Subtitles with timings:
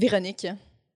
[0.00, 0.46] Véronique,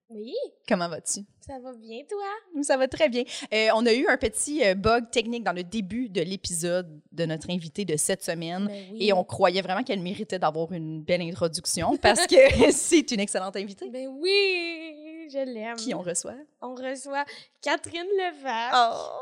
[0.09, 0.35] Oui,
[0.67, 1.21] comment vas-tu?
[1.41, 2.63] ça va bien, toi?
[2.63, 3.23] Ça va très bien.
[3.53, 7.27] Euh, on a eu un petit euh, bug technique dans le début de l'épisode de
[7.27, 8.65] notre invitée de cette semaine.
[8.67, 9.09] Ben oui.
[9.09, 13.57] Et on croyait vraiment qu'elle méritait d'avoir une belle introduction parce que c'est une excellente
[13.57, 13.91] invitée.
[13.91, 15.77] Ben oui, je l'aime.
[15.77, 16.37] Qui on reçoit?
[16.63, 17.27] On reçoit
[17.61, 18.73] Catherine Levac.
[18.75, 19.21] Oh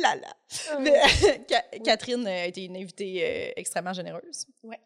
[0.00, 0.34] là là!
[0.72, 0.80] Oh.
[0.80, 1.00] Mais,
[1.84, 4.46] Catherine a été une invitée euh, extrêmement généreuse.
[4.62, 4.80] Ouais.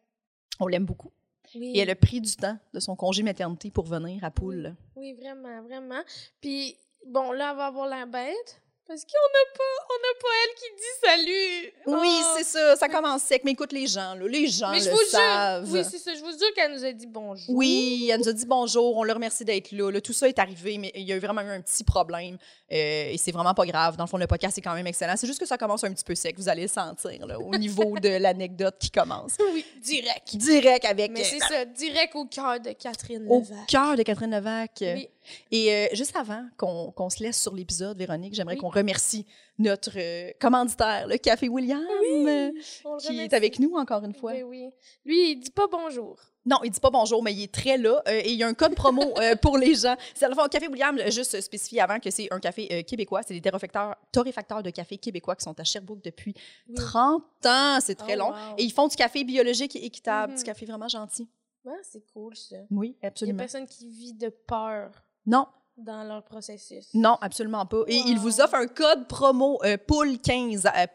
[0.59, 1.13] On l'aime beaucoup.
[1.59, 1.73] Oui.
[1.75, 4.75] Et elle a pris du temps de son congé maternité pour venir à Poule.
[4.97, 6.03] Oui, vraiment, vraiment.
[6.41, 6.77] Puis,
[7.07, 8.61] bon, là, elle va avoir la bête.
[8.89, 11.73] Parce qu'on n'a pas, on n'a pas elle qui dit salut.
[12.01, 12.35] Oui, Oh.
[12.39, 12.77] c'est ça.
[12.77, 13.43] Ça commence sec.
[13.45, 15.09] Mais écoute, les gens, là, les gens Mais je le vous jure.
[15.09, 15.73] savent.
[15.73, 16.15] Oui, c'est ça.
[16.15, 17.53] Je vous jure qu'elle nous a dit bonjour.
[17.55, 20.01] Oui, elle nous a dit bonjour, on le remercie d'être là, là.
[20.01, 22.39] Tout ça est arrivé, mais il y a eu vraiment eu un petit problème.
[22.73, 23.97] euh, et c'est vraiment pas grave.
[23.97, 25.15] Dans le fond, le podcast est quand même excellent.
[25.17, 27.57] C'est juste que ça commence un petit peu sec, vous allez le sentir, là, au
[27.57, 29.33] niveau de l'anecdote qui commence.
[29.53, 30.37] Oui, direct.
[30.37, 31.11] Direct avec.
[31.11, 33.67] Mais c'est euh, ça, direct au cœur de Catherine au Levac.
[33.67, 34.71] cœur de Catherine Levac.
[34.81, 35.09] Oui.
[35.51, 38.61] Et euh, juste avant qu'on qu'on se laisse sur l'épisode, Véronique, j'aimerais Oui.
[38.61, 39.27] qu'on remercie
[39.59, 43.21] notre euh, commanditaire, le Café William, euh, le qui remercie.
[43.21, 44.33] est avec nous encore une fois.
[44.33, 44.69] Ben oui.
[45.05, 46.19] Lui, il dit pas bonjour.
[46.45, 48.01] Non, il dit pas bonjour, mais il est très là.
[48.07, 49.97] et il y a un code promo pour les gens.
[50.15, 53.23] C'est à fois au Café William, juste spécifier avant que c'est un café québécois.
[53.27, 56.35] C'est des torréfacteurs, torréfacteurs de café québécois qui sont à Sherbrooke depuis
[56.69, 56.75] Oui.
[56.77, 57.79] 30 ans.
[57.81, 58.29] C'est très Oh, long.
[58.31, 58.55] wow.
[58.59, 60.39] Et ils font du café biologique et équitable, Mhm.
[60.39, 61.29] du café vraiment gentil.
[61.69, 62.55] Ah, c'est cool, ça.
[62.71, 63.39] Oui, Il y a absolument.
[63.39, 64.93] personne qui vit de peur
[65.27, 65.47] Non,
[65.77, 66.89] dans leur processus.
[66.95, 67.83] non, absolument pas.
[67.89, 68.05] Et Wow.
[68.09, 70.87] il vous offre un code promo euh, POUL 15, euh,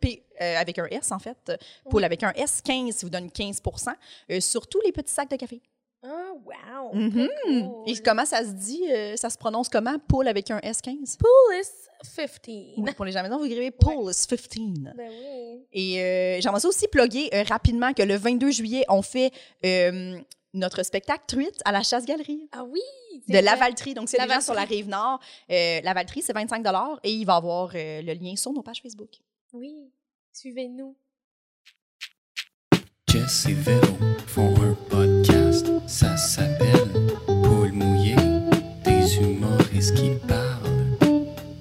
[0.00, 1.52] P euh, avec un S en fait,
[1.92, 2.04] Oui.
[2.04, 3.92] avec un S 15, ça vous donne 15%
[4.30, 5.60] euh, sur tous les petits sacs de café.
[6.06, 6.92] Ah, wow!
[6.94, 7.28] Mhm.
[7.44, 7.82] cool.
[7.86, 11.16] Et comment ça se dit, euh, ça se prononce comment, POUL avec un S 15?
[11.16, 11.72] Police
[12.42, 12.56] 15.
[12.76, 14.92] Oui, pour les jamais vous écrivez Pulse 15.
[14.94, 15.64] Ben oui.
[15.72, 19.30] Et euh, j'aimerais aussi plugger euh, rapidement que le 22 juillet, on fait
[19.64, 20.18] euh,
[20.54, 22.80] notre spectacle Truite à la Chasse-Galerie Ah oui!
[23.28, 23.38] de.
[23.38, 23.94] Lavaltrie.
[23.94, 24.44] Donc, c'est les gens Lavaltrie.
[24.44, 25.20] sur la rive nord.
[25.50, 26.64] Euh, Lavaltrie, c'est 25
[27.04, 29.10] et il va y avoir euh, le lien sur nos pages Facebook.
[29.52, 29.90] Oui.
[30.32, 30.96] Suivez-nous.
[33.08, 36.88] Jess et Véro font un podcast, ça s'appelle
[37.26, 38.16] Paul mouillé,
[38.84, 40.96] des humoristes qui parlent.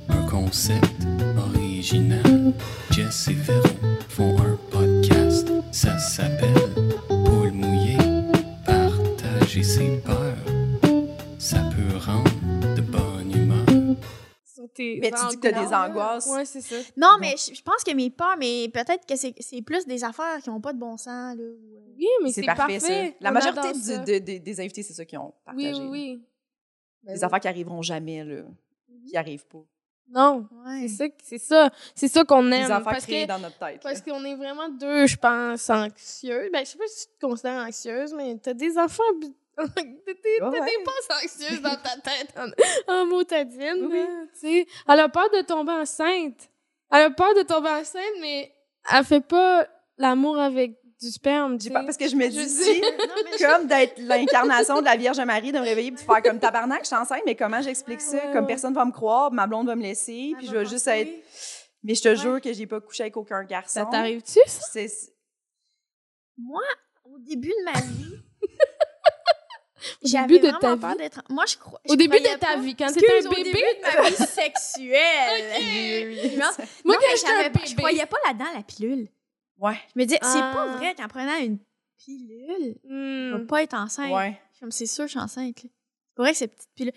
[0.09, 1.03] Un concept
[1.37, 2.53] original.
[2.89, 3.67] Jess et Véro
[4.09, 6.32] font un podcast, ça s'appelle
[15.11, 16.27] Mais tu dis que t'as des angoisses.
[16.27, 16.75] Ouais, c'est ça.
[16.97, 20.03] Non, mais je je pense que mes peurs, mais peut-être que c'est c'est plus des
[20.03, 21.35] affaires qui n'ont pas de bon sens.
[21.37, 21.55] Là, euh,
[21.97, 22.79] Oui, mais c'est parfait.
[22.79, 22.93] ça.
[23.21, 23.97] La On majorité adore du- ça.
[23.99, 25.73] de- de- des invités, c'est ça qu'ils ont Oui, partagé.
[25.81, 26.21] oui, oui.
[27.03, 27.25] Ben Des oui.
[27.25, 28.43] affaires qui arriveront jamais, là,
[29.09, 29.63] qui arrivent pas.
[30.09, 30.87] Non, Ouais.
[30.87, 32.63] c'est ça, c'est ça, c'est ça qu'on Des aime.
[32.71, 33.81] affaires parce créées que, dans notre tête.
[33.81, 36.49] parce qu'on est vraiment deux, je pense, anxieuses.
[36.51, 39.01] Ben, je sais pas si tu te considères anxieuse, mais t'as des enfants.
[39.57, 42.47] Ouais, des pensées anxieuses dans ta tête en,
[42.93, 44.01] en motadine, Oui.
[44.33, 44.65] sais.
[44.87, 46.49] Elle a peur de tomber enceinte.
[46.91, 48.51] Elle a peur de tomber enceinte, mais
[48.91, 51.69] elle fait pas l'amour avec du sperme, sais.
[51.69, 52.81] pas- parce que je me dis,
[53.45, 56.81] comme d'être l'incarnation de la Vierge Marie, de me réveiller et de faire comme tabarnak,
[56.81, 58.17] je suis enceinte, mais comment j'explique ça?
[58.17, 58.47] Ouais, comme ouais.
[58.47, 60.85] personne va me croire, ma blonde va me laisser, elle puis je va vais juste
[60.85, 61.23] penser- être.
[61.83, 63.81] Mais je te jure que j'ai pas couché avec aucun garçon.
[63.81, 64.79] Ça t'arrive-tu, ça?
[66.37, 66.61] Moi,
[67.05, 68.15] au début de ma vie,
[70.03, 71.09] Au début de ta vie?
[71.29, 71.81] Moi, je crois.
[71.89, 73.44] Au début de ta vie, quand t'étais un au bébé?
[73.44, 76.38] début de ma vie sexuelle.
[76.85, 77.75] Moi, quand j'étais un j'avais pas- je bébé.
[77.77, 79.09] croyais pas là-dedans la pilule.
[79.57, 79.77] Ouais.
[79.95, 80.77] Je me disais, c'est pas Ah.
[80.77, 81.59] vrai qu'en prenant une
[81.97, 83.38] pilule, je Hmm.
[83.41, 84.11] vais pas être enceinte.
[84.13, 84.39] Ouais.
[84.59, 85.55] Comme c'est sûr, je suis enceinte.
[85.59, 85.69] C'est
[86.17, 86.94] vrai que cette petite pilule.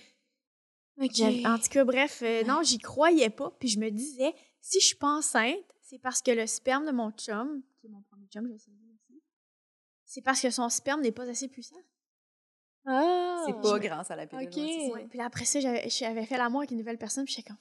[1.01, 1.11] Ok.
[1.15, 3.51] J'avais- En tout cas, bref, euh, non, j'y croyais pas.
[3.61, 6.93] Puis je me disais, si je suis pas enceinte, c'est parce que le sperme de
[6.93, 9.23] mon chum, qui est mon premier chum, je le savais aussi,
[10.05, 11.77] c'est parce que son sperme n'est pas assez puissant.
[12.87, 13.43] Ah.
[13.47, 14.47] C'est pas grâce à la pilule.
[14.47, 14.57] Ok.
[14.95, 15.07] ouais.
[15.11, 17.59] Puis après ça, j'avais j'avais fait l'amour avec une nouvelle personne, puis j'étais comme,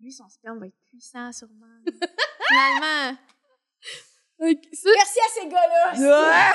[0.00, 1.66] lui, son sperme va être puissant, sûrement.
[2.48, 3.16] Finalement.
[4.38, 5.92] Ça, Merci à ces gars-là!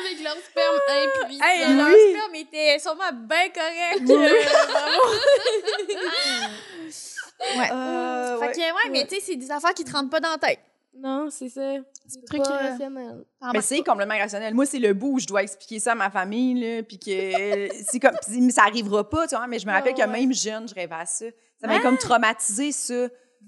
[0.00, 1.44] avec leur sperme impuissant.
[1.44, 2.14] Hey, leur Oui.
[2.14, 4.02] sperme était sûrement bien correct.
[7.56, 7.70] Ouais.
[7.72, 8.52] Euh, fait ouais.
[8.52, 10.60] que, ouais, mais tu sais, c'est des affaires qui te rentrent pas dans la tête.
[10.94, 11.76] Non, c'est ça.
[12.06, 13.24] C'est peux truc pas- irrationnel.
[13.40, 14.54] T'en Mais c'est complètement irrationnel.
[14.54, 17.08] Moi, c'est le bout où je dois expliquer ça à ma famille, là, puis que
[17.88, 19.46] c'est comme, mais ça arrivera pas, tu vois.
[19.46, 20.20] Mais je me rappelle Ouais, que ouais.
[20.20, 21.26] même jeune, je rêvais à ça.
[21.60, 21.80] Ça m'a Ah!
[21.80, 22.94] comme traumatisé, ça.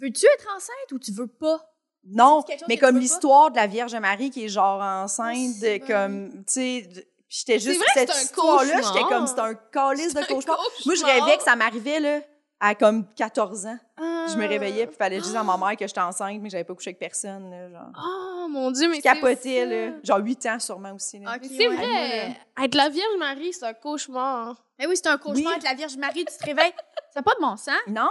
[0.00, 1.68] Veux-tu être enceinte ou tu veux pas?
[2.04, 6.30] Non, mais comme l'histoire de la Vierge Marie qui est genre enceinte, Ah, de, comme,
[6.46, 6.88] tu sais,
[7.28, 10.58] j'étais juste vrai cette c'est un histoire-là, j'étais comme, c'est un calice de un cauchemar.
[10.86, 12.20] Moi, je rêvais que ça m'arrivait, là,
[12.64, 13.78] à comme 14 ans.
[13.96, 14.26] Ah.
[14.30, 16.62] Je me réveillais, puis il fallait juste à ma mère que j'étais enceinte, mais j'avais
[16.64, 17.50] pas couché avec personne.
[17.50, 17.88] Là, genre.
[17.98, 19.92] Oh mon Dieu, mais Je c'est capotais, là.
[20.04, 21.18] Genre 8 ans sûrement aussi.
[21.18, 21.36] Là.
[21.42, 21.74] C'est ouais.
[21.76, 22.36] vrai.
[22.62, 24.64] Être la Vierge Marie, c'est un cauchemar.
[24.78, 25.46] Mais oui, c'est un cauchemar Oui.
[25.52, 26.72] avec la Vierge Marie, tu te réveilles.
[27.12, 27.74] Ça n'a pas de bon sens.
[27.88, 28.08] Non?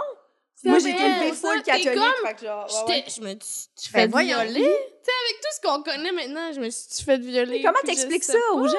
[0.54, 1.94] C'est Moi, vrai, j'ai été élevée ça, full catholique.
[1.94, 3.04] comme- fait que genre, ouais, J'étais- ouais.
[3.16, 4.38] Je me dis, tu Ben fais voyons.
[4.42, 4.60] violer.
[4.60, 7.50] Tu sais, avec tout ce qu'on connaît maintenant, je me suis dit, tu fais violer.
[7.58, 8.74] Mais comment t'expliques ça aux gens?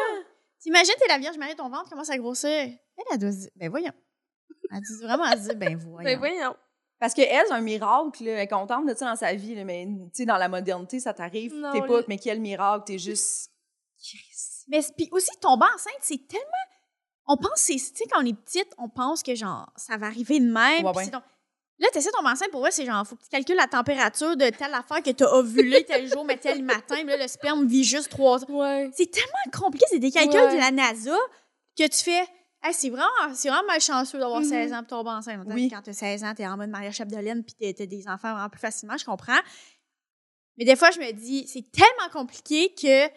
[0.61, 2.49] T'imagines, t'es la Vierge Marie, ton ventre commence à grossir.
[2.49, 3.91] Elle, se dire, ben voyons.
[4.73, 6.03] Elle dit vraiment, elle dit, ben voyons.
[6.03, 6.55] Ben voyons.
[6.99, 8.23] Parce qu'elle, c'est un miracle.
[8.23, 8.31] là.
[8.31, 9.55] Elle est contente de ça dans sa vie.
[9.55, 11.53] là, mais tu sais, dans la modernité, ça t'arrive.
[11.53, 12.83] Non, T'es pas, le- mais quel miracle.
[12.87, 13.51] T'es juste.
[14.69, 16.45] Mais puis aussi, tomber enceinte, c'est tellement.
[17.27, 20.07] On pense, c'est- tu sais, quand on est petite, on pense que genre, ça va
[20.07, 20.83] arriver de même.
[20.85, 21.07] Ouais, ouais.
[21.09, 21.23] donc-
[21.79, 23.67] Là, tu essaies de tomber enceinte, pour vrai, c'est genre, faut que tu calcules la
[23.67, 26.95] température de telle affaire que tu as ovulé tel jour, mais tel matin.
[26.95, 28.49] Puis là, le sperme vit juste trois heures.
[28.49, 28.91] Ouais.
[28.95, 30.53] C'est tellement compliqué, c'est des calculs Ouais.
[30.55, 31.17] de la NASA
[31.77, 32.23] que tu fais.
[32.63, 34.47] Hey, c'est vraiment, c'est vraiment malchanceux d'avoir Mhm.
[34.47, 35.45] 16 ans et tomber enceinte.
[35.47, 35.69] Oui.
[35.69, 38.07] Quand tu as 16 ans, tu es en mode Maria Chapdelaine puis tu as des
[38.07, 39.39] enfants vraiment plus facilement, je comprends.
[40.57, 43.07] Mais des fois, je me dis, c'est tellement compliqué que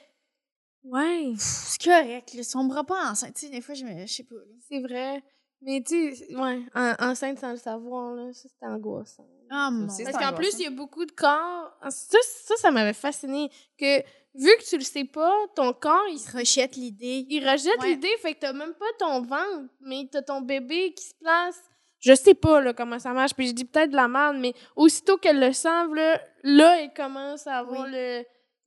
[0.85, 1.33] Ouais.
[1.39, 3.35] c'est correct, là, si on me voit pas enceinte.
[3.35, 4.07] Tu sais, des fois, je me.
[4.07, 4.37] Je sais pas.
[4.69, 5.23] C'est vrai.
[5.63, 9.27] Mais tu sais, ouais, en- enceinte sans le savoir, là, ça, c'était angoissant.
[9.51, 10.05] Ah, mon Dieu.
[10.05, 11.73] Parce c'est qu'en plus, il y a beaucoup de corps.
[11.89, 13.49] Ça, ça, ça m'avait fasciné.
[13.79, 14.03] Que
[14.39, 17.27] vu que tu le sais pas, ton corps, il, se- rejette l'idée.
[17.29, 17.89] il rejette Ouais.
[17.91, 21.61] l'idée, fait que t'as même pas ton ventre, mais t'as ton bébé qui se place.
[22.01, 24.53] Je sais pas là, comment ça marche, puis je dis peut-être de la merde, mais
[24.77, 27.91] aussitôt qu'elle le sent, là, là, elle commence à avoir Oui.
[27.93, 28.19] le,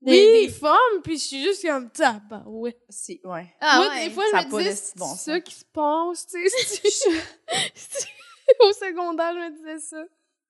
[0.01, 0.11] Oui.
[0.11, 2.19] des, des formes, puis je suis juste comme ça.
[2.29, 2.75] Bah ouais.
[2.89, 3.53] C'est, ouais.
[3.61, 4.07] Ah, Moi, ouais.
[4.07, 6.49] des fois, ça je me de disais, si bon c'est ça qui se passe, tu
[6.49, 7.09] sais.
[8.61, 10.03] Au secondaire, je me disais ça.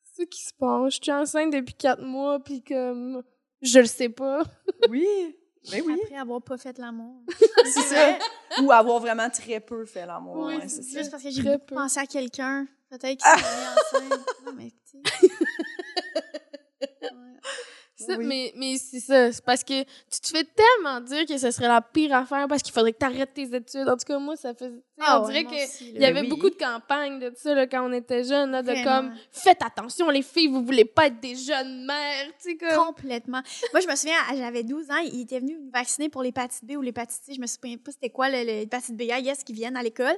[0.03, 0.93] C'est ça qui se passe.
[0.95, 3.23] Je suis enceinte depuis quatre mois, puis comme,
[3.61, 4.43] je le sais pas.
[4.89, 5.35] Oui.
[5.71, 5.99] Ben oui.
[6.03, 7.21] Après avoir pas fait l'amour.
[7.65, 8.17] C'est ça.
[8.61, 10.45] Ou avoir vraiment très peu fait l'amour.
[10.45, 10.99] Oui, c'est ça.
[10.99, 12.65] Juste parce que j'ai pensé à quelqu'un.
[12.89, 13.39] Peut-être qu'il
[13.91, 14.25] s'est mis enceinte.
[14.45, 14.97] Non, mais tu.
[18.09, 18.25] Ça, Oui.
[18.25, 19.31] Mais, mais c'est ça.
[19.31, 22.61] C'est parce que tu te fais tellement dire que ce serait la pire affaire parce
[22.63, 23.87] qu'il faudrait que tu arrêtes tes études.
[23.87, 25.63] En tout cas, moi, ça sais, Ah on ouais, dirait moi que.
[25.65, 25.91] aussi, là.
[25.95, 26.27] Il y avait oui.
[26.29, 28.83] beaucoup de campagnes de ça là, quand on était jeunes, là, de Vraiment.
[29.09, 32.85] comme faites attention les filles, vous voulez pas être des jeunes mères, tu sais comme.
[32.87, 33.41] Complètement.
[33.73, 36.71] Moi, je me souviens, j'avais 12 ans, il était venu me vacciner pour l'hépatite B
[36.77, 37.33] ou l'hépatite C.
[37.35, 39.01] Je me souviens pas c'était quoi l'hépatite B.
[39.03, 40.15] Yes, qui viennent à l'école.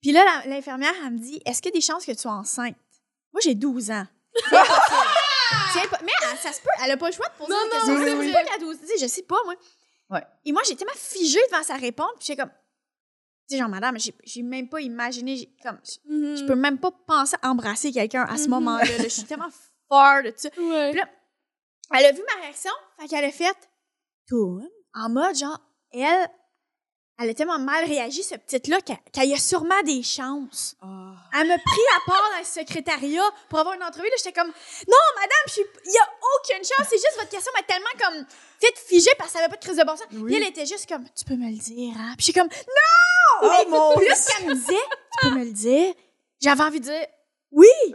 [0.00, 2.32] Puis là, l'infirmière, elle me dit Est-ce qu'il y a des chances que tu sois
[2.32, 2.74] enceinte?
[3.32, 4.06] Moi, j'ai 12 ans.
[6.02, 8.00] Mais elle- ça se peut, elle a pas le choix de poser Non, des non,
[8.00, 8.18] questions.
[8.18, 8.32] oui, oui.
[8.32, 9.54] pas qu'à 12 tu sais, je sais pas, moi.
[10.10, 10.22] Ouais.
[10.44, 12.50] Et moi, j'étais tellement figée devant sa réponse, puis j'étais comme.
[13.48, 15.36] Tu sais, genre, madame, j'ai- j'ai même pas imaginé.
[15.36, 16.36] j'ai- Comme, Mhm.
[16.36, 18.50] je peux même pas penser à embrasser quelqu'un à ce Mhm.
[18.50, 18.84] moment-là.
[18.84, 19.02] là.
[19.04, 19.50] Je suis tellement
[19.88, 20.48] fort de ça.
[20.58, 20.90] Ouais.
[20.90, 21.08] Puis là,
[21.92, 22.70] Elle a vu ma réaction,
[23.00, 23.56] fait qu'elle a fait
[24.28, 24.62] tout
[24.94, 25.58] en mode genre,
[25.92, 26.28] elle,
[27.20, 30.74] elle a tellement mal réagi, ce petite-là, qu'elle y a sûrement des chances.
[30.80, 31.12] Ah.
[31.38, 34.08] Elle m'a pris à part dans le secrétariat pour avoir une entrevue.
[34.16, 36.86] J'étais comme, non, madame, il y a aucune chance.
[36.88, 38.24] C'est juste votre question m'a tellement comme
[38.58, 40.06] fait figée parce qu'elle avait pas de crise de bon sens.
[40.12, 40.32] Oui.
[40.32, 42.14] Puis elle était juste comme, tu peux me le dire, hein?
[42.16, 43.42] Puis je suis comme, non!
[43.42, 44.74] Oh, Mais mon plus qu'elle me disait,
[45.20, 45.94] tu peux me le dire,
[46.40, 47.06] j'avais envie de dire,
[47.52, 47.92] oui, oui,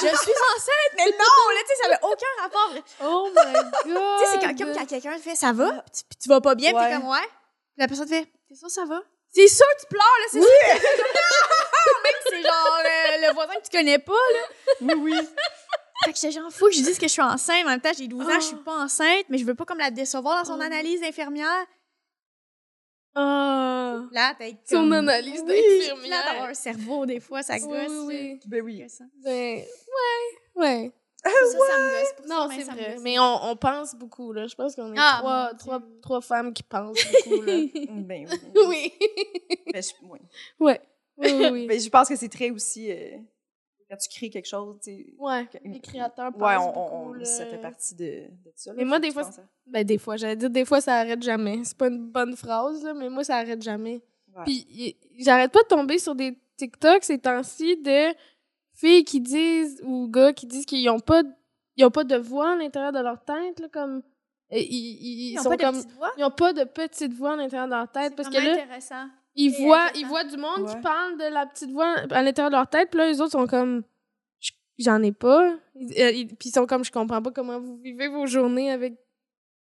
[0.00, 2.72] je suis enceinte, mais non, là, tu sais, ça avait aucun rapport.
[3.02, 3.72] Oh my god.
[3.84, 6.40] Tu sais, c'est quand, comme quand quelqu'un fait ça va, puis tu, puis tu vas
[6.40, 7.28] pas bien, puis t'es comme ouais.
[7.76, 9.02] La personne fait T'es sûr ça va?
[9.32, 10.48] C'est sûr tu pleures, là, c'est sûr.
[12.04, 14.40] Même si c'est genre euh, le voisin que tu connais pas, là.
[14.80, 15.28] Oui, oui.
[16.04, 17.64] Fait que j'étais genre, faut que je dise que je suis enceinte.
[17.66, 18.40] En même temps, j'ai 12 ans, je Oh.
[18.40, 20.62] suis pas enceinte, mais je veux pas comme la décevoir dans son Oh.
[20.62, 21.66] analyse d'infirmière.
[23.16, 24.02] Ah.
[24.12, 24.92] Là, t'as Son comme...
[24.92, 26.24] analyse Oui, Là, d'infirmière.
[26.26, 27.88] d'avoir un cerveau, des fois, ça Oui, gosse.
[27.88, 28.40] oui, oui.
[28.46, 28.86] Ben oui.
[29.24, 29.66] Ben, ouais,
[30.54, 30.92] ouais.
[31.30, 32.12] Ça, ça me gosse.
[32.16, 32.96] Pour ça, Non, c'est vrai.
[33.02, 34.46] Mais on, on pense beaucoup, là.
[34.46, 37.52] Je pense qu'on est Ah, trois, trois, trois femmes qui pensent beaucoup, là.
[37.90, 38.62] Ben oui.
[38.68, 38.92] oui.
[39.72, 40.18] Ben, je, oui.
[40.60, 40.80] ouais.
[41.16, 41.66] Oui, oui, oui.
[41.66, 42.90] Ben, je pense que c'est très aussi.
[42.90, 43.16] euh,
[43.90, 45.06] quand tu crées quelque chose, tu sais.
[45.18, 47.24] Ouais, que- les créateurs pensent Ouais, on, beaucoup, on- là.
[47.24, 48.04] ça fait partie de,
[48.44, 48.70] de ça.
[48.70, 48.76] là.
[48.78, 49.30] Mais moi, des fois, à-
[49.66, 51.60] Ben, des fois, j'allais dire, des fois, ça arrête jamais.
[51.64, 54.02] C'est pas une bonne phrase, là, mais moi, ça arrête jamais.
[54.34, 54.42] Ouais.
[54.44, 58.14] Puis, j'arrête pas de tomber sur des TikTok ces temps-ci de
[58.74, 61.22] filles qui disent, ou gars qui disent qu'ils ont pas,
[61.76, 64.02] ils ont pas de voix à l'intérieur de leur tête, là, comme.
[64.50, 65.76] Ils, ils- ils Ils ont sont pas de comme.
[65.76, 66.10] petite voix?
[66.18, 68.14] Ils ont pas de petite voix à l'intérieur de leur tête.
[68.14, 69.06] Parce que là, intéressant.
[69.34, 72.50] ils C'est voient, ils voient du monde qui parle de la petite voix à l'intérieur
[72.50, 73.82] de leur tête, puis là, les autres sont comme.
[74.78, 75.50] J'en ai pas.
[75.50, 78.94] Euh, ils- Puis ils sont comme, je comprends pas comment vous vivez vos journées avec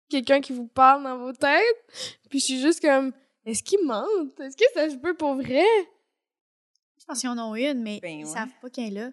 [0.09, 2.17] quelqu'un qui vous parle dans vos têtes.
[2.29, 3.11] Puis je suis juste comme,
[3.45, 4.39] est-ce qu'ils mentent?
[4.39, 5.63] Est-ce que ça se peut pour vrai?
[7.11, 8.31] Pense qu'ils en ont une, mais Ben ils ouais.
[8.31, 9.11] savent pas qu'elle est là.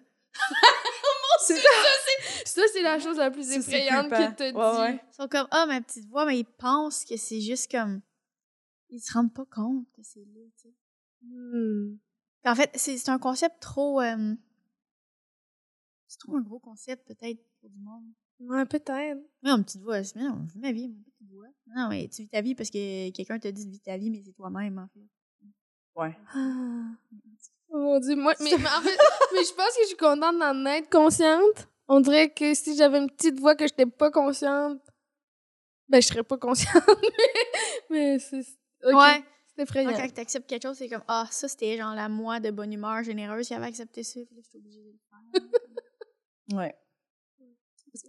[1.45, 1.57] C'est
[2.45, 4.93] Ça, c'est la chose la plus effrayante que te Ouais.
[5.11, 8.01] Ils sont comme, ah, ma petite voix, mais ils pensent que c'est juste comme.
[8.89, 10.73] Ils se rendent pas compte que c'est là, tu sais.
[11.23, 11.97] Hmm.
[12.45, 13.99] En fait, c'est c'est un concept trop.
[13.99, 14.33] euh,
[16.07, 18.05] C'est trop un gros concept, peut-être, pour du monde.
[18.39, 19.19] Ouais, peut-être.
[19.43, 19.99] Oui, une petite voix.
[20.15, 21.47] Mais non, je vis ma vie, une petite voix.
[21.75, 24.09] Non, mais tu vis ta vie parce que quelqu'un t'a dit de vivre ta vie,
[24.09, 25.05] mais c'est toi-même, en fait.
[25.95, 26.17] Ouais.
[26.33, 26.91] Ah.
[27.71, 28.97] Oh mon dieu, moi, mais, mais en fait,
[29.33, 31.67] mais je pense que je suis contente d'en être consciente.
[31.87, 34.81] On dirait que si j'avais une petite voix que j'étais pas consciente,
[35.87, 36.83] ben je serais pas consciente.
[37.89, 38.39] mais mais c'est
[38.83, 39.23] ok, Ouais.
[39.55, 39.91] c'est effrayant.
[39.91, 42.71] Quand tu acceptes quelque chose, c'est comme, ah, ça, c'était genre la moi de bonne
[42.73, 45.49] humeur généreuse qui avait accepté ça, puis là, je suis obligée de le faire.
[46.51, 46.75] Ouais.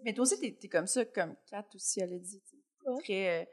[0.05, 2.43] Mais toi aussi, t'es es comme ça, comme Kat aussi, elle a dit.
[2.87, 3.03] Ouais.
[3.03, 3.45] Très, euh,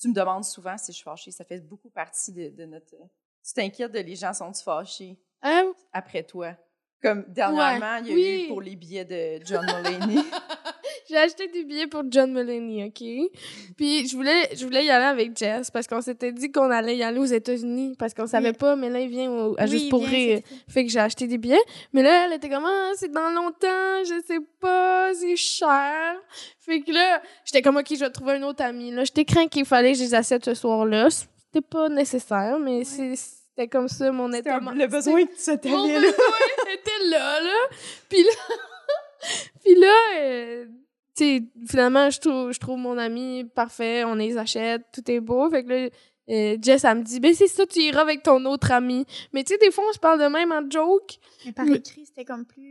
[0.00, 1.30] tu me demandes souvent si je suis fâchée.
[1.32, 2.94] Ça fait beaucoup partie de, de notre.
[2.94, 3.04] euh,
[3.44, 5.18] Tu t'inquiètes de les gens sont-ils fâchés?
[5.42, 5.72] Hein?
[5.92, 6.52] après toi.
[7.02, 8.44] Comme dernièrement, il y a Oui.
[8.44, 10.22] eu pour les billets de John Mulaney.
[11.08, 13.30] J'ai acheté des billets pour John Mulaney, OK?
[13.76, 16.96] Puis je voulais, je voulais y aller avec Jess parce qu'on s'était dit qu'on allait
[16.96, 18.56] y aller aux États-Unis parce qu'on savait Oui.
[18.56, 20.40] pas, mais là, il vient au- à Oui, Juste pour rire.
[20.68, 21.60] Fait que j'ai acheté des billets.
[21.92, 26.16] Mais là, elle était comme, ah, c'est dans longtemps, je sais pas, c'est cher.
[26.58, 28.90] Fait que là, j'étais comme, OK, je vais trouver un autre ami.
[28.90, 31.08] Là, j'étais craint qu'il fallait que je les achète ce soir-là.
[31.10, 33.14] C'était pas nécessaire, mais c'est-
[33.56, 34.56] c'était comme ça, mon état.
[34.56, 36.00] un- le besoin que tu Mon t'allais là.
[36.00, 37.76] besoin était là, là.
[38.08, 38.30] Puis là,
[39.64, 40.66] puis là euh,
[41.16, 45.20] tu sais, finalement, je trouve, je trouve mon ami parfait, on les achète, tout est
[45.20, 45.48] beau.
[45.48, 45.88] Fait que là,
[46.28, 49.06] euh, Jess, elle me dit, ben c'est ça, tu iras avec ton autre ami.
[49.32, 51.14] Mais tu sais, des fois, on se parle de même en joke.
[51.46, 52.70] Mais par écrit, c'était comme plus.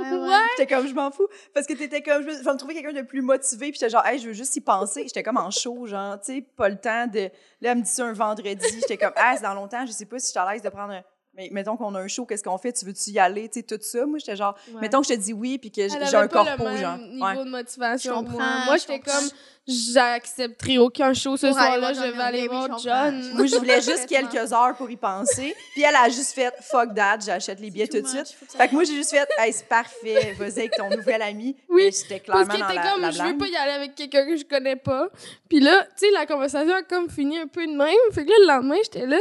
[0.00, 0.36] Ouais.
[0.56, 1.28] J'étais comme, je m'en fous.
[1.52, 3.70] Parce que t'étais comme, je vais, me trouver quelqu'un de plus motivé.
[3.70, 5.04] Puis j'étais genre, hey, je veux juste y penser.
[5.04, 7.30] J'étais comme en show, genre, tu sais, pas le temps de.
[7.60, 8.66] Là, elle me dit ça un vendredi.
[8.80, 10.68] J'étais comme, ah, c'est dans longtemps, je sais pas si je suis à l'aise de
[10.68, 11.02] prendre un.
[11.36, 12.72] Mais mettons qu'on a un show, qu'est-ce qu'on fait?
[12.72, 13.48] Tu veux-tu y aller?
[13.48, 14.06] Tu sais, tout ça.
[14.06, 14.80] Moi, j'étais genre, Ouais.
[14.82, 16.96] mettons que je te dis oui, puis que j'ai un pas corpo, le même genre.
[16.98, 17.36] niveau Ouais.
[17.44, 18.12] de motivation.
[18.14, 19.18] Je que comprends, Moi, moi je j'étais comprends.
[19.18, 19.28] comme,
[19.66, 23.30] j'accepterai aucun show ce Pour aller soir-là, voir je John vais aller voir John.
[23.34, 25.54] Moi, je voulais juste quelques heures pour y penser.
[25.72, 28.34] Puis elle a juste fait, fuck that, j'achète les billets tout de suite.
[28.56, 31.56] Fait que moi, j'ai juste fait, hey, c'est parfait, vas-y avec ton nouvel ami.
[31.68, 34.26] Oui, Mais C'était Parce clairement était la, comme, je veux pas y aller avec quelqu'un
[34.26, 35.08] que je connais pas.
[35.48, 37.88] Puis là, tu sais, la conversation a comme fini un peu de même.
[38.12, 39.16] Fait que là, le lendemain, j'étais là,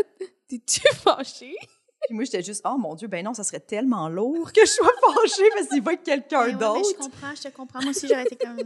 [0.48, 1.56] t'es-tu fâchée?
[2.06, 4.72] Puis moi, j'étais juste, oh mon Dieu, ben non, ça serait tellement lourd que je
[4.72, 6.90] sois fâchée parce qu'il va avec quelqu'un ouais, d'autre.
[6.92, 7.82] je comprends, je te comprends.
[7.82, 8.58] Moi aussi, j'aurais été comme.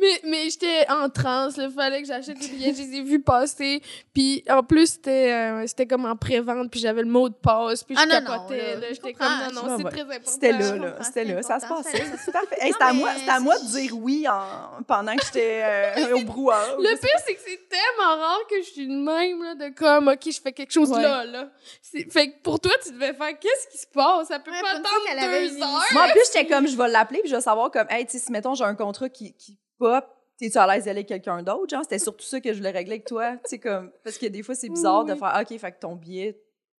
[0.00, 3.20] Mais, mais j'étais en transe, il fallait que j'achète les billets, je les ai vus
[3.20, 3.82] passer.
[4.14, 7.82] Puis en plus, c'était euh, c'était comme en pré-vente, puis j'avais le mot de passe,
[7.82, 8.74] puis je Ah, non, non, capotais.
[8.74, 10.30] là, là, je J'étais comme, non, je non, c'est très important.
[10.30, 10.96] C'était là, Je là.
[11.02, 11.42] C'était là.
[11.42, 11.98] Ça se passait.
[11.98, 12.56] fallait- C'est parfait.
[12.60, 15.62] Hey, Non, c'était à moi, c'était à moi de dire oui en- pendant que j'étais
[15.64, 16.76] euh, au brouhaha.
[16.78, 20.08] Le pire, c'est que c'est tellement rare que je suis de même, là, de comme,
[20.08, 21.02] OK, je fais quelque chose Ouais.
[21.02, 21.48] là, là.
[21.82, 24.28] C'est- Fait que pour toi, tu devais faire, qu'est-ce qui se passe?
[24.28, 24.86] Ça peut Ouais, pas attendre
[25.20, 25.84] deux heures.
[25.92, 28.12] Moi, en plus, j'étais comme, je vais l'appeler puis je vais savoir comme, hey, tu
[28.12, 30.04] sais, si mettons, j'ai un contrat qui, qui pop,
[30.36, 31.68] t'es-tu à l'aise d'aller avec quelqu'un d'autre?
[31.70, 33.36] Genre, c'était surtout ça que je voulais régler avec toi.
[33.38, 35.78] Tu sais, comme, parce que des fois, c'est bizarre Oui, de faire, OK, fait que
[35.78, 36.34] ton billet,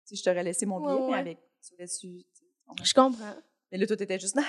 [0.08, 1.98] tu sais, je t'aurais laissé mon Ouais, billet, mais avec, tu voulais-tu.
[1.98, 3.36] tu sais, on- Je comprends.
[3.72, 4.44] Mais là, toi, t'étais juste, non,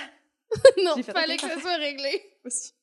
[0.83, 2.21] non, fait, fallait que ça soit réglé.
[2.45, 2.73] aussi.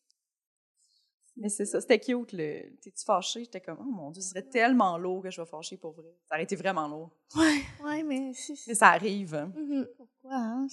[1.40, 2.62] Mais c'est ça, c'était cute, le.
[2.80, 3.44] T'es-tu fâché?
[3.44, 6.12] J'étais comme, oh mon Dieu, ce serait tellement lourd que je vais fâcher pour vrai.
[6.28, 7.10] Ça aurait été vraiment lourd.
[7.36, 7.60] Ouais.
[7.84, 9.34] Ouais, mais c'est Mais ça arrive.
[9.36, 9.52] hein.
[9.54, 9.86] Mhm.
[9.96, 10.66] pourquoi, hein?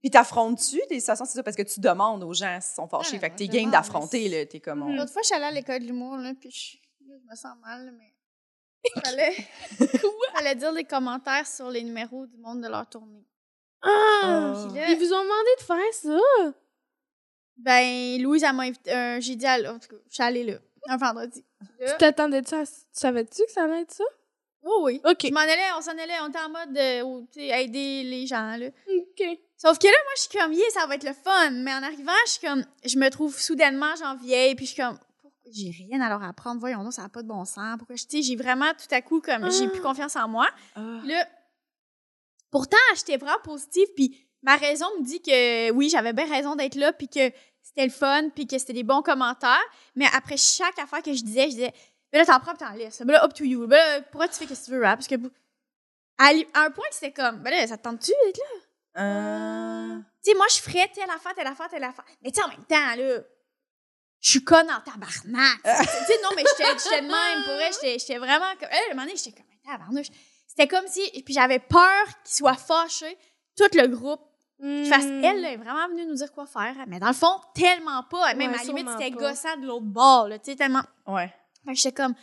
[0.00, 3.14] Puis t'affrontes-tu des situations, c'est ça, parce que tu demandes aux gens s'ils sont fâchés.
[3.14, 4.46] Ouais, fait que t'es game d'affronter, là.
[4.46, 4.82] T'es comme.
[4.82, 7.34] on- L'autre fois, je suis allée à l'école de l'humour, là, puis je, je me
[7.36, 8.14] sens mal, là, mais.
[9.04, 9.36] Fallait.
[10.34, 13.26] Fallait dire des commentaires sur les numéros du monde de leur tournée.
[13.82, 13.88] Ah!
[14.22, 14.68] Ah.
[14.74, 16.52] Là, Ils vous ont demandé de faire ça?
[17.56, 18.92] ben, Louise, elle m'a invité.
[18.92, 19.56] euh, J'ai dit à.
[19.72, 20.54] En tout cas, je suis allée là,
[20.88, 21.44] un vendredi.
[21.78, 22.64] Là- Tu t'attendais-tu à...
[22.64, 24.04] Tu savais-tu que ça allait être ça?
[24.64, 25.00] Oh oui.
[25.04, 25.18] OK.
[25.24, 28.02] Je m'en allais, on s'en allait, on était en mode de ou, tu sais, aider
[28.04, 28.66] les gens, là.
[28.66, 29.38] OK.
[29.56, 31.50] Sauf que là, moi, je suis comme, yeah, ça va être le fun.
[31.50, 34.82] Mais en arrivant, je suis comme, je me trouve soudainement, j'en vieille, puis je suis
[34.82, 36.60] comme, pourquoi j'ai rien à leur apprendre?
[36.60, 37.76] Voyons donc, ça n'a pas de bon sens.
[37.78, 39.70] Pourquoi, je- tu sais, j'ai vraiment tout à coup, comme, j'ai Ah.
[39.70, 40.48] plus confiance en moi.
[40.76, 41.00] Ah.
[41.04, 41.26] Là,
[42.50, 46.74] pourtant, j'étais vraiment positive, puis ma raison me dit que oui, j'avais bien raison d'être
[46.74, 47.30] là, puis que
[47.62, 49.60] c'était le fun, puis que c'était des bons commentaires.
[49.94, 51.72] Mais après chaque affaire que je disais, je disais,
[52.12, 53.00] ben là, t'en prends, t'en laisses.
[53.02, 53.66] Ben là, up to you.
[53.66, 54.98] Ben là, pourquoi tu fais ce que tu veux, rap?
[54.98, 55.14] Parce que,
[56.18, 58.60] à un point, c'était comme, ben là, ça te tente-tu d'être là?
[59.02, 62.04] Euh, Tu sais, moi, je ferais telle affaire, telle affaire, telle affaire.
[62.22, 63.20] Mais tu sais, en même temps, là,
[64.20, 65.60] je suis conne en tabarnak.
[65.62, 65.70] tu
[66.06, 67.44] sais, non, mais j'étais de même.
[67.44, 68.68] Pour vrai, j'étais vraiment comme.
[68.70, 70.08] Elle, à un moment donné, j'étais comme, tabarnouche.
[70.46, 71.22] C'était comme si.
[71.22, 73.16] Puis j'avais peur qu'il soit fâché,
[73.56, 74.20] tout le groupe.
[74.58, 74.84] Mm.
[74.86, 76.74] Face, elle, là, est vraiment venue nous dire quoi faire.
[76.86, 78.34] Mais dans le fond, tellement pas.
[78.34, 80.38] Même Ouais, à la limite, c'était gossant de l'autre bord, là.
[80.38, 80.82] Tu sais, tellement.
[81.06, 81.32] ouais.
[81.72, 82.14] J'étais comme.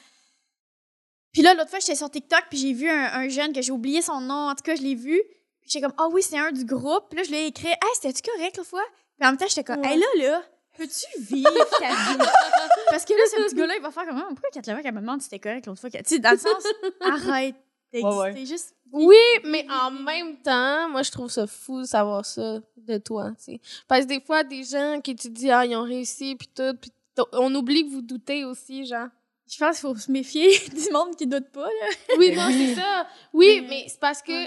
[1.34, 3.72] Puis là, l'autre fois, j'étais sur TikTok, puis j'ai vu un, un jeune que j'ai
[3.72, 4.50] oublié son nom.
[4.50, 5.22] En tout cas, je l'ai vu.
[5.62, 7.10] Puis j'étais comme, ah oui, c'est un du groupe.
[7.10, 8.84] Puis là, je l'ai écrit, hey, c'était-tu correct l'autre fois?
[9.20, 9.94] Puis en même temps, j'étais comme, Ouais.
[9.94, 10.44] hey, là, là,
[10.78, 12.18] peux-tu vivre ta vie?
[12.90, 15.02] Parce que là, ce petit gars-là, il va faire comme, Ah, pourquoi Levac, elle me
[15.02, 15.90] demande si c'était correct l'autre fois?
[15.90, 16.64] Tu sais, dans le sens,
[17.02, 17.56] arrête
[17.92, 18.18] d'exister.
[18.18, 18.46] Ouais, ouais.
[18.46, 22.98] Juste Oui, mais en même temps, moi, je trouve ça fou de savoir ça de
[22.98, 23.62] toi, tu sais.
[23.88, 26.74] Parce que des fois, des gens qui tu dis, ah, ils ont réussi, puis tout,
[26.82, 26.92] puis
[27.34, 29.08] on oublie que vous doutez aussi, genre.
[29.50, 31.88] Je pense qu'il faut se méfier du monde qui doute pas, là.
[32.18, 33.08] Oui, Ben non, c'est ça.
[33.34, 34.46] Oui, Mais- c'est parce que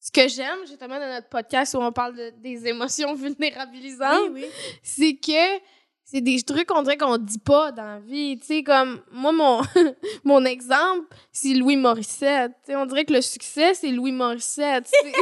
[0.00, 3.14] ce que j'aime, justement, dans notre podcast où on parle de- des émotions
[3.66, 4.44] vulnérabilisantes, oui.
[4.82, 5.60] c'est que
[6.04, 8.36] c'est des trucs qu'on dirait qu'on dit pas dans la vie.
[8.38, 9.62] Tu sais, comme, moi, mon,
[10.24, 12.52] mon exemple, c'est Louis Morissette.
[12.64, 14.86] Tu sais, on dirait que le succès, c'est Louis Morissette.
[14.90, 15.12] C'est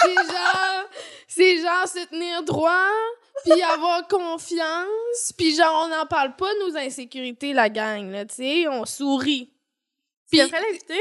[0.00, 0.84] c'est genre,
[1.28, 2.86] c'est genre se tenir droit,
[3.44, 8.36] puis avoir confiance, puis genre, on n'en parle pas nos insécurités, la gang, là, tu
[8.36, 9.50] sais, on sourit.
[10.30, 10.94] Puis Puis, après l'invité.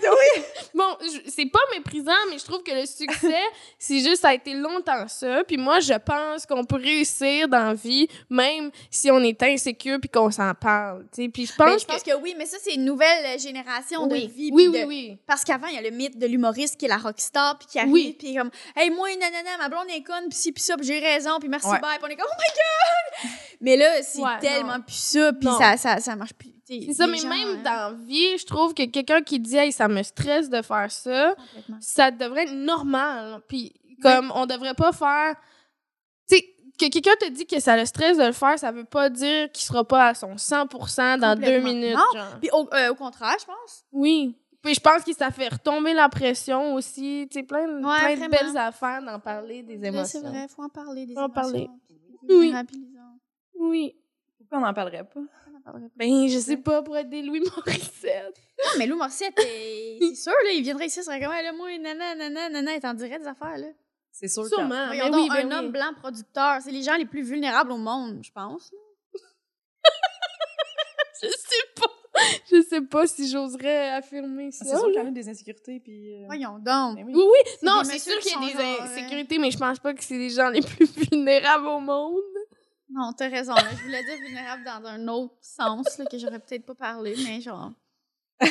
[0.74, 0.96] bon,
[1.28, 3.42] c'est pas méprisant, mais je trouve que le succès,
[3.78, 5.44] c'est juste, ça a été longtemps ça.
[5.44, 9.98] Puis moi, je pense qu'on peut réussir dans la vie, même si on est insécure
[10.00, 11.28] puis qu'on s'en parle, tu sais.
[11.28, 12.14] Puis je Ben, pense je pense que...
[12.22, 14.26] oui, mais ça, c'est une nouvelle euh, génération oui.
[14.28, 14.50] de vie.
[14.52, 15.18] oui, oui, de- oui.
[15.26, 17.78] Parce qu'avant, il y a le mythe de l'humoriste qui est la rockstar, puis qui
[17.78, 18.16] arrive, Oui.
[18.18, 20.98] puis comme, hey, moi, nanana, ma blonde est conne, puis ci, puis ça, puis j'ai
[21.00, 21.80] raison, puis merci, Ouais.
[21.80, 23.30] bye, puis on est comme, oh my god!
[23.60, 24.82] Mais là, c'est Ouais, tellement non.
[24.82, 26.48] plus ça, puis ça, ça, ça marche plus.
[26.70, 29.56] C'est ça, mais gens, même hein, dans la vie, je trouve que quelqu'un qui dit,
[29.56, 31.34] hey, ça me stresse de faire ça,
[31.80, 33.40] ça devrait être normal.
[33.48, 33.72] Puis
[34.02, 35.36] comme on devrait pas faire
[36.28, 36.42] tu sais
[36.78, 39.50] que quelqu'un te dit que ça le stresse de le faire, ça veut pas dire
[39.52, 41.94] qu'il sera pas à son 100% dans deux minutes.
[41.96, 42.18] Non.
[42.18, 42.38] genre.
[42.40, 43.84] Puis au, euh, au contraire, je pense.
[43.92, 44.36] Oui.
[44.62, 48.14] Puis je pense que ça fait retomber la pression aussi, tu sais plein de, Ouais,
[48.16, 50.20] plein de belles affaires d'en parler des émotions.
[50.22, 51.42] C'est vrai, faut en parler des Faut en émotions.
[51.42, 51.70] parler.
[51.86, 51.98] puis
[52.28, 52.54] Oui.
[53.58, 53.94] Oui.
[54.38, 55.20] Pourquoi on n'en parlerait pas?
[55.70, 55.94] Parlerait pas.
[55.96, 58.40] Ben je sais pas pour être des Louis Morissette.
[58.58, 59.42] Non, mais Lou Morissette, euh,
[60.00, 62.74] c'est sûr, là, il viendrait ici, il serait comme, hey, là, moi, nana, nana, nana,
[62.74, 63.68] il t'en dirait des affaires, là.
[64.12, 64.48] C'est sûr que...
[64.48, 64.88] Sûrement.
[64.90, 65.64] Mais donc, oui, ben un oui.
[65.66, 68.70] homme blanc producteur, c'est les gens les plus vulnérables au monde, je pense.
[71.22, 71.86] Je sais pas.
[72.50, 74.64] Je sais pas si j'oserais affirmer ça.
[74.64, 76.14] C'est sûr qu'il y a des insécurités, puis...
[76.14, 76.96] euh, Voyons donc.
[76.96, 77.12] ben oui.
[77.14, 77.52] Oui, oui.
[77.62, 80.02] Non, c'est sûr qui qu'il y a des genre, insécurités, mais je pense pas que
[80.02, 82.22] c'est les gens les plus vulnérables au monde.
[82.92, 83.54] Non, t'as raison.
[83.54, 83.70] Là.
[83.76, 87.40] Je voulais dire vulnérable dans un autre sens là, que j'aurais peut-être pas parlé, mais
[87.40, 87.72] genre.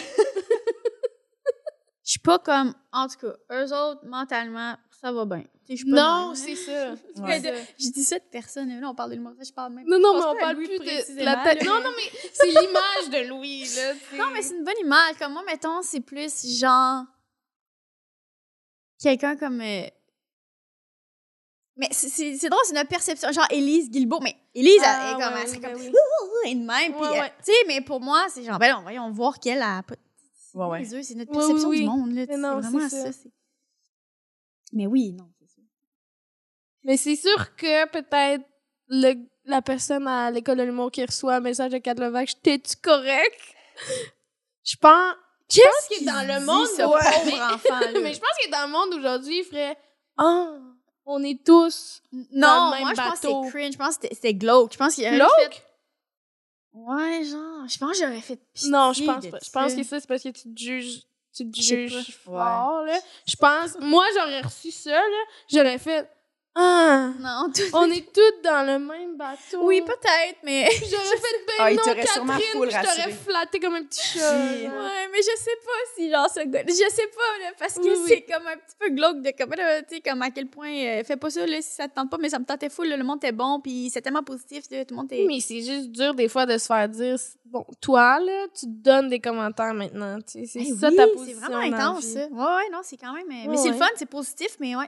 [2.03, 2.73] Je suis pas comme.
[2.91, 5.43] En tout cas, eux autres, mentalement, ça va bien.
[5.85, 6.93] Non, c'est ça.
[7.17, 7.39] Ouais.
[7.77, 8.79] Je dis ça de personne.
[8.79, 9.33] Là, on parle de l'humour.
[9.39, 9.85] Je parle même.
[9.87, 11.63] Non, non, mais on parle Louis plus de la tête.
[11.63, 13.93] Non, non, mais c'est l'image de Louis, là.
[14.17, 15.17] Non, mais c'est une bonne image.
[15.19, 17.03] Comme moi, mettons, c'est plus genre.
[18.99, 19.61] Quelqu'un comme.
[19.61, 19.85] euh,
[21.79, 23.31] Mais c'est- drôle, c'est notre perception.
[23.31, 24.19] Genre Élise Guilbeault.
[24.21, 25.33] Mais Élise, Ah, elle est comme.
[25.33, 25.79] ouais, elle serait comme.
[25.79, 25.87] oui.
[25.87, 26.91] Ouh, ouh, ouh, et de même.
[26.91, 27.33] Puis, Ouais, euh, ouais.
[27.43, 29.81] tu sais, mais pour moi, c'est genre, ben, non, voyons voir qu'elle a.
[29.83, 29.95] pas-
[30.55, 30.79] Ouais, ouais.
[30.79, 32.09] les yeux, c'est notre perception oui, du monde.
[32.09, 33.11] Là, Mais c'est non, vraiment c'est ça.
[33.13, 33.29] ça.
[34.73, 35.61] Mais oui, non, c'est ça.
[36.83, 38.43] Mais c'est sûr que peut-être
[38.87, 42.75] le- la personne à l'école de l'humour qui reçoit un message de Kat Levac, t'es-tu
[42.81, 43.39] correct?
[44.65, 45.15] Je pense.
[45.51, 46.67] Je pense que Qui dans le monde.
[46.67, 46.99] ce Ouais.
[47.31, 47.79] pauvre enfant.
[47.79, 47.87] là?
[48.03, 49.77] Mais je pense que dans le monde aujourd'hui, il ferait
[50.17, 50.51] Ah,
[51.11, 52.01] on est tous.
[52.11, 53.73] non, dans le même moi, je pense que c'est cringe.
[53.73, 54.73] Je pense que c'était- glauque.
[54.73, 55.29] Je pense qu'il aurait Glauque?
[55.53, 55.63] fait.
[56.73, 59.39] Ouais, genre, je pense que j'aurais fait pitié Non, je pense de pas.
[59.43, 61.01] Je pense que ça, c'est parce que tu te juges.
[61.35, 62.99] Tu te juges fort, là.
[63.27, 63.75] Je pense.
[63.79, 65.23] Moi, j'aurais reçu ça, là.
[65.51, 66.09] J'aurais fait
[66.55, 67.61] Ah, Non, tout...
[67.73, 69.61] on est toutes dans le même bateau.
[69.63, 70.67] Oui, peut-être, mais.
[70.89, 74.33] J'aurais fait ben Ah, il non, Catherine, puis je t'aurais flatté comme un petit chat.
[74.33, 76.63] Ouais, mais je sais pas si, genre, ce gars.
[76.67, 78.03] Je sais pas, là, parce que Oui, oui.
[78.07, 80.69] c'est comme un petit peu glauque de comme, là, tu sais, comme à quel point.
[80.73, 82.87] euh, fais pas ça, là, si ça te tente pas, mais ça me tentait full,
[82.89, 85.25] là, le monde était bon, puis c'est tellement positif, là, tout le monde est.
[85.27, 88.71] Mais c'est juste dur des fois de se faire dire bon, toi là, tu te
[88.71, 91.37] donnes des commentaires maintenant, tu sais, c'est Eh ça ta C'est position.
[91.39, 92.19] vraiment dans la intense, ça.
[92.27, 93.25] Ouais, ouais, non, c'est quand même.
[93.27, 94.85] euh, Ouais, mais c'est le fun, c'est positif, mais ouais.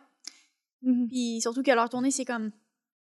[0.84, 1.08] Mhm.
[1.08, 2.52] Puis surtout que leur tournée, c'est comme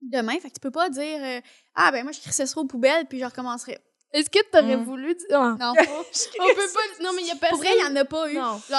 [0.02, 0.38] demain.
[0.40, 1.40] Fait que tu peux pas dire euh,
[1.74, 3.78] Ah, ben moi, je crissais ça aux poubelles, puis je recommencerai.
[4.12, 4.84] Est-ce que t'aurais Mm.
[4.84, 7.70] voulu dire Ah, Non, on peut pas non mais il y a personne Pour vrai,
[7.76, 8.38] il y en a pas eu.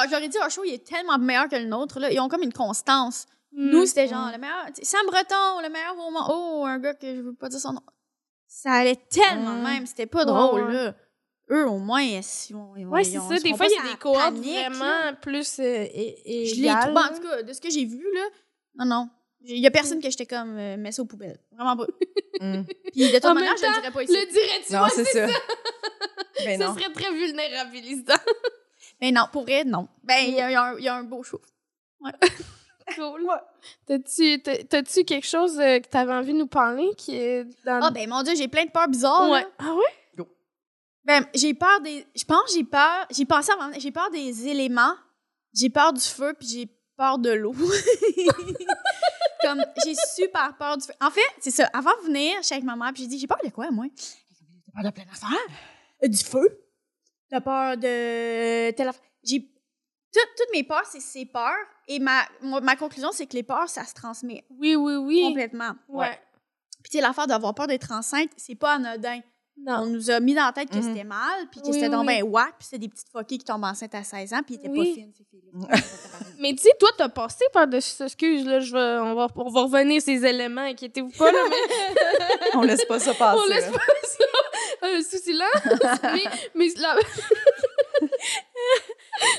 [0.10, 2.00] J'aurais dit, leur show, il est tellement meilleur que le nôtre.
[2.00, 2.12] Là.
[2.12, 3.26] Ils ont comme une constance.
[3.52, 4.66] Nous, c'était genre le meilleur.
[4.84, 6.14] Sam Breton, le meilleur monde.
[6.30, 7.82] Oh, un gars que je veux pas dire son nom.
[8.48, 9.64] Ça allait tellement de Mm.
[9.64, 9.86] même.
[9.86, 10.74] C'était pas drôle, ouais.
[10.74, 10.96] là.
[11.50, 12.54] Eux, au moins, ils ils c'est
[13.20, 13.40] ça.
[13.40, 14.70] Des fois, il y a des cohortes là.
[14.70, 17.10] vraiment plus euh, é- Je l'ai trouvé, en là.
[17.16, 18.26] tout cas, de ce que j'ai vu, là.
[18.78, 19.10] Non, non.
[19.42, 21.40] Il y a personne que j'étais comme, euh, mets ça aux poubelles.
[21.52, 21.86] Vraiment pas.
[22.40, 22.66] Mm.
[22.94, 24.14] Puis de toute manière, je le dirais pas ici.
[24.14, 25.26] Le dirais-tu Non, c'est ça.
[26.46, 26.76] Ben Ça non.
[26.76, 28.14] serait très vulnérabilisant.
[29.02, 29.88] Mais non, pour vrai, non.
[30.04, 31.42] Ben, il y, y a un- il y a un beau show.
[32.96, 33.28] Cool.
[33.88, 37.80] T'as-tu t'as- t'as-tu quelque chose euh, que t'avais envie de nous parler qui est dans
[37.82, 39.30] Ah, ben, mon Dieu, j'ai plein de peurs bizarres.
[39.32, 39.42] ouais.
[39.42, 39.50] là.
[39.58, 40.26] Ah ouais?
[41.04, 42.06] Ben, j'ai peur des.
[42.16, 43.08] Je pense que j'ai peur.
[43.10, 43.72] J'ai pensé avant.
[43.80, 44.94] J'ai peur des éléments.
[45.56, 47.54] J'ai peur du feu, puis j'ai peur de l'eau.
[49.42, 50.94] Comme, j'ai super peur du feu.
[51.00, 51.70] En fait, c'est ça.
[51.74, 53.70] Avant de venir, je suis avec ma mère, puis j'ai dit, j'ai peur de quoi,
[53.72, 53.86] moi?
[53.96, 55.48] J'ai peur de plein d'affaires.
[56.04, 56.64] Euh, Du feu.
[57.30, 59.02] T'as peur de telle affaire.
[59.24, 59.42] J'ai.
[60.14, 61.54] Tout- toutes mes peurs, c'est ses peurs.
[61.88, 65.22] Et ma, ma conclusion, c'est que les peurs, ça se transmet Oui, oui, oui.
[65.28, 65.74] complètement.
[65.88, 66.18] Ouais.
[66.84, 69.20] Puis, tu sais, l'affaire d'avoir peur d'être enceinte, c'est pas anodin.
[69.66, 69.86] On Non.
[69.88, 70.84] nous a mis dans la tête que Mhm.
[70.84, 72.20] c'était mal, puis que Oui, c'était donc oui.
[72.20, 74.58] ben whack, puis c'était des petites fuckées qui tombent enceintes à 16 ans, puis ils
[74.60, 74.90] étaient Oui.
[74.96, 75.68] pas fines, ces filles-là.
[76.40, 78.04] Mais tu sais, toi, t'as passé par-dessus.
[78.04, 81.56] Excuse, là, je on, va, on va revenir ces éléments, inquiétez-vous pas, là, mais
[82.56, 83.42] On laisse pas ça passer.
[83.44, 84.24] on laisse pas ça
[84.88, 85.82] euh, sous silence.
[86.14, 86.96] mais, mais la...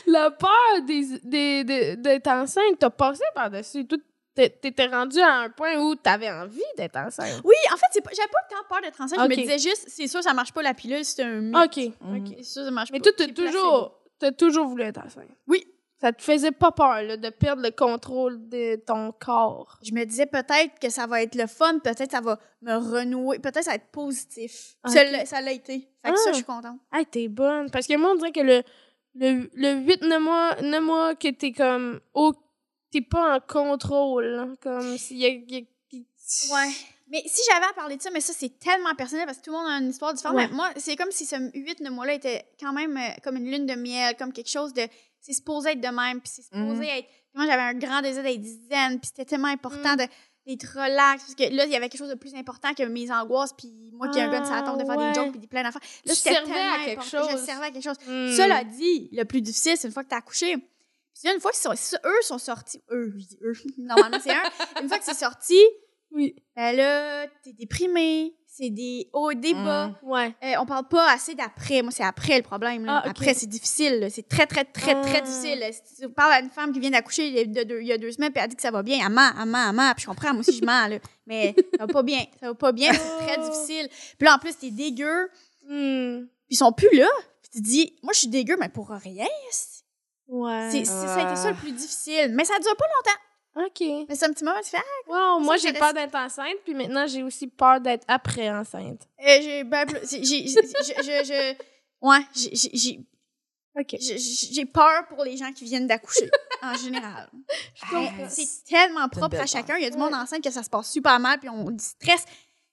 [0.07, 3.87] la peur des, des, des- d'être enceinte, t'as passé par-dessus.
[3.87, 4.01] Tout,
[4.47, 7.41] t'étais rendu à un point où t'avais envie d'être enceinte.
[7.45, 9.19] Oui, en fait, j'avais pas tant peur d'être enceinte.
[9.19, 9.31] Je Ok.
[9.31, 11.57] me disais juste, c'est sûr, ça marche pas la pilule, c'est un mythe.
[11.57, 11.95] OK.
[12.39, 13.11] C'est sûr, ça marche Mais pas.
[13.11, 15.29] toi, t'as toujours, t'as toujours voulu être enceinte.
[15.47, 15.67] Oui.
[16.01, 19.81] Ça te faisait pas peur, là, de perdre le contrôle de ton corps.
[19.83, 23.41] Je me disais peut-être que ça va être le fun, peut-être ça va me renouer,
[23.41, 24.77] peut-être ça va être positif.
[24.87, 25.89] Ça l'a- été.
[26.05, 26.31] Fait que ça, Ah.
[26.31, 26.79] je suis contente.
[26.93, 27.69] Hey, t'es bonne.
[27.73, 28.63] Parce que moi, on dirait que le,
[29.17, 31.99] le, le 8-9 mois, 9 mois que t'es comme.
[32.15, 32.33] au-
[32.91, 34.25] t'es pas en contrôle.
[34.27, 34.49] là.
[34.63, 35.29] Comme s'il y a.
[35.31, 35.95] y a-
[36.55, 36.71] Ouais.
[37.11, 39.51] Mais si j'avais à parler de ça, mais ça, c'est tellement personnel parce que tout
[39.51, 40.37] le monde a une histoire différente.
[40.37, 40.47] Ouais.
[40.49, 43.65] Mais moi, c'est comme si ce 8 mois-là était quand même euh, comme une lune
[43.65, 44.83] de miel, comme quelque chose de.
[45.21, 46.99] C'est supposé être de même, puis c'est supposé Mhm.
[46.99, 47.09] être.
[47.35, 49.97] Moi, j'avais un grand désir d'être zen, puis c'était tellement important Mhm.
[49.99, 50.05] de
[50.47, 53.11] d'être relax, parce que là, il y avait quelque chose de plus important que mes
[53.13, 55.09] angoisses, puis moi qui ai un la tombe de faire Ah, ouais.
[55.09, 55.83] des jokes, puis des plein d'affaires.
[56.07, 57.27] Là, c'était servais tellement à quelque important.
[57.29, 57.45] Je chose.
[57.45, 57.99] servais à quelque chose.
[58.07, 58.33] Hmm.
[58.35, 60.57] Cela dit, le plus difficile, c'est une fois que tu as accouché.
[61.19, 64.31] Puis là, une fois que sont- eux sont sortis, eux, je dis eux, normalement c'est
[64.33, 64.43] un,
[64.83, 65.59] une fois que c'est sorti,
[66.13, 66.37] Oui.
[66.57, 69.89] ben là, t'es déprimé, c'est des hauts et des bas.
[69.89, 69.97] Mm.
[70.09, 70.35] Ouais.
[70.43, 71.83] Euh, on parle pas assez d'après.
[71.83, 72.85] Moi, c'est après le problème.
[72.87, 73.03] là.
[73.05, 73.11] Ah.
[73.11, 74.09] Après, c'est difficile.
[74.11, 75.21] C'est très, très, très, très Ah.
[75.21, 75.59] difficile.
[75.61, 75.71] là.
[75.71, 77.87] Si tu parles à une femme qui vient d'accoucher il y a deux- deux- il
[77.87, 79.69] y a deux semaines, puis elle dit que ça va bien, elle ment, elle ment,
[79.69, 79.93] elle ment.
[79.95, 80.89] Puis je comprends, moi aussi, je mens.
[80.89, 80.99] Là.
[81.27, 82.25] Mais ça va pas bien.
[82.41, 83.49] Ça va pas bien, c'est très Oh.
[83.51, 83.89] difficile.
[84.19, 85.31] Puis là, en plus, t'es dégueu.
[85.69, 86.27] Hmm.
[86.47, 87.09] Puis ils sont plus là.
[87.43, 89.27] Puis tu te dis, moi, je suis dégueu, mais pour rien.
[90.29, 90.69] C'est, Ouais.
[90.71, 92.33] c'est- ça a été ça le plus difficile.
[92.35, 93.67] Mais ça dure pas longtemps.
[93.67, 94.07] OK.
[94.09, 96.75] Mais c'est un petit moment, tu fais, ah, Wow, moi, j'ai peur d'être enceinte, puis
[96.75, 99.09] maintenant, j'ai aussi peur d'être après enceinte.
[99.21, 101.55] euh, j'ai, ben, j'ai, j'ai, j'ai- je, je, je-
[102.07, 103.01] ouais, j'ai, j'ai- j'ai,
[103.81, 103.97] OK.
[103.99, 106.31] j'ai- j'ai peur pour les gens qui viennent d'accoucher,
[106.63, 107.29] en général.
[108.29, 109.77] C'est tellement propre à chacun.
[109.77, 111.83] Il y a du monde enceinte que ça se passe super mal, puis on dit
[111.85, 112.27] stress.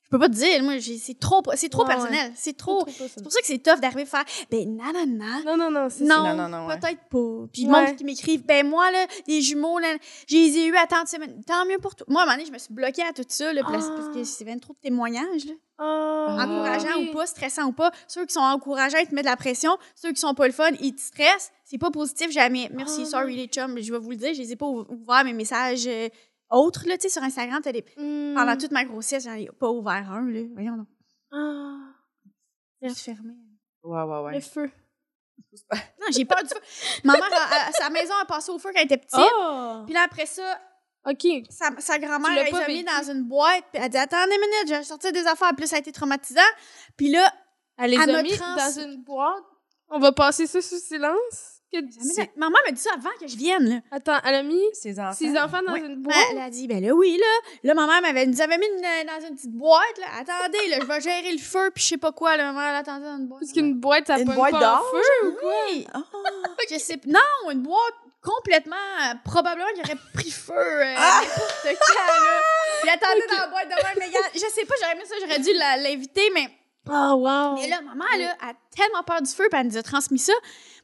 [0.06, 2.32] Je peux pas te dire, moi, c'est trop, c'est trop Ouais, personnel.
[2.36, 2.86] C'est trop.
[2.88, 5.42] C'est pour ça que c'est tough d'arriver à faire, ben, nanana.
[5.44, 6.80] Non, non, non, c'est Non, Non, non, non, ouais.
[6.80, 7.48] peut-être pas.
[7.52, 9.96] Puis le monde qui m'écrivent, ben moi, là, les jumeaux, là,
[10.30, 11.42] je les ai eus à tant de semaines.
[11.46, 12.06] Tant mieux pour toi.
[12.08, 14.20] Moi, à un moment donné, je me suis bloquée à tout ça, là, parce que
[14.20, 14.24] Ah.
[14.24, 15.54] c'est bien trop de témoignages, là.
[15.80, 17.10] Ah, encourageant oui.
[17.10, 17.92] ou pas, stressant ou pas.
[18.08, 19.76] Ceux qui sont encourageants, ils te mettent de la pression.
[19.96, 21.52] Ceux qui sont pas le fun, ils te stressent.
[21.66, 22.70] C'est pas positif jamais.
[22.74, 23.10] Merci, Ah.
[23.10, 23.78] sorry les chums.
[23.82, 26.08] Je vais vous le dire, je les ai pas ou- ouverts mes messages euh,
[26.50, 27.62] autres, là, tu sais, sur Instagram.
[27.64, 28.36] t'as des- Hmm.
[28.36, 30.42] Pendant toute ma grossesse, j'en ai pas ouvert un, là.
[30.54, 30.88] Voyons donc.
[31.32, 31.78] Ah,
[32.82, 33.34] Juste fermé.
[33.84, 34.34] Ouais, ouais, ouais.
[34.36, 34.70] le feu.
[36.02, 36.60] Non, j'ai peur du feu.
[37.04, 39.20] Ma mère, a- a- sa maison a passé au feu quand elle était petite.
[39.20, 39.84] Oh!
[39.86, 40.60] Puis là, après ça,
[41.08, 41.26] OK.
[41.50, 43.64] sa, sa grand-mère, elle les a mis dans une boîte.
[43.72, 45.52] Puis elle a dit Attendez une minute, je vais sortir des affaires.
[45.54, 46.42] Puis là, ça a été traumatisant.
[46.98, 47.32] Puis là,
[47.78, 49.44] Elle les Elle a me mis trans- dans une boîte?
[49.90, 51.55] On va passer ça sous silence?
[51.82, 53.76] Que- maman m'a dit ça avant que je vienne, là.
[53.92, 55.14] Attends, elle a mis Ses enfants.
[55.14, 55.80] ses enfants dans Oui.
[55.82, 56.16] une Ben, boîte?
[56.32, 57.50] elle a dit, ben là, oui, là.
[57.64, 60.06] Là, ma mère m'avait, nous avait mis une- dans une petite boîte, là.
[60.20, 62.52] Attendez, là, je vais gérer le feu, puis je sais pas quoi, là.
[62.52, 63.40] Ma mère, elle attendait dans une boîte.
[63.42, 65.52] Parce qu'une boîte, ça Une boîte pas feu ou quoi?
[65.70, 65.88] Oui.
[66.70, 68.76] Je sais Non, une boîte complètement.
[68.76, 72.94] euh, probablement qu'il aurait pris feu euh, n'importe quand, là.
[72.94, 75.40] Attendait dans la boîte de même, mais regarde, je sais pas, j'aurais aimé ça, j'aurais
[75.40, 76.48] dû l'inviter, mais.
[76.88, 77.56] Ah, wow.
[77.56, 80.34] Mais là, maman, là, a tellement peur du feu, puis elle nous a transmis ça.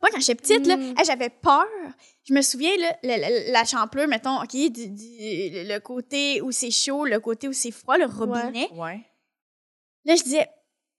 [0.01, 0.95] Moi, quand j'étais petite, là, Mm.
[0.97, 1.65] hey, j'avais peur.
[2.23, 6.51] Je me souviens, là, la, la, la champlure, mettons, OK, du- du- le côté où
[6.51, 8.69] c'est chaud, le côté où c'est froid, le robinet.
[8.73, 9.01] Ouais.
[10.05, 10.47] Là, je disais,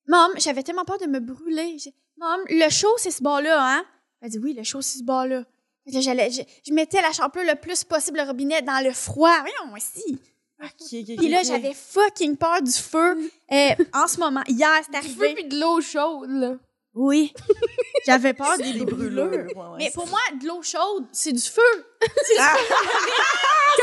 [0.06, 1.78] Maman, j'avais tellement peur de me brûler.
[1.78, 3.84] Je dis, Maman, le chaud, c'est ce bas-là, hein?
[4.20, 5.44] Elle dit, oui, le chaud, c'est ce bas-là.
[5.84, 8.84] Fait que là, j'allais- je, je mettais la champlure le plus possible, le robinet, dans
[8.84, 9.36] le froid.
[9.40, 10.18] Voyons, moi aussi.
[10.62, 13.18] Ok, ok, Puis là, j'avais fucking peur du feu.
[13.52, 15.34] Euh, en ce moment, hier, c'est Du feu arrivé.
[15.34, 16.54] puis de l'eau chaude, là.
[16.94, 17.32] Oui.
[18.06, 19.26] J'avais peur des, Des des brûlures.
[19.28, 19.56] brûlures.
[19.56, 21.60] ouais, ouais, Mais pour moi, de l'eau chaude, c'est du feu.
[22.38, 22.56] Ah!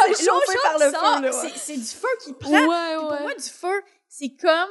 [0.05, 1.51] Comme C'est chauffé l'eau par le chaude feu, ouais.
[1.55, 2.51] c'est- du feu qui prend.
[2.51, 2.95] Ouais, Puis ouais.
[2.97, 4.69] Pour moi, du feu, c'est comme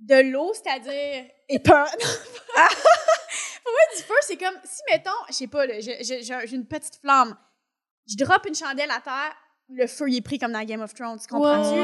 [0.00, 1.86] de l'eau, c'est-à-dire épeurant.
[2.54, 7.36] pour moi, du feu, c'est comme si, mettons, je sais pas, j'ai une petite flamme,
[8.06, 9.34] je drop une chandelle à terre,
[9.70, 11.80] le feu, il est pris comme dans Game of Thrones, tu comprends-tu?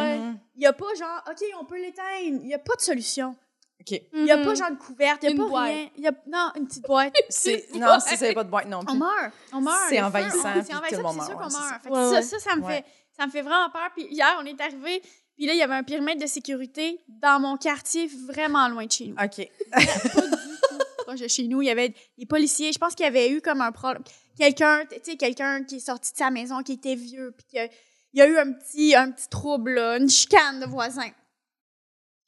[0.56, 2.40] Il y a pas genre, OK, on peut l'éteindre.
[2.42, 3.34] Il y a pas de solution.
[3.80, 4.00] Ok.
[4.12, 5.70] Il y a pas genre de couverte, il y a Une pas boîte.
[5.72, 5.88] rien.
[5.96, 7.14] Y a, non, une petite boîte.
[7.28, 7.66] C'est-.
[7.74, 8.98] Non, si n'avait pas de boîte non On plus.
[8.98, 9.32] meurt.
[9.52, 9.76] On meurt.
[9.88, 11.60] C'est envahissant, on- puis C'est tout envahissant, le monde puis c'est sûr meurt, qu'on c'est
[11.70, 11.82] meurt.
[11.82, 12.84] Fait que Ouais, ça, ça, ça me fait,
[13.16, 13.88] ça me fait vraiment peur.
[13.94, 15.00] Puis hier, on est arrivé,
[15.36, 18.90] puis là, il y avait un périmètre de sécurité dans mon quartier, vraiment loin de
[18.92, 19.14] chez nous.
[19.22, 19.48] Ok.
[21.06, 21.62] proche de chez nous.
[21.62, 22.72] Il y avait des policiers.
[22.72, 24.02] Je pense qu'il y avait eu comme un problème.
[24.36, 27.70] Quelqu'un, tu sais, quelqu'un qui est sorti de sa maison, qui était vieux, puis qu'il
[28.14, 31.10] y a eu un petit, un petit trouble, là, une chicane de voisins.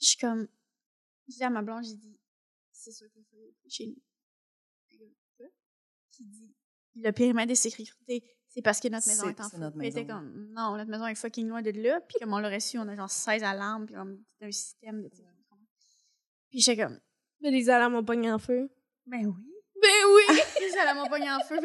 [0.00, 0.46] Je suis comme,
[1.30, 2.18] je dis à ma blonde, j'ai dit,
[2.72, 3.36] c'est sûr qu'il faut
[3.68, 3.96] chez nous.
[6.10, 6.54] Qui dit,
[6.96, 9.58] le périmètre de sécurité, c'est parce que notre maison est en feu.
[9.58, 10.04] notre maison.
[10.06, 12.00] comme, non, notre maison est fucking loin de là.
[12.00, 15.02] Puis comme on l'aurait su, on a genre 16 alarmes, puis comme, c'est un système
[15.02, 15.08] de.
[16.50, 16.98] Puis j'étais comme,
[17.40, 18.68] Mais les alarmes ont pogné en feu.
[19.06, 19.46] ben oui.
[19.80, 20.38] Ben oui!
[20.60, 21.58] Les alarmes ont pogné en feu.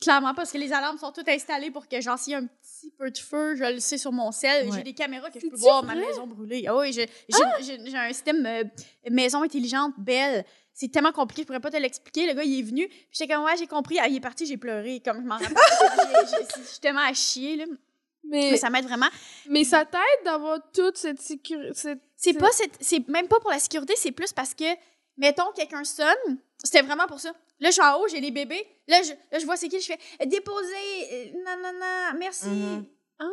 [0.00, 2.46] Clairement, parce que les alarmes sont toutes installées pour que, genre, s'il y a un
[2.46, 4.68] petit peu de feu, je le sais sur mon sel.
[4.68, 4.76] Ouais.
[4.78, 6.64] J'ai des caméras que je peux voir ma maison brûler.
[6.68, 8.64] Ah oui, j'ai j'ai- un système euh,
[9.10, 10.44] maison intelligente belle.
[10.72, 12.26] C'est tellement compliqué, je pourrais pas te l'expliquer.
[12.26, 12.88] Le gars, il est venu.
[12.88, 13.98] Puis j'étais comme, ouais, j'ai compris.
[14.00, 15.02] Ah, il est parti, j'ai pleuré.
[15.04, 15.54] Comme je m'en rappelle.
[16.56, 17.64] Je suis tellement à chier, là.
[18.24, 19.08] Mais, Mais ça m'aide vraiment.
[19.48, 21.72] mais ça t'aide d'avoir toute cette sécurité.
[22.16, 24.64] C'est pas cette- c'est même pas pour la sécurité, c'est plus parce que
[25.16, 27.32] mettons quelqu'un sonne, c'était vraiment pour ça.
[27.60, 28.66] Là je suis en haut, j'ai les bébés.
[28.88, 30.74] Là je, là, je vois c'est qui, je fais déposer
[31.12, 32.48] euh, non non non, merci.
[32.48, 32.84] Mhm.
[33.22, 33.24] Ah,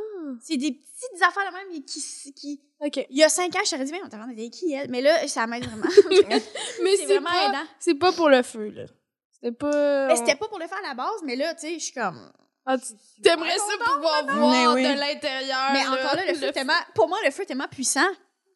[0.41, 3.05] C'est des petites affaires de même qui qui ok.
[3.09, 5.01] il y a cinq ans, je t'aurais dit mais on t'a demandé qui elle, mais
[5.01, 5.85] là ça m'aide vraiment.
[6.83, 7.67] Mais c'est c'est vraiment pas, aidant.
[7.79, 8.83] c'est pas pour le feu, là.
[9.31, 10.07] C'était pas.
[10.07, 11.93] Mais c'était pas pour le faire à la base, mais là tu sais, je suis
[11.93, 12.31] comme
[12.65, 12.75] Ah,
[13.23, 13.63] T'aimerais ça
[13.93, 14.83] pouvoir voir oui.
[14.83, 15.69] de l'intérieur.
[15.73, 18.07] mais encore là le feu est tellement pour moi le feu est tellement puissant.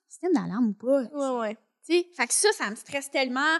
[0.09, 1.03] Système d'alarme ou pas.
[1.13, 1.55] Ouais, ouais.
[1.87, 3.57] Tu sais, fait que ça, ça me stresse tellement.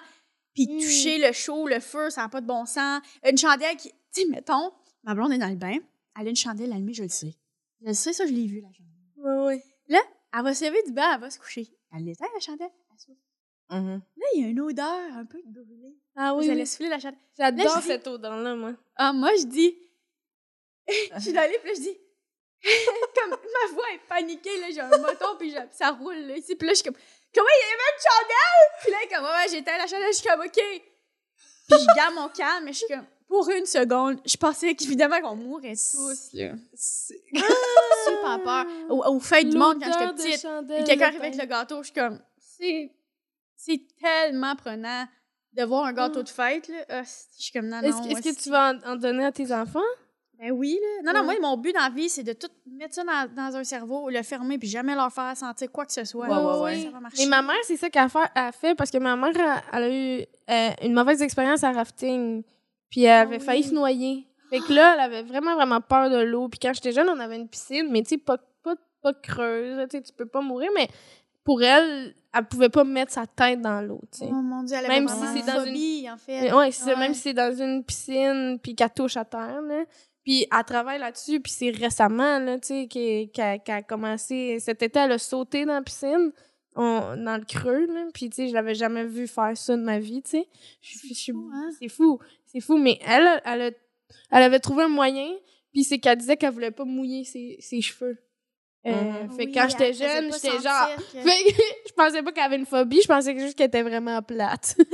[0.54, 0.80] Puis Mm.
[0.80, 3.02] toucher le chaud, le feu, ça n'a pas de bon sens.
[3.30, 3.90] Une chandelle qui.
[4.14, 4.72] Tu sais, mettons,
[5.04, 5.78] ma blonde est dans le bain,
[6.20, 7.34] elle a une chandelle allumée, je le sais.
[7.82, 8.92] Je le sais, ça, je l'ai vu, la chandelle.
[9.18, 9.64] Ouais, ouais.
[10.34, 11.68] Elle va se lever du bain, elle va se coucher.
[11.94, 12.70] Elle l'éteint, la chandelle.
[12.92, 13.18] Elle s'ouvre.
[13.70, 14.02] Mhm.
[14.18, 15.96] Là, il y a une odeur un peu de brûlé.
[16.16, 16.56] Ah oui, Vous oui.
[16.56, 17.20] allez souffler la chandelle.
[17.38, 18.74] J'adore Là, dis- cette odeur-là, moi.
[18.96, 19.76] Ah, moi, je dis.
[21.16, 21.98] je suis dans le lit, puis là, je dis.
[23.16, 26.56] comme ma voix est paniquée, là, j'ai un moton, puis ça roule, là, ici.
[26.56, 27.02] Puis là, je suis comme.
[27.34, 28.67] Comment il y avait une chandelle?
[28.82, 30.52] Puis là, comme, ouais, j'éteins la chandelle, je suis comme, OK.
[30.54, 33.06] Puis je garde mon calme, mais je suis comme.
[33.28, 36.52] Pour une seconde, je pensais qu'évidemment qu'on mourrait tous, là.
[36.76, 38.65] Super peur.
[38.89, 40.48] Au, au fête du monde, quand j'étais petite.
[40.76, 42.91] Puis quelqu'un arrive avec le gâteau, je suis comme, c'est,
[43.56, 45.06] c'est tellement prenant
[45.54, 46.86] de voir un gâteau de fête, là.
[46.89, 47.88] Ah, je suis comme, non, non.
[47.88, 49.80] Est-ce est-ce que tu vas en, en donner à tes enfants?
[50.41, 51.13] Ben oui, là.
[51.13, 51.39] Non, non, Ouais.
[51.39, 54.10] moi, mon but dans la vie, c'est de tout mettre ça dans, dans un cerveau,
[54.10, 56.27] le fermer, puis jamais leur faire sentir quoi que ce soit.
[56.27, 56.84] Ouais, ouais, ouais.
[56.86, 57.23] Ça va marcher.
[57.23, 60.25] Mais ma mère, c'est ça qu'elle a fait, parce que ma mère, elle, a eu
[60.49, 62.41] euh, une mauvaise expérience à rafting.
[62.89, 63.69] Puis elle avait Ah failli oui.
[63.69, 64.27] se noyer.
[64.49, 66.49] Fait que là, elle avait vraiment, vraiment peur de l'eau.
[66.49, 69.77] Puis quand j'étais jeune, on avait une piscine, mais tu sais, pas, pas, pas creuse.
[69.89, 70.88] Tu sais, tu peux pas mourir, mais
[71.43, 74.27] pour elle, elle pouvait pas mettre sa tête dans l'eau, tu sais.
[74.30, 76.51] Oh mon Dieu, elle Même avait si vraiment c'est dans une- en fait.
[76.51, 76.95] Ouais, Ouais.
[76.97, 79.84] même si c'est dans une piscine, puis qu'elle touche à terre, là.
[80.24, 82.88] Puis elle travaille là-dessus, puis c'est récemment, là, tu sais,
[83.34, 84.60] qu'elle a commencé...
[84.60, 86.32] Cet été, elle a sauté dans la piscine,
[86.76, 88.06] on- dans le creux, là.
[88.14, 90.48] Puis, tu sais, je l'avais jamais vu faire ça de ma vie, tu sais.
[91.34, 91.70] Fou, hein?
[91.80, 92.78] C'est fou, c'est fou.
[92.78, 93.72] Mais elle, elle, a-
[94.32, 95.28] elle avait trouvé un moyen,
[95.74, 98.18] puis c'est qu'elle disait qu'elle voulait pas mouiller ses, ses cheveux.
[98.84, 99.30] Euh, Mhm.
[99.38, 100.89] Fait que Oui, quand j'étais jeune, j'étais genre...
[101.13, 103.84] que- Fait que je pensais pas qu'elle avait une phobie, je pensais juste qu'elle était
[103.84, 104.76] vraiment plate.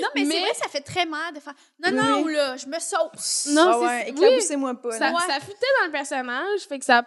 [0.00, 1.52] Non, mais, Mais- c'est vrai, ça fait très mal de faire.
[1.84, 2.34] Non, non, oui.
[2.34, 3.48] là, je me sauce.
[3.52, 4.10] Non, Ah c'est- ouais, oui.
[4.24, 4.92] éclaboussez-moi pas.
[4.92, 7.02] ça, ça futait dans le personnage, fait que ça...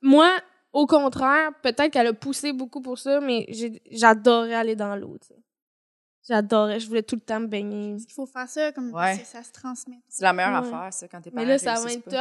[0.00, 0.30] Moi,
[0.72, 3.46] au contraire, peut-être qu'elle a poussé beaucoup pour ça, mais
[3.90, 5.34] j'adorais aller dans l'eau, tu sais.
[6.28, 7.96] J'adorais, je voulais tout le temps me baigner.
[7.98, 9.16] Il faut faire ça, comme Ouais.
[9.24, 9.98] ça se transmet.
[10.08, 10.68] C'est la meilleure Ouais.
[10.68, 12.20] affaire, ça, quand t'es Mais là, ça va être tough, là,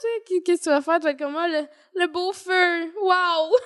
[0.00, 0.06] tu
[0.36, 0.42] sais.
[0.42, 0.98] Qu'est-ce que tu vas faire?
[0.98, 2.92] Tu vas être comme moi, le, le beau feu.
[3.02, 3.52] Waouh!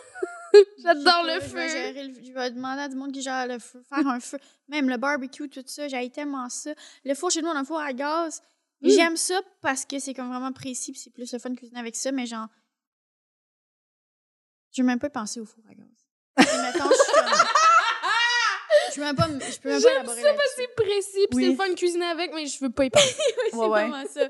[0.78, 1.92] J'adore le Je vais, feu.
[2.20, 4.38] le- je vais demander à du monde qui gère le feu, faire un feu.
[4.68, 6.72] Même le barbecue, tout ça, j'ai tellement ça.
[7.06, 8.42] Le four chez nous, on a un four à gaz.
[8.82, 8.88] Mm.
[8.90, 11.80] J'aime ça parce que c'est comme vraiment précis, puis c'est plus le fun de cuisiner
[11.80, 12.48] avec ça, mais genre.
[14.74, 15.86] Je veux même pas penser au four à gaz.
[16.38, 17.48] Et mettons, je suis comme-
[18.94, 21.36] Je peux même pas, je peux même pas J'aime ça parce que c'est précis, puis
[21.36, 21.42] Oui.
[21.44, 23.14] c'est le fun de cuisiner avec, mais je veux pas y penser.
[23.50, 23.88] C'est Ouais, ouais.
[23.88, 24.20] vraiment ça.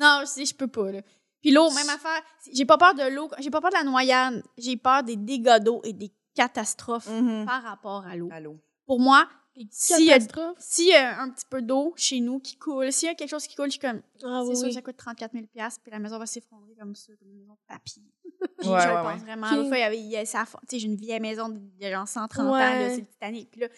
[0.00, 1.00] Non, je sais, je peux pas, là.
[1.40, 2.22] Puis l'eau, même affaire.
[2.52, 4.42] J'ai pas peur de l'eau, j'ai pas peur de la noyade.
[4.56, 7.46] J'ai peur des dégâts d'eau et des catastrophes Mhm.
[7.46, 8.58] par rapport à l'eau.
[8.86, 9.28] Pour moi,
[9.70, 13.10] s'il y a y a un petit peu d'eau chez nous qui coule, s'il y
[13.10, 14.72] a quelque chose qui coule, je suis comme, Ah c'est oui, sûr que oui.
[14.74, 17.58] ça coûte 34 000 puis la maison va s'effondrer comme ça, comme une maison de
[17.66, 18.02] papier.
[18.62, 19.18] Je ouais, pense ouais.
[19.24, 19.50] vraiment.
[19.50, 21.48] L'autre fois, il y avait, il y a ça, tu sais, j'ai une vieille maison
[21.48, 22.90] de, de genre 130 ans, Ouais.
[22.94, 23.50] c'est le Titanic.
[23.50, 23.68] Puis là,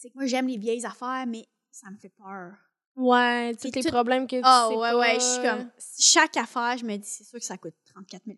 [0.00, 2.52] c'est que moi, j'aime les vieilles affaires, mais ça me fait peur.
[2.96, 4.98] Ouais, tous les tout- problèmes que tu Ah sais ouais, pas.
[4.98, 8.22] ouais, je suis comme, chaque affaire, je me dis, c'est sûr que ça coûte 34
[8.26, 8.36] 000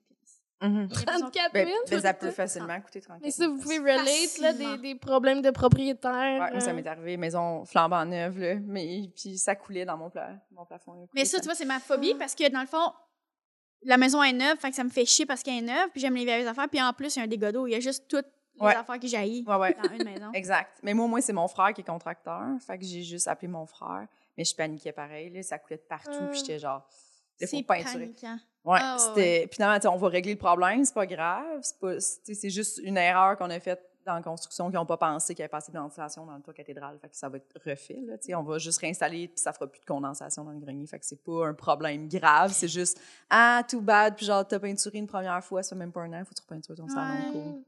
[0.65, 0.89] Mhm.
[0.91, 1.79] 34 Ben, 000?
[1.91, 5.43] ben, ça peut facilement coûter 34 Mais ça, vous pouvez relate, là, des, des problèmes
[5.43, 6.41] de propriétaire.
[6.41, 6.75] Ouais, moi, ça euh.
[6.75, 11.09] m'est arrivé, maison flambant neuve, là, mais puis ça coulait dans mon, pla mon plafond.
[11.15, 12.93] Mais ça, tu vois, c'est ma phobie parce que dans le fond,
[13.83, 16.01] la maison est neuve, fait que ça me fait chier parce qu'elle est neuve, puis
[16.01, 17.75] j'aime les vieilles affaires, puis en plus, il y a un dégât d'eau, il y
[17.75, 18.23] a juste tout
[18.61, 18.75] les Ouais.
[18.77, 19.77] affaires que j'ai Ouais, ouais.
[19.83, 20.31] dans une maison.
[20.35, 20.79] Exact.
[20.83, 22.43] Mais moi, moi, c'est mon frère qui est contracteur.
[22.67, 24.07] Fait que j'ai juste appelé mon frère.
[24.37, 25.31] Mais je paniquais pareil.
[25.31, 26.27] Là, ça coulait de partout.
[26.31, 26.87] Puis j'étais genre,
[27.41, 27.93] il faut C'est peinturer.
[28.07, 28.39] paniquant.
[28.65, 29.47] Ouais, ouais, c'était.
[29.49, 31.59] Puis finalement, on va régler le problème, c'est pas grave.
[31.63, 34.87] C'est pas- c'est c'est juste une erreur qu'on a faite dans la construction qu'ils n'ont
[34.87, 36.99] pas pensé qu'il y avait pas assez de ventilation dans le toit cathédral.
[37.01, 38.01] Fait que ça va être refait.
[38.05, 40.87] Là, on va juste réinstaller, puis ça fera plus de condensation dans le grenier.
[40.87, 42.53] Fait que c'est pas un problème grave.
[42.53, 44.17] C'est juste, ah, too bad.
[44.17, 46.35] Puis genre, t'as peinturé une première fois, ça fait même pas un an, faut que
[46.35, 47.33] tu repeintures ton salon.
[47.35, 47.63] Ouais.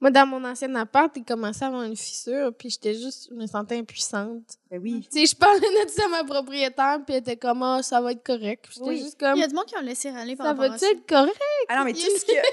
[0.00, 3.34] Moi, dans mon ancien appart, il commençait à avoir une fissure, puis j'étais juste, je
[3.34, 4.42] me sentais impuissante.
[4.70, 5.06] Ben oui.
[5.12, 8.00] Tu sais, je parlais de ça à ma propriétaire, puis elle était comme, ah, ça
[8.00, 8.64] va être correct.
[8.66, 8.98] Puis J'étais Oui.
[8.98, 10.68] juste comme, Il y a du monde qui ont laissé râler par ça rapport à
[10.68, 10.90] va-tu ça.
[10.92, 11.40] être correct?
[11.68, 12.32] Ah non, mais tout ce que.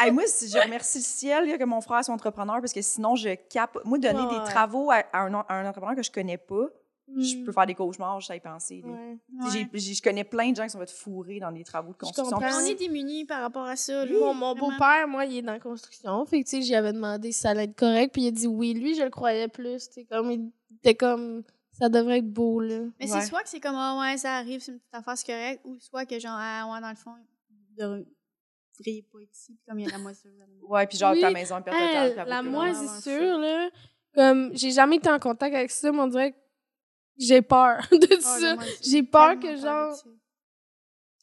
[0.00, 2.82] Hey, moi, si je remercie le ciel là, que mon frère soit entrepreneur parce que
[2.82, 3.76] sinon, je cap.
[3.84, 4.38] Moi, donner Ouais.
[4.38, 6.66] des travaux à, à un, à un entrepreneur que je connais pas,
[7.16, 7.44] je Hmm.
[7.44, 8.82] peux faire des cauchemars, je sais y penser.
[8.84, 9.16] Ouais.
[9.42, 9.68] Ouais.
[9.72, 12.36] Je connais plein de gens qui sont fait fourrer dans des travaux de construction.
[12.36, 14.04] On est démunis par rapport à ça.
[14.06, 16.24] Mon, beau-père, moi, il est dans la construction.
[16.26, 18.12] Fait que, tu sais, j'y avais demandé si ça allait être correct.
[18.12, 18.74] Puis il a dit oui.
[18.74, 19.88] Lui, je le croyais plus.
[19.88, 21.42] Tu sais, comme, il était comme,
[21.72, 22.80] ça devrait être beau, là.
[23.00, 23.20] Mais Ouais.
[23.20, 25.60] c'est soit que c'est comme, ah ouais, ça arrive, c'est une petite affaire, c'est correct,
[25.64, 27.12] ou soit que, genre, ah ouais, dans le fond,
[27.78, 28.04] vous
[28.78, 30.16] devriez pas ici, puis comme il y a la mourir.
[30.68, 31.20] Ouais, puis genre, Oui.
[31.20, 32.12] ta maison est perte Hey, totale.
[32.12, 33.70] puis elle la moisissure, là,
[34.14, 36.36] comme, j'ai jamais été en contact avec ça, mais on dirait que
[37.18, 38.56] j'ai peur de Ah, ça.
[38.82, 39.94] J'ai peur que, genre,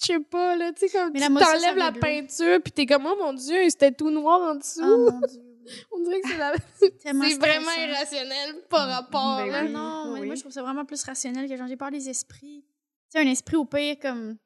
[0.02, 2.86] je sais pas, là, tu sais, comme, Mais tu t'enlèves ça la peinture, puis t'es
[2.86, 4.82] comme, oh mon Dieu, c'était tout noir en dessous.
[4.84, 5.42] Oh mon Dieu.
[5.92, 6.54] On dirait que c'est la...
[7.00, 9.64] C'est vraiment irrationnel par rapport, Ben là.
[9.64, 10.28] Oui, non, mais oui.
[10.28, 12.64] moi, je trouve ça vraiment plus rationnel que genre, j'ai peur des esprits.
[12.64, 14.38] Tu sais, un esprit, au pire, comme,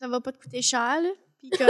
[0.00, 1.10] ça va pas te coûter cher, là.
[1.38, 1.68] Puis comme,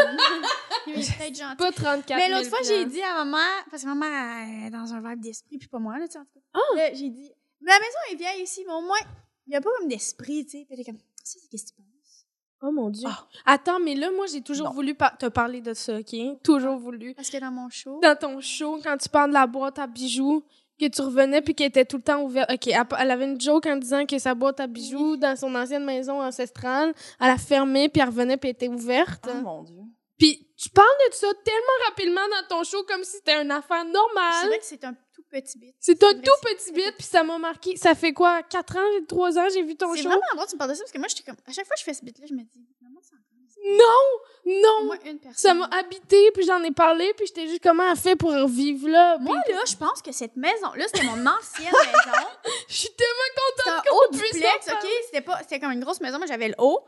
[0.86, 1.56] il est peut-être gentil.
[1.56, 4.70] Pas 34 Mais l'autre 000 fois, j'ai dit à maman, parce que maman elle est
[4.70, 6.40] dans un vibe d'esprit, puis pas moi, là, tu sais, en tout cas.
[6.54, 6.76] Ah!
[6.76, 7.33] Là, j'ai dit, mais
[7.66, 8.98] la maison est vieille aussi, mais au moins,
[9.46, 10.64] il n'y a pas comme d'esprit, tu sais.
[10.64, 12.26] Puis elle est comme, ça, c'est qu'est-ce que tu penses?
[12.62, 13.06] Oh mon Dieu.
[13.10, 13.26] Ah.
[13.44, 14.72] Attends, mais là, moi, j'ai toujours Non.
[14.72, 16.14] voulu par- te parler de ça, OK?
[16.42, 17.14] Toujours voulu.
[17.14, 19.86] Parce que dans mon show, Dans ton show, quand tu parles de la boîte à
[19.86, 20.42] bijoux,
[20.80, 22.50] que tu revenais puis qu'elle était tout le temps ouverte.
[22.52, 25.84] OK, elle, avait une joke en disant que sa boîte à bijoux, dans son ancienne
[25.84, 29.24] maison ancestrale, elle a fermé puis elle revenait puis elle était ouverte.
[29.30, 29.76] Oh mon Dieu.
[30.18, 33.84] Puis tu parles de ça tellement rapidement dans ton show comme si c'était une affaire
[33.84, 34.48] c'est normale.
[34.48, 35.74] vrai que c'est un tout petit bit.
[35.80, 37.76] C'est un tout c'est- petit bit puis ça m'a marqué.
[37.76, 38.42] Ça fait quoi?
[38.42, 40.08] 4 ans, 3 ans, j'ai vu ton C'est show?
[40.08, 41.74] vraiment drôle tu me parles de ça, parce que moi, j'étais comme, à chaque fois
[41.74, 43.60] que je fais ce bit-là, je me dis, maman, c'est encore ça.
[43.64, 44.60] Non!
[44.62, 44.94] Non!
[45.06, 45.18] une.
[45.34, 48.88] Ça m'a habité puis j'en ai parlé puis j'étais juste comment elle fait pour vivre
[48.88, 49.16] là?
[49.18, 52.28] Moi, Puis là, je pense que cette maison-là, c'était mon ancienne maison.
[52.68, 54.90] je suis tellement un qu'on puisse duplex, OK?
[55.06, 55.38] C'était pas...
[55.40, 56.18] C'était comme une grosse maison.
[56.18, 56.84] Moi, j'avais le haut.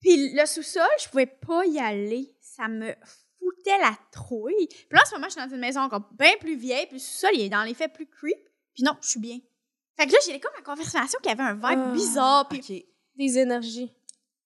[0.00, 2.32] Puis le sous-sol, je pouvais pas y aller.
[2.40, 2.94] Ça me
[3.42, 4.66] foutait la trouille.
[4.68, 6.86] Puis là, en ce moment, je suis dans une maison encore bien plus vieille.
[6.86, 8.38] Puis le sous-sol, il est dans les faits plus creep.
[8.74, 9.38] Puis non, je suis bien.
[9.98, 12.48] Fait que là, j'ai comme la confirmation qu'il y avait un vibe Ah, bizarre.
[12.48, 12.86] Puis.
[13.16, 13.92] Des énergies.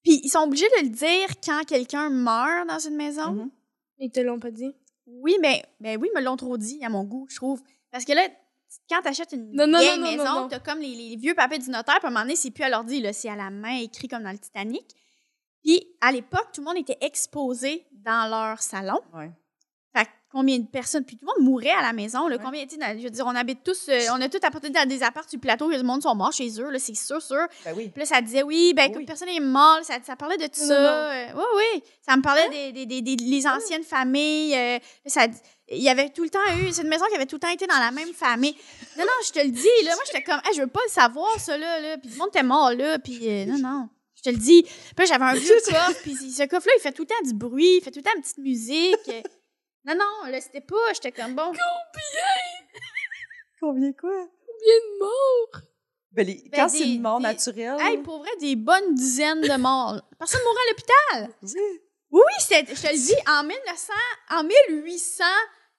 [0.02, 3.32] puis ils sont obligés de le dire quand quelqu'un meurt dans une maison.
[3.32, 3.50] Mhm.
[3.98, 4.74] Ils te l'ont pas dit?
[5.06, 7.62] Oui, mais ben oui, ils me l'ont trop dit à mon goût, je trouve.
[7.92, 8.28] Parce que là,
[8.90, 11.58] quand tu achètes une Non, non, vieille non, maison, t'as comme les, les vieux papiers
[11.58, 13.78] du notaire, puis à un moment donné, c'est plus à l'ordi, c'est à la main
[13.78, 14.84] écrit comme dans le Titanic.
[15.66, 19.00] Puis à l'époque, tout le monde était exposé dans leur salon.
[19.12, 19.30] Ouais.
[19.96, 22.28] Fait que combien de personnes, puis tout le monde mourait à la maison.
[22.28, 22.42] Là, Ouais.
[22.44, 25.26] Combien, je veux dire, on habite tous, euh, on a tous apporté dans des apparts
[25.26, 27.46] du plateau, que le monde sont morts chez eux, là, c'est sûr, sûr.
[27.64, 27.88] Ben oui.
[27.88, 29.04] Puis là, ça disait, oui, ben, Oui.
[29.06, 29.80] personne n'est mort.
[29.82, 30.78] Ça, ça parlait de tout Non, ça.
[30.80, 31.82] non, Euh, oui, oui.
[32.06, 34.54] Ça me parlait des, des, des, des- les anciennes familles.
[34.54, 35.26] euh, ça,
[35.68, 37.48] il y avait tout le temps eu, c'est une maison qui avait tout le temps
[37.48, 38.54] été dans la même famille.
[38.98, 39.94] Non, non, je te le dis, là.
[39.96, 41.80] Moi, j'étais comme, Hey, je veux pas le savoir, ça, là.
[41.80, 41.98] là.
[41.98, 42.98] Puis le monde était mort, là.
[43.00, 43.88] Puis non, non.
[44.16, 44.62] Je te le dis.
[44.96, 46.02] Puis j'avais un vieux coffre.
[46.02, 47.76] Puis ce coffre-là, il fait tout le temps du bruit.
[47.78, 49.24] Il fait tout le temps une petite musique.
[49.84, 50.92] Non, non, là, c'était pas.
[50.94, 51.52] J'étais comme, bon.
[53.60, 53.92] Combien?
[53.92, 54.10] Quoi?
[54.10, 55.62] Combien de morts?
[56.12, 57.76] Ben, les- Ben, quand c'est une mort des- naturelle.
[57.80, 60.00] Hey, pour vrai, des bonnes dizaines de morts.
[60.18, 61.36] Personne mourait à l'hôpital.
[61.42, 61.80] oui.
[62.12, 63.92] Oui, je te le dis, en 1900,
[64.30, 65.24] en 1800,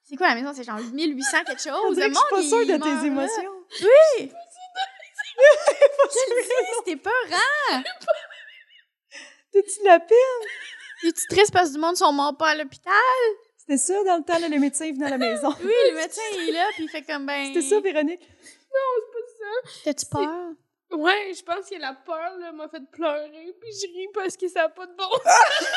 [0.04, 0.52] c'est quoi la maison?
[0.54, 1.96] C'est genre 1800 quelque chose.
[1.98, 3.04] Je suis pas sûre de tes là.
[3.06, 3.52] émotions.
[3.82, 4.32] Oui!
[5.38, 7.14] Je le dis, c'était peur,
[9.54, 10.18] T'as-tu de la peine?
[11.04, 12.94] Es-tu triste parce que du monde sont morts pas à l'hôpital?
[13.58, 15.54] C'était ça, dans le temps, là, le médecin venait à la maison.
[15.64, 17.48] Oui, le médecin il est là, puis il fait comme ben.
[17.48, 18.28] C'était ça, Véronique?
[19.84, 20.52] T'as-tu peur?
[20.92, 24.48] Ouais, je pense que la peur là, m'a fait pleurer, puis je ris parce que
[24.48, 25.68] ça n'a pas de bon sens.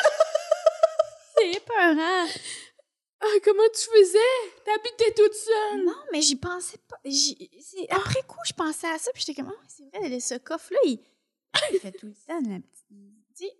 [1.37, 2.27] C'est peurant.
[3.23, 4.63] Ah, comment tu faisais?
[4.65, 5.83] T'habitais toute seule.
[5.85, 6.97] Non, mais j'y pensais pas.
[7.05, 10.35] J'y- c'est- Après coup, je pensais à ça, puis j'étais comme, ah, c'est vrai, ce
[10.35, 10.99] coffre-là, il...
[11.73, 13.57] il fait tout le temps de la petite musique.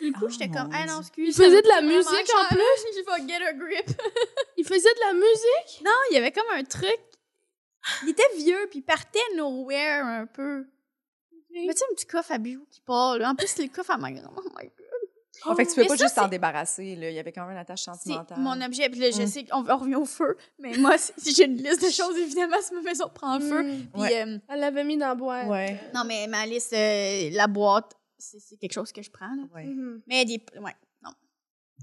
[0.00, 1.28] Du coup, Oh, j'étais comme, ah non, excuse.
[1.28, 2.60] Il faisait de la musique, en plus?
[2.96, 3.86] Il va get a grip.
[4.56, 5.82] Il faisait de la musique?
[5.84, 7.00] Non, il y avait comme un truc.
[8.02, 10.66] Il était vieux, puis il partait nowhere un peu.
[11.50, 13.30] Mais tu sais, un petit coffre à bijoux qui part, là.
[13.30, 14.68] En plus, c'est le coffre à ma grand Oh my
[15.46, 17.08] En fait, tu peux Mais pas ça, juste t'en débarrasser, là.
[17.10, 18.38] Il y avait quand même une attache sentimentale.
[18.38, 18.88] mon objet.
[18.90, 19.26] Puis là, je Mm.
[19.26, 20.36] sais qu'on on revient au feu.
[20.58, 23.62] Mais moi, si j'ai une liste de choses, évidemment, si ma maison prend feu.
[23.62, 23.86] Mm.
[23.92, 24.22] Puis, Ouais.
[24.26, 25.46] euh, Elle l'avait mis dans la boîte.
[25.48, 25.80] Ouais.
[25.94, 29.34] non, mais ma liste, euh, la boîte, c'est quelque chose que je prends.
[29.34, 29.42] Là.
[29.54, 29.64] ouais.
[29.64, 30.02] Mhm.
[30.06, 30.44] Mais des.
[30.60, 31.10] Ouais, non.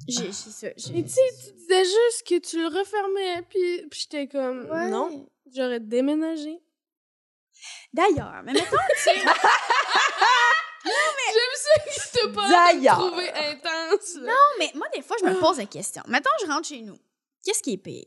[0.08, 0.68] J'ai c'est ça.
[0.94, 4.88] Mais tu sais, tu disais juste que tu le refermais, puis, puis j'étais comme, Ouais.
[4.90, 6.60] non, j'aurais déménagé.
[7.94, 9.12] D'ailleurs, mais mettons, tu sais,
[11.92, 12.98] ça t'as pas D'ailleurs.
[13.00, 14.16] trouvé intense.
[14.16, 14.28] là.
[14.32, 16.04] Non, mais moi, des fois, je me pose la question.
[16.08, 16.98] Mettons, je rentre chez nous.
[17.44, 18.06] Qu'est-ce qui est pire?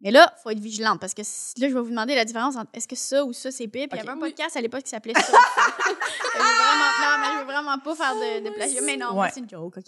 [0.00, 2.56] Mais là, il faut être vigilante parce que là, je vais vous demander la différence
[2.56, 3.86] entre est-ce que ça ou ça, c'est pire.
[3.88, 5.20] Puis il y avait un podcast à l'époque qui s'appelait ça.
[5.32, 8.82] je veux vraiment, non, mais je veux vraiment pas faire de, de plagiat.
[8.82, 9.30] Mais non, Ouais.
[9.32, 9.84] c'est une joke, OK.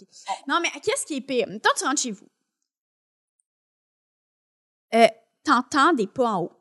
[0.47, 1.47] Non, mais qu'est-ce qui est pire?
[1.47, 2.27] Mettons, tu rentres chez vous.
[4.95, 5.07] Euh,
[5.43, 6.51] T'entends des pas en haut.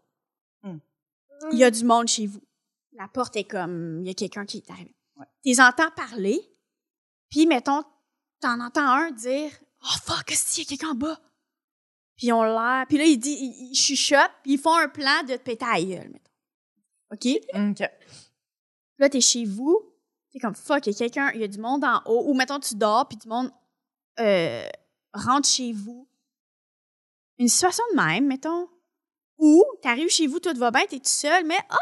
[1.53, 2.41] Il y a du monde chez vous.
[2.93, 4.96] La porte est comme, il y a quelqu'un qui est arrivé.
[5.17, 5.27] Ouais.
[5.43, 6.41] Tu les entends parler,
[7.31, 7.83] puis mettons,
[8.41, 9.51] t'en entends un dire
[9.83, 11.21] «Oh fuck, est-ce qu'il y a quelqu'un en bas?»
[12.17, 15.23] Puis on l'air, puis là, il dit, il, il chuchote, puis ils font un plan
[15.23, 16.31] de te péter à gueule, mettons.
[17.13, 17.27] OK?
[17.55, 17.91] OK.
[18.99, 19.95] Là, t'es chez vous,
[20.31, 22.35] t'es comme «Fuck, il y a quelqu'un, il y a du monde en haut.» Ou
[22.35, 23.51] mettons, tu dors, puis du monde
[24.19, 24.69] euh,
[25.13, 26.09] rentre chez vous.
[27.39, 28.69] Une situation de même, mettons.
[29.39, 31.77] Ou t'arrives chez vous, tout va bien, t'es tout seul, mais ah,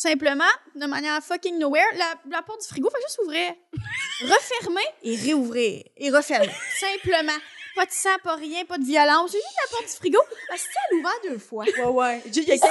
[0.00, 0.44] simplement,
[0.74, 3.52] de manière fucking nowhere, la, la porte du frigo fait juste ouvrir.
[4.22, 5.82] Refermer et réouvrir.
[5.96, 6.50] Et refermer.
[6.78, 7.38] Simplement.
[7.76, 9.30] Pas de sang, pas rien, pas de violence.
[9.30, 10.18] C'est juste la porte du frigo.
[10.50, 11.64] Ah, c'est elle ouvert deux fois.
[11.64, 12.22] Ouais, ouais.
[12.34, 12.68] Y a ça,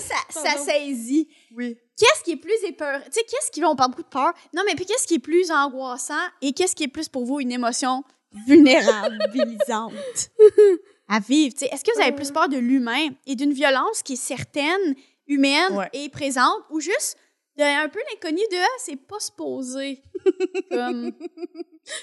[0.00, 1.28] ça, ça, saisit.
[1.54, 1.76] Oui.
[1.96, 3.00] Qu'est-ce qui est plus épeurant?
[3.04, 4.32] Tu sais, qu'est-ce qui, on parle beaucoup de peur.
[4.54, 7.40] Non, mais puis qu'est-ce qui est plus angoissant et qu'est-ce qui est plus pour vous
[7.40, 8.04] une émotion
[8.46, 9.92] vulnérabilisante?
[11.06, 11.54] À vivre?
[11.54, 14.16] Tu sais, est-ce que vous avez plus peur de l'humain et d'une violence qui est
[14.16, 14.94] certaine,
[15.26, 15.88] humaine Ouais.
[15.92, 17.16] et présente ou juste
[17.56, 20.02] de un peu l'inconnu de ah, c'est pas supposé?
[20.70, 21.12] Comme,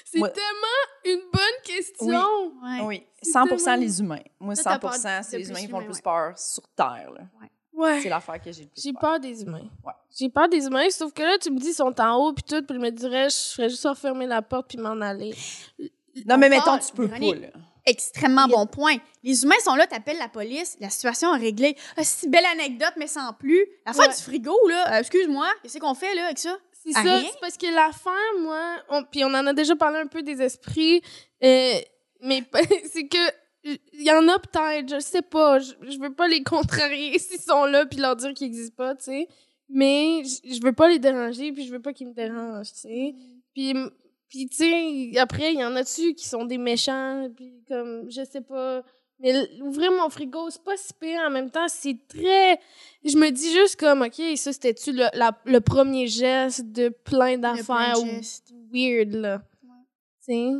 [0.04, 2.52] C'est tellement une bonne question.
[2.62, 2.80] ouais.
[2.84, 3.06] Oui.
[3.22, 4.22] C'est 100 tellement- les humains.
[4.40, 6.02] Moi, Toi, 100 t'as peur de- c'est de les humains qui font le plus ouais.
[6.02, 7.10] peur sur Terre.
[7.12, 7.20] là.
[7.74, 8.00] Ouais.
[8.02, 9.00] C'est l'affaire que j'ai le plus J'ai peur.
[9.00, 9.68] peur des humains.
[9.84, 9.92] Ouais.
[10.16, 12.44] J'ai peur des humains, sauf que là, tu me dis, ils sont en haut, puis
[12.44, 15.34] tout, puis je me dirais, je ferais juste refermer la porte, puis m'en aller.
[16.26, 17.48] Non, mais On mettons, tu peux pas, là.
[17.84, 18.96] Extrêmement bon point.
[19.24, 21.76] Les humains sont là, t'appelles la police, la situation est réglée.
[21.96, 23.66] Ah, une belle anecdote, mais sans plus.
[23.86, 24.14] La fin Ouais.
[24.14, 26.56] du frigo, là, euh, excuse-moi, qu'est-ce qu'on fait là avec ça?
[26.84, 30.06] C'est ça, c'est parce que l'affaire, moi, on- puis on en a déjà parlé un
[30.08, 31.00] peu des esprits,
[31.44, 31.74] euh,
[32.22, 32.42] mais
[32.92, 33.18] c'est que
[33.64, 37.40] il y en a peut-être, je sais pas, je, je veux pas les contrarier s'ils
[37.40, 39.28] sont là puis leur dire qu'ils existent pas, tu sais,
[39.68, 42.80] mais je je veux pas les déranger puis je veux pas qu'ils me dérangent, tu
[42.80, 43.14] sais.
[43.54, 43.74] Puis
[44.32, 47.28] puis tu sais, après il y en a dessus qui sont des méchants?
[47.36, 48.82] Puis comme je sais pas.
[49.20, 51.20] Mais ouvrir mon frigo, c'est pas si pire.
[51.24, 52.58] En même temps, c'est très
[53.04, 57.36] je me dis juste comme OK, ça c'était-tu le, la- le premier geste de plein
[57.38, 57.94] d'affaires
[58.72, 59.42] weird là?
[59.62, 59.68] Ouais.
[60.26, 60.50] Tu sais?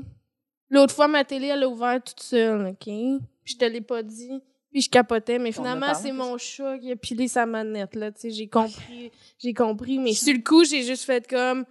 [0.68, 2.84] L'autre fois ma télé elle a ouvert toute seule, OK?
[2.84, 3.20] Puis
[3.54, 4.40] je te l'ai pas dit.
[4.70, 8.20] Puis je capotais, mais finalement, c'est mon chat qui a pilé sa manette, là, tu
[8.22, 11.66] sais, j'ai compris, j'ai compris, mais sur le coup, j'ai juste fait comme,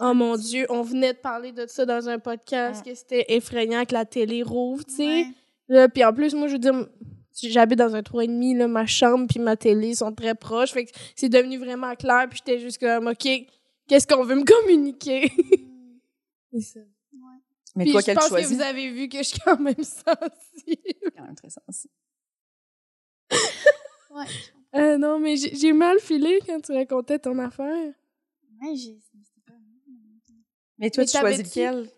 [0.00, 3.84] oh mon Dieu, on venait de parler de ça dans un podcast, que c'était effrayant
[3.84, 5.26] que la télé rouvre, tu sais.
[5.68, 5.88] Ouais.
[5.88, 6.86] Puis en plus, moi, je veux dire,
[7.42, 10.92] j'habite dans un 3,5, là, ma chambre puis ma télé sont très proches, fait que
[11.16, 13.28] c'est devenu vraiment clair, puis j'étais juste comme, OK,
[13.88, 15.30] qu'est-ce qu'on veut me communiquer?
[16.52, 16.80] c'est ça.
[17.76, 18.50] Mais Puis toi, je pense choisis?
[18.50, 21.10] que vous avez vu que je suis quand même sensible.
[21.16, 21.92] quand même très sensible.
[24.10, 24.26] Ouais.
[24.76, 27.92] Euh, non, mais j'ai j'ai mal filé quand tu racontais ton affaire.
[28.62, 28.96] Ouais, j'ai.
[30.78, 31.90] Mais toi, Mais tu choisis lequel?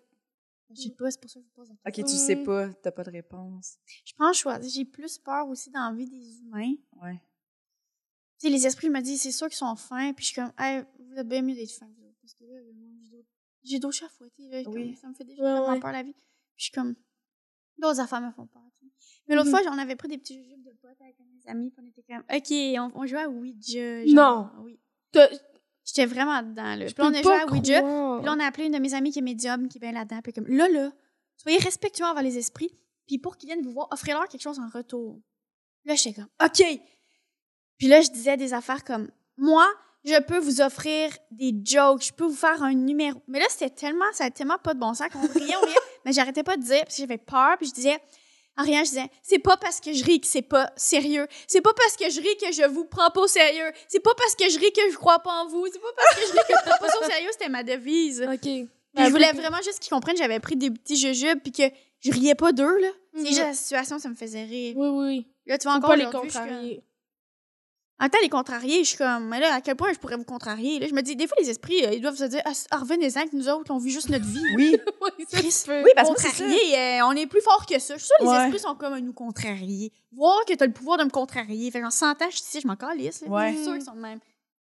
[0.71, 2.07] Je sais pas, c'est pour ça que je vous pose la Ok, question.
[2.19, 3.79] tu sais pas, t'as pas de réponse.
[4.05, 4.69] Je pense choisir.
[4.71, 6.75] J'ai plus peur aussi dans la vie des humains.
[7.01, 7.21] Ouais.
[8.39, 10.53] Tu sais, les esprits me disent, c'est sûr qu'ils sont fins, puis je suis comme,
[10.59, 12.59] hey, vous avez bien mieux d'être fins, vous autres, parce que là,
[13.63, 14.87] j'ai d'autres- chats à fouetter, là, Oui.
[14.89, 15.81] comme, ça me fait déjà Ouais, ouais.
[15.81, 16.13] peur la vie.
[16.13, 16.95] Puis je suis comme,
[17.79, 18.63] d'autres affaires me font peur.
[19.29, 19.55] Mais l'autre Mhm.
[19.57, 22.03] fois, j'en avais pris des petits jujubes de potes avec mes amis, puis on était
[22.03, 24.05] comme, ok, on, on jouait à Ouija.
[24.07, 24.51] Non.
[24.61, 24.79] Oui.
[25.87, 26.87] J'étais vraiment dedans, là.
[26.89, 27.81] Je Puis là, on a joué à Ouija.
[27.81, 28.19] croire.
[28.19, 29.93] Puis là, on a appelé une de mes amies qui est médium, qui est bien
[29.93, 30.21] là-dedans.
[30.23, 30.91] Puis comme, là, là,
[31.37, 32.77] soyez respectueux envers les esprits.
[33.07, 35.21] Puis pour qu'ils viennent vous voir, offrez-leur quelque chose en retour.
[35.85, 36.81] Là, j'étais comme, OK.
[37.79, 39.67] Puis là, je disais des affaires comme, moi,
[40.05, 43.23] je peux vous offrir des jokes, je peux vous faire un numéro.
[43.29, 45.77] Mais là, c'était tellement, ça a tellement pas de bon sens qu'on riait, on riait.
[46.05, 47.57] mais j'arrêtais pas de dire, parce que j'avais peur.
[47.59, 48.01] Puis je disais,
[48.63, 51.27] rien, je disais, c'est pas parce que je ris que c'est pas sérieux.
[51.47, 53.71] C'est pas parce que je ris que je vous prends pas au sérieux.
[53.89, 55.67] C'est pas parce que je ris que je crois pas en vous.
[55.73, 57.29] C'est pas parce que je ris que je prends pas ça au sérieux.
[57.33, 58.23] C'était ma devise.
[58.23, 58.41] OK.
[58.41, 61.53] Puis Ben, je voulais vraiment juste qu'ils comprennent que j'avais pris des petits jujubes puis
[61.53, 61.65] que
[62.01, 62.89] je riais pas d'eux, là.
[63.15, 63.25] Mhm.
[63.25, 64.75] C'est juste la situation, ça me faisait rire.
[64.77, 65.27] Oui, oui.
[65.47, 66.83] Là, tu vois, encore pas les contrarier.
[67.99, 70.25] En temps, les contrariés, je suis comme, mais là, à quel point je pourrais vous
[70.25, 70.79] contrarier?
[70.79, 72.77] Là, je me dis, des fois, les esprits, euh, ils doivent se dire, ah, ah,
[72.77, 74.43] revenez-en que nous autres, on vit juste notre vie.
[74.55, 74.77] Oui.
[75.69, 77.95] Oui, parce contrarier, euh, on est plus fort que ça.
[77.95, 78.45] Je suis sûre que les Ouais.
[78.45, 79.93] esprits sont comme à nous contrarier.
[80.13, 81.71] Voir que t'as le pouvoir de me contrarier.
[81.71, 83.23] Fait qu'en 100 ans, je suis ici, je m'en calisse.
[83.23, 83.29] là.
[83.29, 83.51] Ouais.
[83.53, 84.19] Je suis sûre qu'ils sont de même.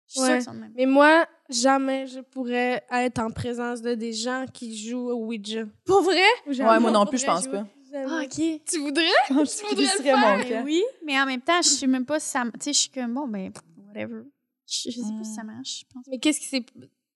[0.09, 0.26] Je suis Ouais.
[0.26, 0.72] sûre qu'ils sont de même.
[0.76, 5.62] Mais moi, jamais je pourrais être en présence de des gens qui jouent au Ouija.
[5.87, 6.20] Pour vrai?
[6.47, 7.64] Ouais, moi non plus, je pense pas.
[7.95, 8.61] Ah, OK.
[8.66, 9.05] Tu voudrais?
[9.28, 9.34] Je
[9.68, 10.64] voudrais le mon camp.
[10.64, 12.43] oui, mais en même temps, je sais même pas si ça.
[12.45, 13.53] Tu sais, je suis comme, bon, ben,
[13.88, 14.22] whatever.
[14.66, 15.24] Je, je sais pas Mm.
[15.24, 15.80] si ça marche.
[15.80, 16.64] Je pense Mais qu'est-ce qui s'est.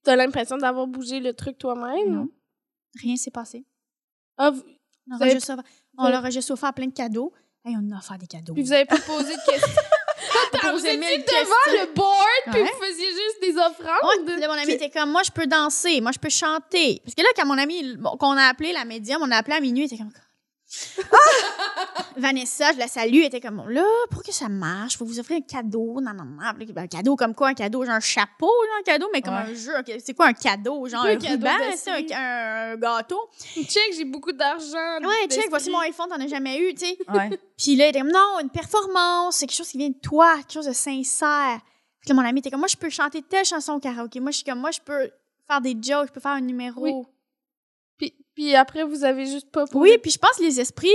[0.02, 2.10] T'as l'impression d'avoir bougé le truc toi-même?
[2.12, 2.28] Non.
[3.00, 3.64] Rien s'est passé.
[4.36, 4.62] Ah, vous-
[5.10, 5.64] On Vous leur a avez- juste offert-
[5.98, 7.32] on leur a juste offert plein de cadeaux.
[7.64, 8.52] Hey, on a offert des cadeaux.
[8.54, 9.82] Puis vous avez pas posé de questions.
[10.52, 12.16] Attends, vous étiez devant le board,
[12.52, 12.70] puis Ouais.
[12.70, 14.28] vous faisiez juste des Ouais, offrandes.
[14.40, 17.00] là, mon ami était comme, moi, je peux danser, moi, je peux chanter.
[17.04, 19.60] Parce que là, quand mon ami, qu'on a appelé la médium, on a appelé à
[19.60, 20.12] minuit, il était comme.
[22.16, 25.36] Vanessa, je la salue, elle était comme, là, pour que ça marche, faut vous offrir
[25.36, 26.00] un cadeau.
[26.00, 26.38] Non, non, non.
[26.76, 27.48] Un cadeau comme quoi?
[27.48, 29.40] Un cadeau, genre un chapeau, genre un cadeau, mais comme Ouais.
[29.50, 29.72] un jeu.
[30.02, 30.88] C'est quoi un cadeau?
[30.88, 33.20] Genre Un un, cadeau ruban, un, un- gâteau?
[33.54, 34.98] Check, j'ai beaucoup d'argent.
[35.02, 36.98] Ouais, check, voici mon iPhone, t'en as jamais eu, tu sais.
[37.12, 37.38] Ouais.
[37.58, 40.36] Puis là, il était comme, non, une performance, c'est quelque chose qui vient de toi,
[40.38, 41.60] quelque chose de sincère.
[42.00, 44.20] Puis là, mon ami était comme, moi, je peux chanter telle chanson au karaoké.
[44.20, 45.10] Moi, je suis comme, moi, je peux
[45.46, 46.80] faire des jokes, je peux faire un numéro.
[46.82, 46.92] Oui.
[48.38, 49.98] Oui, Puis, après, vous avez juste pas posé.
[49.98, 50.90] puis je pense que les esprits,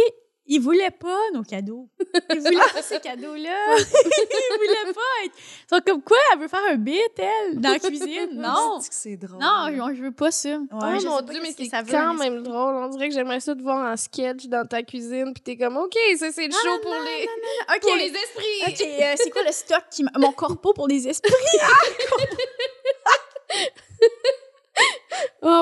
[0.48, 1.88] ils voulaient pas nos cadeaux.
[2.32, 3.76] Ils voulaient pas ces cadeaux-là.
[3.78, 5.34] ils voulaient pas être.
[5.36, 8.30] Ils sont comme, quoi, elle veut faire un bit, elle, dans la cuisine?
[8.34, 8.80] Non.
[8.82, 9.40] C'est que c'est drôle.
[9.40, 10.58] Non, je, je veux pas ça.
[10.72, 12.76] Oh Ouais, je mon dieu, mais c'est quand même drôle.
[12.76, 15.78] On dirait que j'aimerais ça te voir en sketch dans ta cuisine, puis t'es comme,
[15.78, 18.64] OK, ça c'est le show non, pour, non, les, pour les esprits.
[18.68, 21.32] OK, euh, c'est quoi le stock qui m- mon corpo pour les esprits?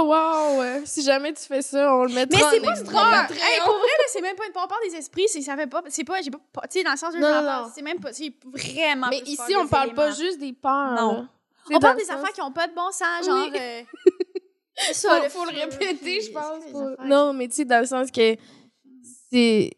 [0.10, 2.86] Wow, si jamais tu fais ça, on le mettra Mais en c'est pas une.
[3.36, 5.26] Hey, pour vrai, là, c'est même pas une peur des esprits.
[5.28, 5.84] C'est, ça fait pas.
[5.90, 6.22] C'est pas.
[6.22, 6.40] J'ai pas.
[6.70, 7.20] Tu sais, dans le sens de.
[7.20, 7.72] Non, j'en non, parle, non.
[7.76, 8.12] C'est même pas.
[8.14, 9.08] C'est vraiment.
[9.10, 10.24] Mais plus ici, on des parle pas éléments.
[10.24, 10.94] juste des peurs.
[10.96, 11.14] Non.
[11.14, 11.28] là.
[11.68, 13.26] C'est On dans parle le des sens- affaires qui ont pas de bon sens, Oui.
[13.26, 13.50] genre.
[13.56, 13.82] euh,
[14.78, 16.64] c'est Faut, ça, faut le feu, répéter, puis- je pense.
[16.74, 18.36] affaires Non, mais tu sais, dans le sens que
[19.32, 19.72] c'est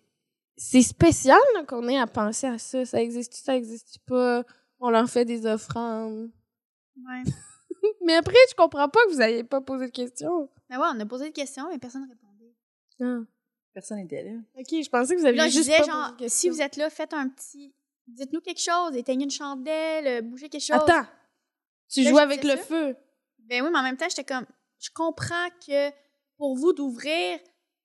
[0.55, 2.85] c'est spécial là, qu'on ait à penser à ça.
[2.85, 4.43] Ça existe, ça existe pas?
[4.79, 6.29] On leur fait des offrandes.
[6.95, 7.23] qui- Ouais.
[8.05, 10.49] Mais après, je comprends pas que vous n'ayez pas posé de questions.
[10.69, 12.53] Mais ouais, on a posé des questions, mais personne ne répondait.
[13.01, 13.19] Ah.
[13.73, 14.31] Personne n'était là.
[14.57, 16.39] Ok, je pensais que vous aviez là, je juste disais, pas genre, posé de questions.
[16.39, 17.73] si vous êtes là, faites un petit.
[18.07, 20.75] Dites-nous quelque chose, éteignez une chandelle, euh, bougez quelque chose.
[20.75, 21.05] Attends,
[21.89, 22.65] tu Là, joues je avec disais le ça.
[22.65, 22.95] feu.
[23.39, 24.45] Ben oui, mais en même temps, j'étais comme,
[24.79, 25.89] je comprends que
[26.37, 27.39] pour vous d'ouvrir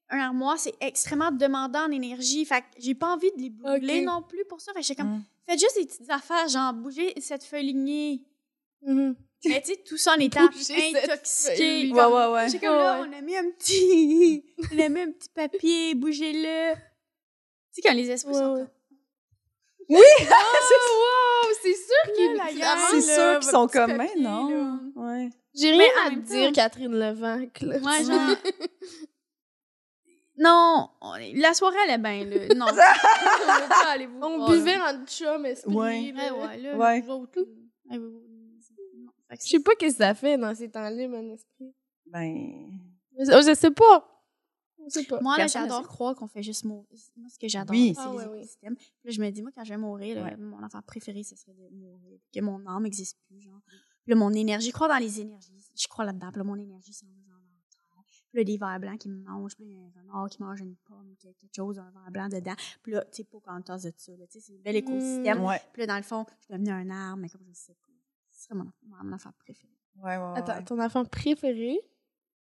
[0.09, 2.45] un armoire, c'est extrêmement demandant en énergie.
[2.45, 4.73] Fait que j'ai pas envie de les brûler non plus pour ça.
[4.73, 5.25] Fait que j'étais comme, Mm.
[5.49, 8.23] faites juste des petites affaires, genre bouger cette feuille lignée.
[8.83, 9.17] Mhm.
[9.45, 11.93] Mais tu sais, tout ça en étant intoxiqué.
[11.93, 12.49] Ouais, ouais, ouais.
[12.49, 16.75] J'étais comme là, on a mis un petit, on a mis un petit papier, bougez-le.
[16.75, 16.81] Tu
[17.73, 18.61] sais, quand les esprits Ouais, sont ouais.
[18.61, 18.71] comme,
[19.89, 23.97] Oh, wow, c'est sûr qu'il Là, la qu'il gang, amène C'est sûr qu'ils sont comme,
[23.97, 24.81] mais non?
[24.97, 25.29] Ouais.
[25.55, 27.61] J'ai rien en à te dire, Catherine Levac.
[27.61, 27.77] là.
[27.79, 28.37] Ouais, genre.
[30.39, 30.91] non,
[31.35, 32.55] la soirée, elle est bien, là.
[32.55, 32.67] Non.
[34.23, 34.95] on buvait là.
[34.95, 35.73] en chum esprit.
[35.73, 36.13] Ouais.
[36.15, 36.33] là.
[36.35, 37.05] Ouais, ouais, là, Ouais.
[39.31, 41.75] Je sais pas qu'est-ce que ça fait dans ces temps-là, mon esprit.
[42.07, 42.79] Ben.
[43.19, 44.13] Je, je sais pas.
[44.85, 45.21] Je sais pas.
[45.21, 46.87] Moi, là, j'adore croire qu'on fait juste mourir.
[47.17, 47.93] Moi, ce que j'adore, Oui.
[47.95, 48.77] c'est Ah, les écosystèmes.
[48.77, 50.37] Puis Là, je me dis, moi, quand je vais mourir, là, Ouais.
[50.37, 52.21] mon affaire préférée, ce serait de mourir.
[52.33, 53.61] Que mon âme n'existe plus, genre.
[54.05, 55.59] Puis là, mon énergie, je crois dans les énergies.
[55.75, 56.29] Je crois là-dedans.
[56.31, 58.05] Puis là, mon énergie s'en va dans le terre.
[58.31, 59.57] Puis là, des vers blancs qui me mangent.
[59.57, 62.11] Puis là, il y a un renard qui mange une pomme, quelque chose, un verre
[62.13, 62.55] blanc dedans.
[62.83, 63.67] Puis là, tu sais, pas quand de
[63.97, 64.27] ça, là.
[64.29, 65.43] Tu sais, c'est un bel écosystème.
[65.43, 65.61] Ouais.
[65.73, 67.93] Puis là, dans le fond, je suis devenue un arbre, mais comme je sais pas.
[68.47, 69.73] Serait mon, mon affaire préférée.
[69.97, 70.39] Ouais, ouais, ouais.
[70.39, 71.81] Attends, ton enfant préféré?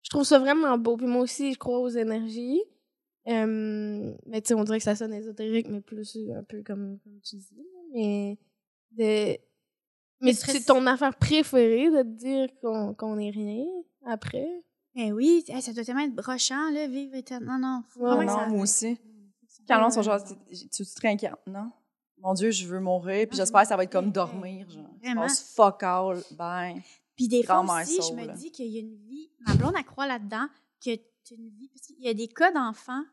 [0.03, 0.97] Je trouve ça vraiment beau.
[0.97, 2.61] Puis moi aussi, je crois aux énergies.
[3.27, 6.99] Euh, mais tu sais, on dirait que ça sonne ésotérique, mais plus un peu comme,
[6.99, 7.67] comme tu dis.
[7.93, 8.37] Mais
[8.91, 9.37] de...
[10.21, 13.65] Mais c'est ton affaire préférée de te dire qu'on qu'on est rien
[14.05, 14.63] après?
[14.95, 17.57] Mais oui, hey, ça doit tellement être brochant, là, vivre éternellement.
[17.57, 17.83] Non, non.
[17.87, 18.91] faut Ouais, non, ça moi aussi.
[18.91, 18.97] Mm.
[19.67, 21.71] Quand l'on sont genre, tu tu te réincarnes, non?
[22.21, 24.83] Mon Dieu, je veux mourir, puis j'espère que ça va être comme dormir, genre.
[25.01, 25.21] Vraiment.
[25.21, 26.81] passes fuck all, ben.
[27.15, 28.33] Puis des fois aussi, je me là.
[28.33, 29.29] dis qu'il y a une vie.
[29.47, 30.47] Ma blonde, elle croit là-dedans
[30.83, 30.91] que
[31.35, 31.69] une vie.
[31.69, 33.03] Parce qu'il y a des cas d'enfants,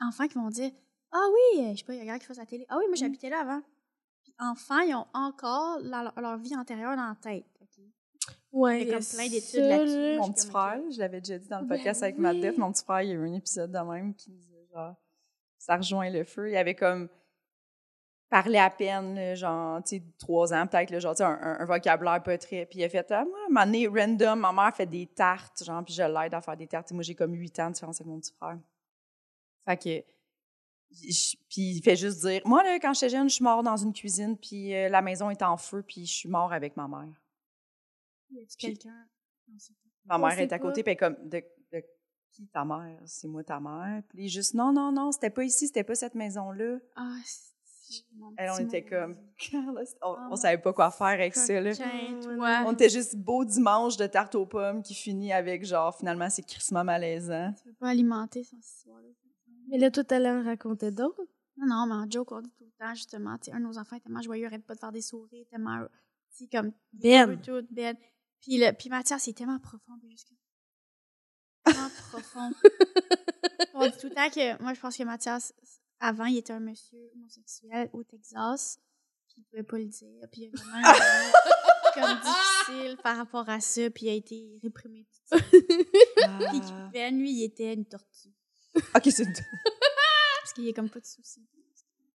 [0.00, 0.70] enfants qui vont dire
[1.12, 2.66] Ah oui, je sais pas, il y a quelqu'un qui fasse la télé.
[2.68, 3.62] Ah oui, moi j'habitais là avant.
[4.22, 7.44] Puis enfants, ils ont encore leur, vie antérieure dans la tête.
[8.50, 9.94] Ouais, Il y a comme ça, plein d'études là-dessus.
[9.94, 10.16] là.
[10.16, 12.22] Mon je petit frère, je l'avais déjà dit dans le Ben podcast avec oui.
[12.22, 14.66] Matt Def, mon petit frère, il y a eu un épisode de même qui disait
[14.72, 14.94] genre,
[15.58, 16.50] ça rejoint le feu.
[16.50, 17.10] Il avait comme
[18.30, 21.60] parlé à peine, là, genre, tu sais, trois ans peut-être, genre, tu sais, un, un-
[21.60, 22.66] un vocabulaire pas très.
[22.66, 25.06] Puis il a fait, ah, moi, à un moment donné, random, ma mère fait des
[25.06, 26.90] tartes, genre, puis je l'aide à faire des tartes.
[26.90, 28.58] Et moi, j'ai comme huit ans de différence avec mon petit frère.
[29.64, 30.04] Fait que
[30.90, 33.76] je- puis il fait juste dire Moi, là, quand j'étais jeune, je suis mort dans
[33.76, 36.88] une cuisine, puis euh, la maison est en feu, puis je suis mort avec ma
[36.88, 37.14] mère.
[38.30, 39.06] Y a-tu quelqu'un?
[40.04, 41.82] Ma mère est à côté, puis comme de, de
[42.30, 43.00] qui ta mère?
[43.06, 44.02] C'est moi ta mère?
[44.08, 46.78] Puis juste Non, non, non, c'était pas ici, c'était pas cette maison-là.
[46.96, 47.16] Ah,
[48.36, 49.16] Elle, on était comme
[49.54, 51.60] on, Ah, on savait pas quoi faire avec ça.
[51.60, 51.70] Là.
[51.70, 52.66] Ouais.
[52.66, 56.42] On était juste beau dimanche de tarte aux pommes qui finit avec genre finalement c'est
[56.42, 57.52] crissement malaisant.
[57.56, 59.08] Tu peux pas alimenter son histoire-là.
[59.68, 61.20] Mais là, toi, t'allais en raconter d'autres?
[61.58, 63.64] Non, non, mais en joke, on dit tout le temps, justement, tu sais, un de
[63.64, 65.84] nos enfants est tellement joyeux, arrête pas de faire des sourires, tellement,
[66.30, 67.40] tu sais, comme, Ben.
[67.40, 67.96] tout, ben.
[68.40, 70.34] Puis, le, puis Mathias, c'est tellement profond, jusqu'à...
[71.64, 72.50] Tellement profond.
[73.74, 75.52] on dit tout le temps que, moi, je pense que Mathias,
[76.00, 78.80] avant, il était un monsieur homosexuel au Texas,
[79.28, 80.82] puis il pouvait pas le dire, puis il a vraiment
[81.94, 85.36] comme difficile par rapport à ça, puis il a été réprimé tout ça.
[85.50, 86.90] Puis Ah.
[86.92, 88.32] Ben, lui, il était une tortue,
[88.94, 91.46] Ok, c'est parce qu'il y a comme pas de soucis.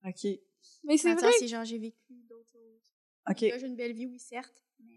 [0.05, 0.27] ok,
[0.83, 1.31] Mais c'est vrai.
[1.39, 2.91] C'est genre, j'ai vécu d'autres choses.
[3.29, 3.41] ok.
[3.41, 4.93] Là, j'ai une belle vie, oui, certes, mais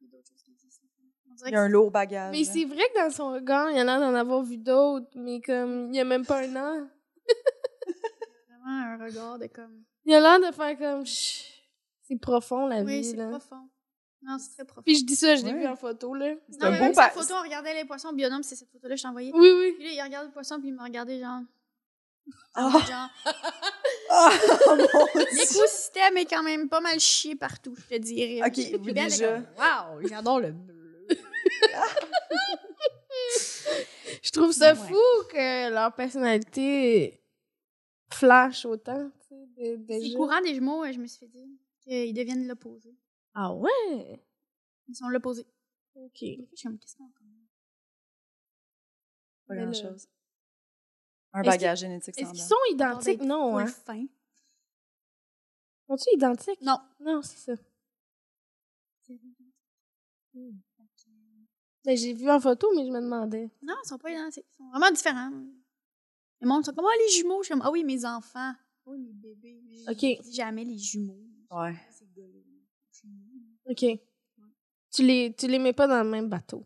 [0.00, 0.82] il y a d'autres choses qui existent.
[1.46, 2.30] Il y a un lourd bagage.
[2.30, 5.08] Mais c'est vrai que dans son regard, il y en a d'en avoir vu d'autres,
[5.16, 6.88] mais comme, il y a même pas un an.
[8.64, 9.84] c'est vraiment un regard de comme.
[10.06, 11.44] Il a l'air de faire comme, Chut,
[12.02, 13.28] c'est profond la Oui, vie, c'est là.
[13.30, 13.68] profond.
[14.22, 14.82] Non, c'est très profond.
[14.82, 15.60] Puis je dis ça, je l'ai Ouais.
[15.60, 16.34] vu en photo, là.
[16.48, 18.94] C'est non, un mais beau pa- photo, on regardait les poissons bionome, c'est cette photo-là
[18.94, 19.32] que je t'ai envoyée.
[19.34, 19.72] Oui, oui.
[19.78, 21.40] Puis là, il regardait le poisson, puis il me regardait genre.
[22.54, 22.70] Ah.
[22.88, 23.08] genre
[24.10, 24.30] Ah,
[24.76, 24.86] Dieu.
[25.32, 28.40] L'écosystème est quand même pas mal chié partout, je te dirais.
[28.46, 29.40] Ok, Puis oui, elle est déjà.
[29.58, 31.06] Waouh, j'adore le bleu.
[34.22, 34.78] Je trouve ça Ouais.
[34.88, 34.96] fou
[35.30, 37.20] que leur personnalité
[38.14, 41.46] flash autant, tu sais, de- C'est courant des jumeaux, je me suis fait dire,
[41.80, 42.94] qu'ils deviennent l'opposé.
[43.34, 44.22] Ah ouais?
[44.88, 45.46] Ils sont l'opposé.
[45.96, 46.10] OK.
[46.20, 47.10] Je suis comme, qu'est-ce qu'on?
[49.46, 50.08] Pas grand-chose.
[51.32, 53.20] Un bagage génétique Est-ce qu'ils sont identiques?
[53.22, 53.66] Non, hein?
[53.66, 54.06] fin.
[55.86, 56.60] Sont-ils identiques?
[56.62, 56.78] Non.
[57.00, 57.62] Non, c'est ça.
[61.84, 63.50] Ben, j'ai vu en photo, mais je me demandais.
[63.62, 64.46] Non, ils sont pas identiques.
[64.50, 65.30] Ils sont vraiment différents.
[66.44, 67.42] Le monde sont comme, ah, les jumeaux.
[67.42, 68.52] Je suis comme, ah oui, mes enfants.
[68.52, 69.60] Ah Oui, mes bébés.
[69.86, 70.22] Je Ok.
[70.22, 71.18] dis jamais les jumeaux.
[71.50, 71.74] Ouais.
[71.90, 72.04] C'est.
[73.70, 73.98] OK.
[74.92, 76.64] Tu les, tu les mets pas dans le même bateau.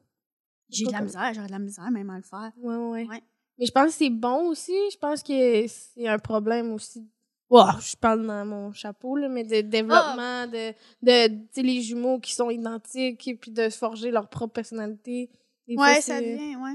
[0.69, 2.53] J'ai de la misère, j'aurais de la misère même à le faire.
[2.59, 3.07] Ouais, ouais.
[3.07, 3.23] Ouais.
[3.59, 4.75] Mais je pense que c'est bon aussi.
[4.93, 7.09] Je pense que c'est un problème aussi.
[7.49, 10.73] Wow, je parle dans mon chapeau, là, mais de développement, de,
[11.03, 15.31] de les jumeaux qui sont identiques, et puis de forger leur propre personnalité.
[15.67, 16.75] Des fois, Ouais, ça c'est- devient, ouais.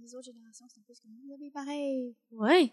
[0.00, 0.66] Les autres générations,
[1.34, 2.14] avez pareil.
[2.32, 2.72] Ouais.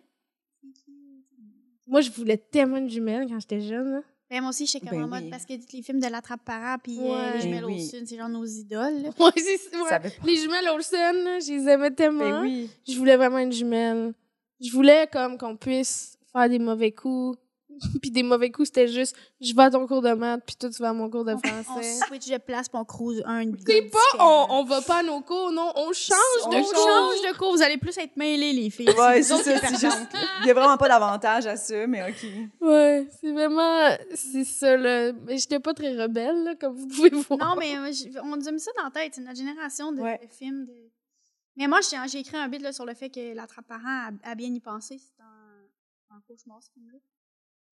[1.88, 3.91] Moi, je voulais tellement une jumelle quand j'étais jeune.
[3.91, 4.01] là.
[4.30, 5.30] Ben, moi aussi, j'étais comme Ben en mode, oui.
[5.30, 7.74] parce que les films de l'attrape-parent puis euh, les jumelles Ben oui.
[7.82, 9.01] Olsen, c'est genre nos idoles.
[9.01, 9.09] là.
[9.20, 10.12] Ouais, c'est ouais.
[10.26, 12.20] Les jumelles Olsen, là, je les aimais tellement.
[12.20, 12.70] Ben oui.
[12.88, 14.14] Je voulais vraiment une jumelle.
[14.62, 17.38] Je voulais comme qu'on puisse faire des mauvais coups.
[18.02, 20.70] puis des mauvais coups, c'était juste je vais à ton cours de maths, puis toi
[20.70, 22.00] tu vas à mon cours de On français.
[22.08, 25.22] switch de place puis on cruise un C'est pas on, on va pas à nos
[25.22, 26.74] cours, non, on change On de On cours.
[26.74, 28.90] change de cours, vous allez plus être mêlés, les filles.
[28.90, 29.44] Ouais, c'est ça.
[29.60, 30.08] C'est juste.
[30.42, 32.26] Il y a vraiment pas d'avantage à ça, mais ok.
[32.62, 35.12] Ouais, c'est vraiment c'est ça là.
[35.26, 37.40] Mais j'étais pas très rebelle là, comme vous pouvez voir.
[37.40, 39.14] Non, mais euh, on nous a mis ça dans la tête.
[39.16, 40.20] C'est notre génération de, Ouais.
[40.22, 40.66] de films.
[40.66, 40.74] De...
[41.58, 44.36] Mais moi, j'ai j'ai écrit un bit là, sur le fait que l'attrape-parent a, a
[44.36, 44.98] bien y pensé.
[45.00, 46.98] C'est un, un cauchemar, ce film-là.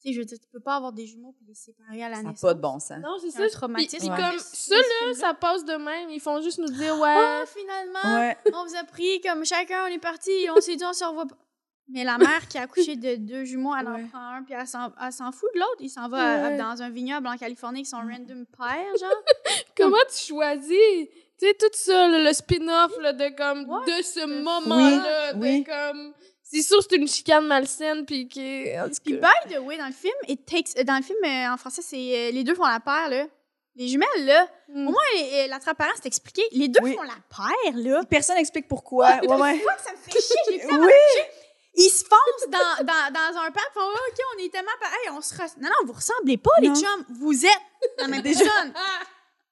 [0.02, 2.10] Tu sais, je veux dire, tu peux pas avoir des jumeaux puis les séparer à
[2.10, 2.42] la Ça n'a naissance.
[2.42, 3.00] pas de bon sens.
[3.02, 3.44] Non, c'est C'est ça.
[3.44, 3.98] un traumatisme.
[3.98, 4.30] Puis, Ouais.
[4.32, 7.10] comme ça là, ça passe de même, ils font juste nous dire ouais.
[7.18, 8.38] Ah, finalement, Ouais.
[8.54, 11.26] on vous a pris comme chacun, on est parti, on s'est dit, on se revoit
[11.26, 11.36] pas.
[11.92, 14.04] Mais la mère qui a accouché de deux jumeaux, elle Ouais.
[14.04, 15.78] en prend un, puis elle s'en elle s'en fout de l'autre.
[15.80, 16.54] Il s'en va Ouais.
[16.54, 19.10] euh, dans un vignoble en Californie avec son random père, genre.
[19.76, 21.08] Comment tu choisis?
[21.40, 25.64] Tu sais, tout ça, le spin-off là, de comme de ce moment-là, de oui.
[25.64, 26.14] comme.
[26.52, 28.66] C'est sûr, c'est une chicane malsaine, puis qui.
[28.80, 31.04] en tout Puis cas- by the way, dans le film, it takes, euh, dans le
[31.04, 33.26] film euh, en français, c'est euh, les deux font la paire, là.
[33.76, 34.48] Les jumelles, là.
[34.68, 34.88] Mm.
[34.88, 36.42] Au moins, euh, l'attrape-parent, c'est expliqué.
[36.52, 36.96] Les deux Oui.
[36.96, 38.04] font la paire, là.
[38.10, 39.20] Personne n'explique pourquoi.
[39.22, 39.60] Ouais, ouais.
[39.60, 40.64] Fuck, ça me fait chier?
[40.72, 40.92] Oui.
[41.76, 45.22] Ils se foncent dans, dans, dans un ils font OK, on est tellement pareil, on
[45.22, 46.76] se Non, non, vous ressemblez pas, les Non.
[46.76, 47.06] chums.
[47.22, 47.52] Vous êtes
[48.00, 48.74] la même personne.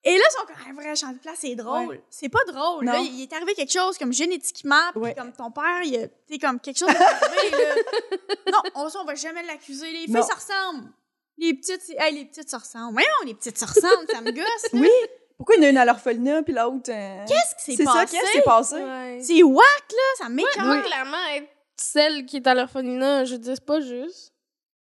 [0.09, 1.99] Et là, ils sont comme, ah, vrai, change de place, c'est drôle.
[2.09, 2.85] C'est pas drôle.
[2.85, 2.93] Non.
[2.93, 5.13] Là, il est arrivé quelque chose comme génétiquement, puis Ouais.
[5.15, 7.75] comme ton père, il a- t'sais, comme quelque chose est arrivé, là.
[8.53, 9.91] Non, on, on va jamais l'accuser.
[9.91, 10.21] Les filles, Non.
[10.23, 10.89] ça ressemble.
[11.37, 12.93] Les petites, c'est- hey, les petites, ça ressemble.
[12.93, 14.79] Voyons, les petites, ça ressemble, ça me gosse, là.
[14.79, 14.89] Oui.
[15.35, 16.89] Pourquoi il y en a une à l'orphelinat puis l'autre.
[16.89, 18.17] euh, Qu'est-ce qui s'est C'est ça, passé?
[18.17, 18.75] qu'est-ce qui s'est passé?
[18.75, 19.19] Ouais.
[19.21, 20.83] C'est whack, là, ça m'écoeure.
[20.83, 24.33] Clairement, être celle qui est à l'orphelinat, je dis, c'est pas juste.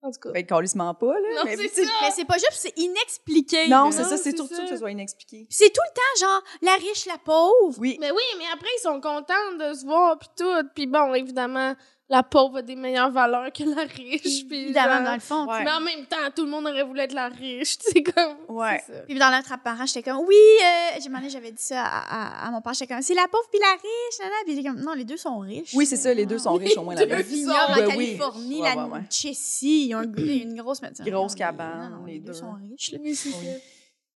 [0.06, 0.32] En tout cas.
[0.32, 1.30] Ben, calissement pas, là.
[1.38, 1.82] Non, mais c'est ça.
[2.02, 3.68] Mais c'est pas juste, c'est inexpliqué.
[3.68, 4.64] Non, c'est ça, c'est surtout ça.
[4.64, 5.46] que ce soit inexpliqué.
[5.50, 7.76] Puis c'est tout le temps, genre, la riche, la pauvre.
[7.80, 7.98] Oui.
[8.00, 10.70] Mais oui, mais après, ils sont contents de se voir, puis tout.
[10.76, 11.76] Puis bon, évidemment,
[12.08, 14.46] la pauvre a des meilleures valeurs que la riche.
[14.48, 15.46] Puis Évidemment, genre- dans le fond.
[15.48, 15.64] Ouais.
[15.64, 17.78] Mais en même temps, tout le monde aurait voulu être la riche.
[17.80, 18.36] C'est comme.
[18.50, 18.84] Ouais.
[18.86, 18.94] ça.
[19.08, 22.48] Puis dans notre apparent, j'étais comme, oui, euh, j'ai demandé, j'avais dit ça à, à-
[22.48, 24.36] à mon père, j'étais comme, c'est la pauvre puis la riche, là, là.
[24.46, 25.72] Puis comme, non, les deux sont riches.
[25.74, 28.06] Oui, c'est ça, les deux sont riches au moins Les deux vignoble en Ben oui.
[28.06, 29.02] Californie, la ouais, ouais.
[29.10, 31.04] Chessie, ils ont une grosse maison.
[31.04, 32.92] Grosse Non, cabane, non, non, les les deux sont riches.
[32.92, 33.00] là.
[33.02, 33.36] Oui, c'est Oui.
[33.46, 33.52] ça.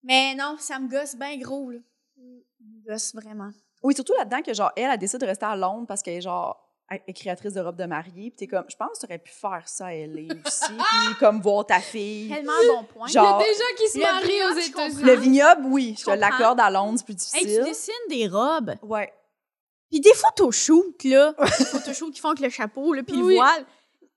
[0.03, 1.79] Mais non, ça me gosse bien gros, là.
[2.15, 2.21] Ça
[2.65, 3.49] me gosse vraiment.
[3.81, 6.21] Oui, surtout là-dedans que genre elle, elle décide de rester à Londres parce qu'elle est
[6.21, 6.68] genre
[7.15, 8.31] créatrice de robes de mariée.
[8.31, 10.63] Puis t'es comme, je pense que tu aurais pu faire ça à LA aussi.
[11.05, 12.29] puis comme voir ta fille.
[12.29, 13.07] Tellement bon point.
[13.07, 14.59] Genre- Il y a des gens qui se Le marient vignoble, aux.
[14.61, 15.03] États-Unis.
[15.03, 17.63] Le vignoble, oui, je te l'accorde à Londres, c'est plus Hey, tu difficile.
[17.65, 18.73] dessines des robes.
[18.83, 19.13] Ouais.
[19.91, 21.33] Puis des photoshoots, là.
[21.59, 23.33] des photoshoots qui font avec le chapeau, là, puis Oui.
[23.33, 23.65] le voile.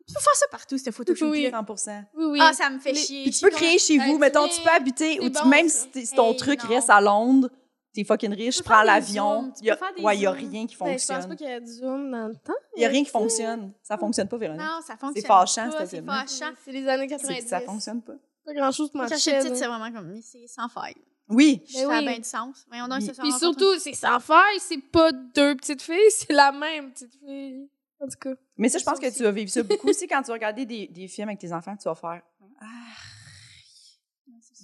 [0.07, 1.49] Tu peux faire ça partout, ce photoshoot Oui.
[1.51, 2.39] 100 Oui, oui.
[2.43, 3.23] Ah, ça me fait Les- chier.
[3.23, 5.87] Puis tu peux créer chez vous, mettons, tu peux habiter, ou tu- bon, même ça.
[5.95, 6.69] si, ton Hey, truc non.
[6.71, 7.49] reste à Londres,
[7.93, 9.53] t'es fucking riche, Tu prends l'avion.
[9.61, 9.71] des
[10.03, 11.29] Ouais, il y a rien qui Ben, je pense fonctionne.
[11.29, 12.53] pas qu'il y a du zoom dans le temps.
[12.77, 13.73] Il y a rien qui fonctionne.
[13.83, 14.63] Ça fonctionne pas, Véronique.
[14.63, 15.25] Non, ça fonctionne.
[15.27, 16.53] fâchant, pas, C'est fâchant.
[16.65, 17.43] C'est les années C'est 90.
[17.45, 18.15] que ça fonctionne pas.
[18.45, 19.23] Pas grand-chose pour Moi, marcher.
[19.31, 19.59] chercher le titre, là.
[19.61, 20.97] c'est vraiment comme, c'est sans faille.
[21.29, 21.63] Oui.
[21.67, 22.65] Ça Ben a bien du sens.
[22.69, 23.11] Voyons donc, Oui.
[23.17, 27.69] Puis surtout, c'est sans faille, c'est pas deux petites filles, c'est la même petite fille.
[28.01, 28.35] En tout cas.
[28.57, 30.67] Mais ça, je pense que tu vas vivre ça beaucoup aussi quand tu vas regarder
[30.67, 32.21] des, des films avec tes enfants, tu vas faire
[32.61, 32.65] Ah,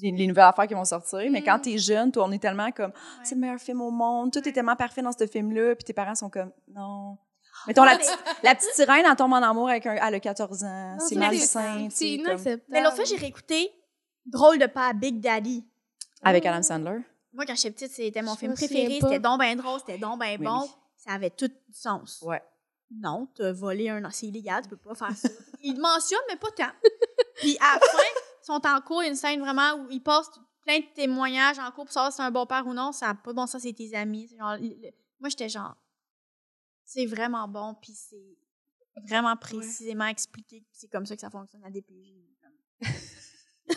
[0.01, 1.30] les, les nouvelles affaires qui vont sortir.
[1.30, 1.62] Mais quand Mm.
[1.62, 2.92] t'es jeune, toi, on est tellement comme
[3.24, 5.92] c'est le meilleur film au monde, tout est tellement parfait dans ce film-là, puis tes
[5.92, 7.16] parents sont comme non.
[7.66, 9.94] Mettons, la, petite, la petite sirène, elle tombe en amour avec un.
[9.94, 11.88] Elle a 14 ans, c'est malsain.
[11.90, 12.62] C'est sais, comme- inacceptable.
[12.68, 13.72] Mais l'autre fois, j'ai réécouté
[14.26, 15.66] Drôle de pas Big Daddy.
[16.22, 16.99] Avec Adam Sandler.
[17.32, 18.99] Moi, quand j'étais petite, c'était mon Je film préféré.
[19.01, 20.61] C'était donc ben drôle, c'était donc ben Oui, bon.
[20.62, 20.68] oui.
[20.96, 22.22] Ça avait tout du sens.
[22.22, 22.42] Ouais.
[22.90, 24.03] Non, t'as volé un...
[24.11, 25.28] C'est illégal, tu peux pas faire ça.
[25.62, 26.72] ils le mentionnent, mais pas tant.
[27.36, 27.99] Puis à la fin,
[28.53, 30.30] sont en cours, il y a une scène vraiment où ils passent
[30.62, 32.92] plein de témoignages en cours pour savoir si c'est un bon père ou non.
[32.92, 34.28] Ça n'a pas bon sens, c'est tes amis.
[34.38, 34.90] Genre, le- le-
[35.20, 35.76] Moi, j'étais genre,
[36.84, 38.36] c'est vraiment bon, puis c'est
[39.09, 40.64] vraiment précisément expliqué.
[40.72, 42.12] C'est comme ça que ça fonctionne à DPJ.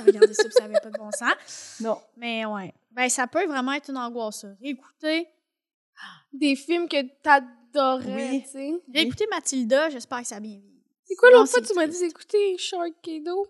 [0.06, 1.78] Regardez ça, ça avait pas de bon sens.
[1.82, 2.02] Non.
[2.16, 2.74] Mais ouais.
[2.92, 4.48] Ben, ça peut vraiment être une angoisse, ça.
[4.62, 5.28] Réécouter.
[6.32, 8.44] Des films que t'adorais, Oui.
[8.44, 9.28] tu sais.
[9.30, 10.62] Mathilda, j'espère que ça a bien.
[11.04, 13.48] C'est quoi l'autre fois tu m'as dit d'écouter Sharknado?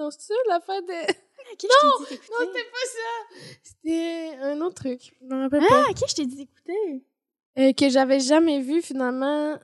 [0.00, 0.34] Non, c'est ça,
[0.80, 1.12] de...
[1.58, 2.32] Qui je t'ai dit d'écouter?
[2.38, 3.36] Non, c'était pas ça!
[3.62, 5.14] C'était un autre truc.
[5.20, 7.04] Je me rappelle Ah, à qui je t'ai dit d'écouter?
[7.54, 7.60] pas.
[7.62, 9.58] Euh, que j'avais jamais vu, finalement.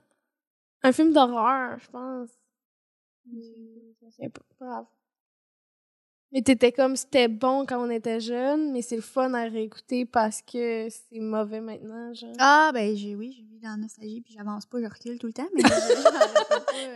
[0.83, 2.29] Un film d'horreur, je pense.
[4.11, 4.41] Souviens pas.
[4.59, 4.85] Pas grave.
[6.33, 10.05] Mais t'étais comme c'était bon quand on était jeune, mais c'est le fun à réécouter
[10.05, 12.33] parce que c'est mauvais maintenant, genre.
[12.37, 15.27] Ah, ben, j'ai, oui, j'ai vu dans la nostalgie, puis j'avance pas, je recule tout
[15.27, 15.63] le temps, mais.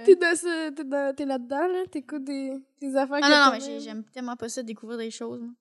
[0.05, 1.85] T'es dans ce, t'es dans- t'es là-dedans, là?
[1.89, 4.97] T'écoutes des, des affaires Ah que non, non, mais j'ai- j'aime tellement pas ça, découvrir
[4.97, 5.53] des choses, moi.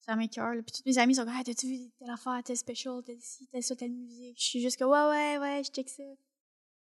[0.00, 0.62] Ça m'écoeure, là.
[0.62, 3.46] Puis tous mes amis sont comme, ah, t'as-tu vu telle affaire, telle special, telle ci,
[3.46, 4.36] telle ça, telle musique?
[4.38, 6.02] Je suis juste comme, ouais, ouais, ouais, je check ça.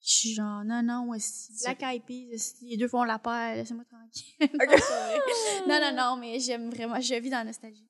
[0.05, 3.55] Je suis genre, non, non, ouais, si Black Eyed Peas, les deux font la paire,
[3.55, 4.33] laissez-moi tranquille.
[5.67, 7.87] Non, non, non, non, mais j'aime vraiment, je vis dans la nostalgie.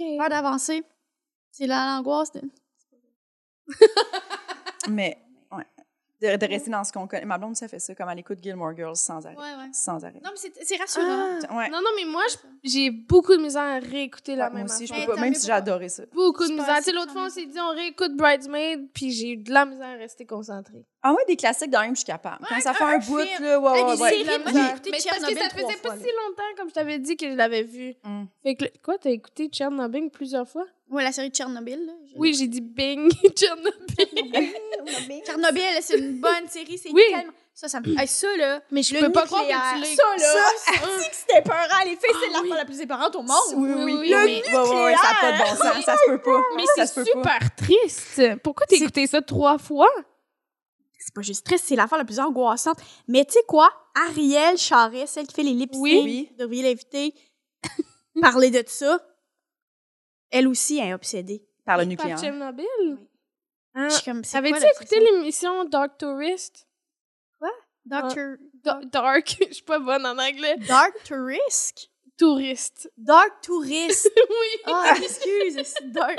[0.00, 0.06] Ok.
[0.18, 0.82] Peur d'avancer.
[1.50, 2.40] C'est la l'angoisse de.
[4.88, 5.23] Mais.
[6.22, 7.24] De, de rester dans ce qu'on connaît.
[7.24, 9.34] Ma blonde, ça fait ça, comme elle écoute Gilmore Girls sans arrêt.
[9.36, 9.70] Ouais, ouais.
[9.72, 10.20] Sans arrêt.
[10.24, 11.04] Non, mais c'est- c'est rassurant.
[11.48, 11.56] Ah.
[11.56, 11.68] Ouais.
[11.70, 12.22] Non, non, mais moi,
[12.62, 15.06] j'ai beaucoup de misère à réécouter la moi même aussi, je affaire.
[15.06, 16.04] peux Mais pas, tant même si j'ai adoré ça.
[16.14, 16.78] Beaucoup de misère.
[16.84, 19.88] Tu l'autre fois, on s'est dit, on réécoute Bridesmaid, puis j'ai eu de la misère
[19.88, 20.84] à rester concentrée.
[21.02, 22.46] Ah ouais, des classiques même, je suis capable.
[22.48, 24.10] Quand ça fait un- bout, là, ouais, ouais, ouais.
[24.10, 24.24] j'ai
[24.90, 27.34] Mais c'est parce que ça faisait pas si longtemps, comme je t'avais dit, que je
[27.34, 27.94] l'avais vu.
[28.04, 28.24] Mm.
[28.42, 30.66] Fait que, quoi, t'as écouté Tchernobyl plusieurs fois?
[30.94, 31.92] Ouais, la série de Tchernobyl, là.
[32.16, 34.52] Oui, j'ai dit Bing, Tchernobyl.
[35.24, 37.02] Tchernobyl, c'est une bonne série, c'est Oui.
[37.10, 37.32] tellement.
[37.56, 37.88] Ça, ça me.
[38.00, 38.60] Hey, ça, là.
[38.72, 40.50] Mais je le peux pas croire que nucléaire, tu l'as Ça, là.
[40.56, 41.84] Ça, c'est que c'était peurant.
[41.84, 42.56] Les filles, c'est Ah l'affaire oui.
[42.56, 43.36] la plus épeurante au monde.
[43.54, 44.08] Oui, oui, oui, oui.
[44.10, 44.42] le oui.
[44.52, 45.84] Ouais, ouais, ouais, ça n'a pas de bon sens.
[45.84, 46.40] Ça se peut pas.
[46.56, 47.38] Mais ça c'est se peut pas.
[47.38, 48.22] super triste.
[48.42, 49.88] Pourquoi t'as écouté ça trois fois?
[50.98, 52.78] C'est pas juste triste, c'est l'affaire la plus angoissante.
[53.08, 53.70] Mais tu sais quoi?
[54.08, 55.70] Ariel Charest, celle qui fait les lip.
[55.74, 56.28] Oui.
[56.32, 57.14] vous devriez l'inviter,
[58.20, 59.00] parler de ça.
[60.34, 61.42] Elle aussi est obsédée.
[61.64, 62.18] Par le Par nucléaire.
[62.20, 62.66] Tchernobyl?
[62.82, 62.96] Oui.
[63.74, 66.66] Ah, Je suis comme, c'est quoi, Avais-tu écouté l'émission Dark Tourist?
[67.86, 68.36] Doctor...
[68.62, 70.56] Da- Dark, je suis pas bonne en anglais.
[70.66, 71.90] Dark Tourist?
[72.16, 72.90] Touriste.
[72.96, 74.10] Dark Tourist.
[74.16, 74.62] oui.
[74.64, 76.16] Ah, excuse, c'est Dark...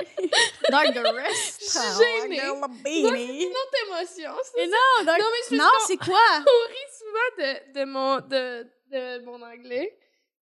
[0.70, 1.62] Dark the Rest.
[1.62, 2.42] Je suis gênée.
[2.52, 3.46] Oh, Non, baby.
[3.48, 4.32] autre émotion.
[4.58, 5.20] Mais non, Dark...
[5.20, 6.20] Non, mais c'est Non, c'est quoi?
[6.40, 9.98] on rit souvent de, de, mon, de, de mon anglais.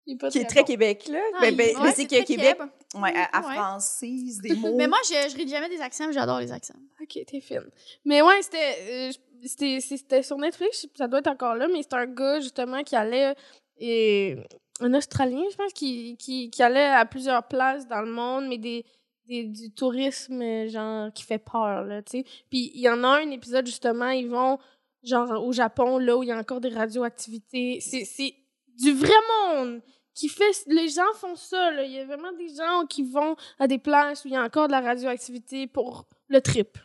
[0.03, 0.65] Qui est, pas Qui est très bon.
[0.67, 1.19] Québec, là.
[1.35, 2.57] Ah, Ben, il- ben, ouais, mais c'est que Québec, Québec.
[3.01, 3.55] Ouais, à, à Ouais.
[3.55, 4.75] francise, des mots.
[4.75, 6.79] Mais moi, je, je ris jamais des accents, mais j'adore les accents.
[7.01, 7.69] Ok, t'es fine.
[8.03, 9.11] Mais ouais, c'était, euh,
[9.45, 12.95] c'était, c'était sur Netflix, ça doit être encore là, mais c'est un gars justement qui
[12.95, 13.35] allait,
[13.77, 14.37] et,
[14.81, 18.57] un Australien, je pense, qui, qui, qui allait à plusieurs places dans le monde, mais
[18.57, 18.85] des,
[19.25, 22.23] des, du tourisme, genre, qui fait peur, là, tu sais.
[22.49, 24.57] Puis il y en a un épisode, justement, ils vont,
[25.03, 27.79] genre au Japon, là où il y a encore des radioactivités.
[27.81, 28.33] C'est c'est
[28.77, 29.13] du vrai
[29.47, 29.81] monde
[30.15, 30.63] qui fait.
[30.67, 31.83] Les gens font ça, là.
[31.83, 34.43] Il y a vraiment des gens qui vont à des places où il y a
[34.43, 36.77] encore de la radioactivité pour le trip.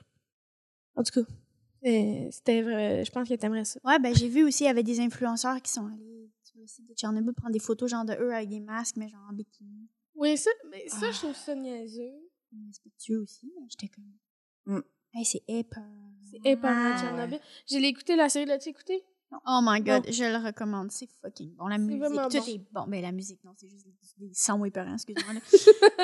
[0.96, 1.30] En tout cas,
[2.30, 3.04] c'était vrai.
[3.04, 3.80] Je pense que t'aimerais ça.
[3.84, 6.66] Ouais, ben j'ai vu aussi, il y avait des influenceurs qui sont allés sur le
[6.66, 9.32] site de Tchernobyl prendre des photos genre de eux avec des masques, mais genre en
[9.32, 9.88] bikini.
[10.14, 11.10] Oui, ça, mais ça Ah.
[11.12, 12.12] je trouve ça niaiseux.
[12.66, 14.12] Respectueux aussi, j'étais comme.
[14.66, 14.80] Mm.
[15.14, 16.12] Hey, c'est épeurant.
[16.30, 16.98] C'est épeurant, Ah.
[17.00, 17.40] Tchernobyl.
[17.66, 19.04] J'ai écouté la série, l'as-tu écouté?
[19.46, 20.90] Oh my god, je le recommande.
[20.90, 21.66] C'est fucking bon.
[21.68, 22.28] La musique, tout bon.
[22.28, 22.84] est bon.
[22.88, 23.86] Ben la musique, non, c'est juste
[24.18, 25.34] des, sons épeurants, excuse-moi.
[25.34, 25.40] là.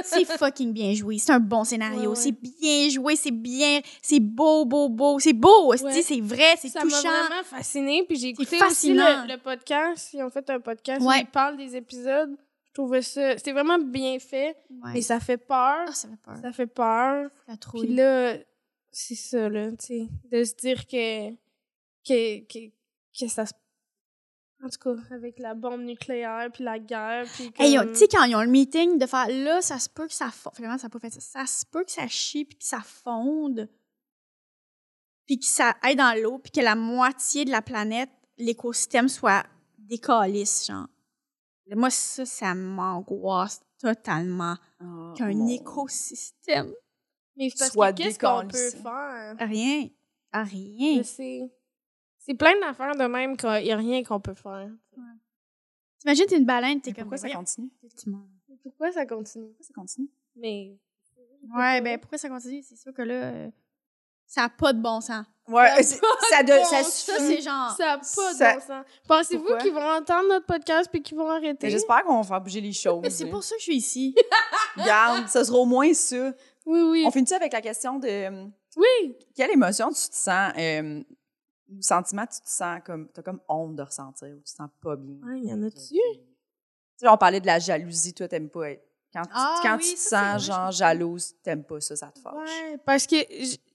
[0.05, 1.19] c'est fucking bien joué.
[1.19, 2.01] C'est un bon scénario.
[2.03, 2.15] Ouais, ouais.
[2.15, 3.81] C'est bien joué, c'est bien.
[4.01, 5.19] C'est beau, beau, beau.
[5.19, 5.77] C'est beau, Ouais.
[5.77, 7.09] c'est vrai, c'est Ça m'a touchant.
[7.09, 8.05] vraiment fascinée.
[8.09, 10.11] Puis j'ai écouté aussi le, le podcast.
[10.15, 12.37] Ils ont fait un podcast où ils parlent des épisodes.
[12.69, 13.37] Je trouvais ça...
[13.39, 14.57] C'était vraiment bien fait,
[14.93, 15.87] mais ça fait peur.
[15.89, 16.37] Ah, ça fait peur.
[16.43, 17.31] Ça fait peur.
[17.49, 17.87] La trouille.
[17.87, 18.37] Puis là,
[18.93, 21.31] c'est ça, là, tu sais, de se dire que,
[22.07, 22.71] que, que,
[23.19, 23.53] que ça se...
[24.65, 28.09] En tout cas, avec la bombe nucléaire, puis la guerre, puis Hey, comme- tu sais,
[28.09, 30.55] quand ils ont le meeting de faire là, ça se peut que ça fonde.
[30.57, 31.21] Finalement, ça n'a pas fait ça.
[31.21, 33.69] Ça se peut que ça chie, puis que ça fonde,
[35.27, 39.45] puis que ça aille dans l'eau, puis que la moitié de la planète, l'écosystème soit
[39.79, 40.87] décalisse, genre.
[41.75, 44.57] Moi, ça, ça m'angoisse totalement.
[45.17, 46.73] Qu'un Mon- écosystème.
[47.37, 49.37] Mais parce soit que qu'est-ce qu'on peut faire?
[49.39, 49.89] Rien.
[50.33, 50.99] Rien.
[50.99, 51.53] Je sais.
[52.27, 54.69] C'est plein d'affaires de même qu'il n'y a rien qu'on peut faire.
[56.01, 57.05] T'imagines, t'es une baleine, t'es comme.
[57.05, 57.71] Pourquoi ça continue?
[58.63, 59.47] Pourquoi ça continue?
[59.47, 60.09] Pourquoi ça continue?
[60.35, 60.77] Mais...
[61.57, 62.63] Ouais, ben pourquoi ça continue?
[62.63, 63.49] C'est sûr que là, euh,
[64.27, 65.25] ça n'a pas de bon sens.
[65.49, 66.83] Ouais, c'est- ça, de, bon ça.
[66.83, 67.71] Ça, c'est genre.
[67.77, 68.85] Ça n'a pas Ça- de bon sens.
[69.07, 71.71] Pensez-vous qu'ils vont entendre notre podcast puis qu'ils vont arrêter?
[71.71, 73.01] J'espère qu'on va faire bouger les choses.
[73.03, 74.17] Mais c'est pour ça que je suis ici.
[74.77, 76.33] Regarde, ça sera au moins ça.
[76.67, 77.05] Oui, oui.
[77.07, 78.47] On finit avec la question de euh,
[78.77, 79.17] Oui!
[79.37, 81.03] quelle émotion tu te sens, euh,
[81.71, 84.71] ou sentiment tu te sens comme, t'as comme honte de ressentir, ou tu te sens
[84.81, 85.17] pas bien.
[85.27, 85.77] Ouais, il y en a-tu?
[85.79, 86.01] Tu
[86.97, 88.83] sais, on parlait de la jalousie, toi, t'aimes pas être.
[89.13, 92.19] Quand, tu- Ah quand oui, tu te sens, genre, jalouse, t'aimes pas ça, ça te
[92.19, 92.35] fâche.
[92.35, 93.17] Ouais, parce que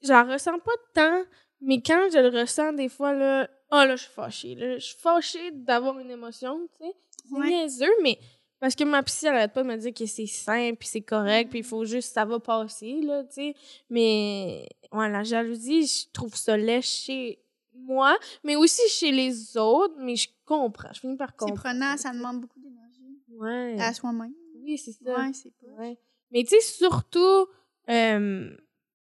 [0.04, 1.24] j'en ressens pas tant,
[1.62, 4.56] mais quand je le ressens des fois, là, oh là, je suis fâchée.
[4.56, 4.78] Là.
[4.78, 6.94] Je suis fâchée d'avoir une émotion, tu sais.
[7.30, 7.48] C'est Ouais.
[7.48, 8.20] niaiseux, mais
[8.60, 11.02] parce que ma psy, elle arrête pas de me dire que c'est simple, puis c'est
[11.02, 13.56] correct, puis il faut juste, ça va passer, là, tu sais.
[13.89, 17.39] Mais, ouais, la jalousie, je trouve ça chez
[17.86, 21.62] moi, mais aussi chez les autres, mais je comprends, je finis par C'est comprendre.
[21.62, 23.20] prenant, ça demande beaucoup d'énergie.
[23.30, 23.78] Ouais.
[23.80, 24.34] À soi-même.
[24.64, 25.18] Oui, c'est ça.
[25.18, 25.52] Ouais, c'est.
[25.80, 25.98] Ouais.
[26.32, 27.48] Mais tu sais, surtout,
[27.90, 28.50] euh,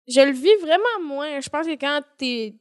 [0.08, 1.40] je le vis vraiment moins.
[1.40, 2.56] Je pense que quand t'es.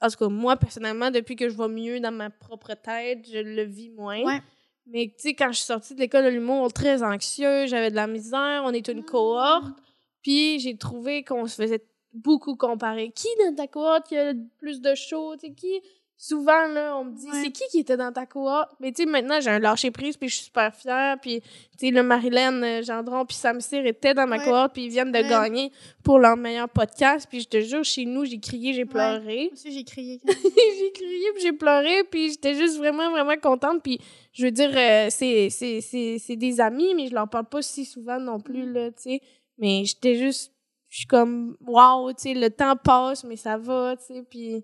[0.00, 3.38] En tout cas, moi, personnellement, depuis que je vais mieux dans ma propre tête, je
[3.38, 4.22] le vis moins.
[4.22, 4.40] Ouais.
[4.86, 7.96] Mais tu sais, quand je suis sortie de l'école de l'humour, très anxieuse, j'avais de
[7.96, 9.10] la misère, on est une Ah.
[9.10, 9.78] cohorte,
[10.22, 11.82] puis j'ai trouvé qu'on se faisait
[12.14, 13.10] beaucoup comparer.
[13.14, 15.80] Qui dans ta cohorte qui a le plus de shows, tu sais, qui...
[16.16, 17.42] Souvent, là, on me dit, Ouais.
[17.42, 18.70] c'est qui qui était dans ta cohorte?
[18.78, 21.90] Mais tu sais, maintenant, j'ai un lâcher-prise, puis je suis super fière, puis tu sais,
[21.90, 24.44] le Marilyn euh, Gendron puis Sam Cyr étaient dans ma Ouais.
[24.44, 25.28] cohorte, puis ils viennent de Ouais.
[25.28, 25.72] gagner
[26.04, 29.36] pour leur meilleur podcast, puis je te jure, chez nous, j'ai crié, j'ai pleuré.
[29.46, 30.20] Moi aussi, j'ai crié.
[30.24, 33.98] j'ai crié puis j'ai pleuré puis j'étais juste vraiment vraiment contente puis
[34.32, 37.60] je veux dire euh, c'est c'est c'est c'est des amis mais je leur parle pas
[37.60, 39.20] si souvent non plus là tu sais
[39.58, 40.52] mais j'étais juste
[40.94, 44.46] je suis comme waouh tu sais le temps passe mais ça va tu sais puis
[44.48, 44.62] il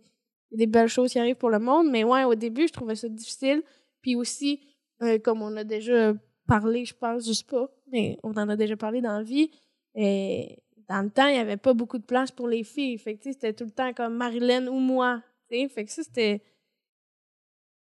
[0.53, 2.73] y a des belles choses qui arrivent pour le monde mais ouais au début je
[2.73, 3.65] trouvais ça difficile
[4.01, 4.61] puis aussi
[5.03, 6.15] euh, comme on a déjà
[6.47, 9.51] parlé je pense je sais pas mais on en a déjà parlé dans la vie
[9.97, 12.99] et dans le temps, il n'y avait pas beaucoup de place pour les filles.
[12.99, 15.23] Fait que, tu sais, c'était tout le temps comme Marilyn ou moi.
[15.49, 15.69] tu sais.
[15.69, 16.43] Fait que ça, c'était.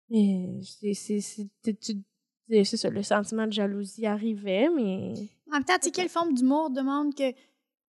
[0.08, 0.94] C'est-
[2.64, 5.14] c'est ça, le sentiment de jalousie arrivait, mais.
[5.48, 7.32] En même temps, tu sais, quelle forme d'humour demande que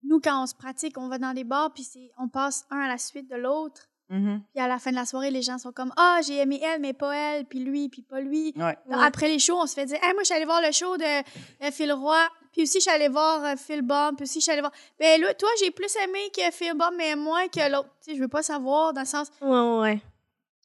[0.04, 2.78] nous, quand on se pratique, on va dans des bars, puis c'est- on passe un
[2.80, 3.88] à la suite de l'autre.
[4.10, 4.42] Mhm.
[4.54, 6.80] Puis à la fin de la soirée, les gens sont comme Ah, j'ai aimé elle,
[6.80, 8.52] mais pas elle, puis lui, puis pas lui.
[8.54, 8.76] Ouais.
[8.92, 10.96] Après les shows, on se fait dire Hey, moi, je suis allée voir le show
[10.98, 12.18] de euh, Phil Roy,
[12.52, 14.72] puis aussi, je suis allée voir euh, Phil Bomb, puis aussi, je suis allée voir.
[15.00, 17.88] Ben là, toi, j'ai plus aimé que Phil Bomb, mais moins que l'autre.
[18.04, 19.28] Tu sais, je veux pas savoir, dans le sens.
[19.40, 20.02] Ouais, ouais, ouais.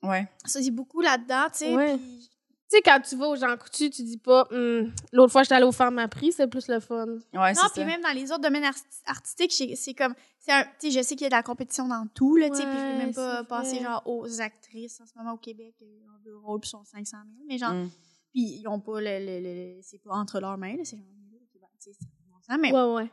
[0.04, 0.28] Ouais.
[0.46, 1.76] Ça, c'est beaucoup là-dedans, tu sais.
[1.76, 1.96] Ouais.
[1.98, 2.29] puis-
[2.70, 5.56] Tu sais, quand tu vas au Jean Coutu, tu dis pas, Hum, l'autre fois, j'étais
[5.56, 7.06] allée au Ferme à prix, c'est plus le fun.
[7.08, 7.86] Ouais, Non, puis ça.
[7.86, 10.14] même dans les autres domaines arti- artistiques, c'est- c'est comme.
[10.50, 12.56] un- Tu sais, je sais qu'il y a de la compétition dans tout, là, tu
[12.58, 13.80] sais, puis je Ouais, même pas vrai.
[13.82, 15.76] genre, aux actrices en ce moment au Québec.
[15.82, 17.46] Ils ont deux rôles, puis ils sont 500 000.
[17.48, 17.90] Mais genre, Mm.
[18.32, 19.20] puis ils ont pas le.
[19.20, 19.42] le-
[19.76, 21.06] le- c'est pas entre leurs mains, là, c'est genre.
[21.08, 23.12] ok, tu sais, c'est bon sens, Mais, Ouais, ouais.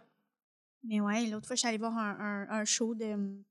[0.85, 3.05] mais ouais, l'autre fois, je suis allée voir un, un, un show de.
[3.07, 3.43] hum,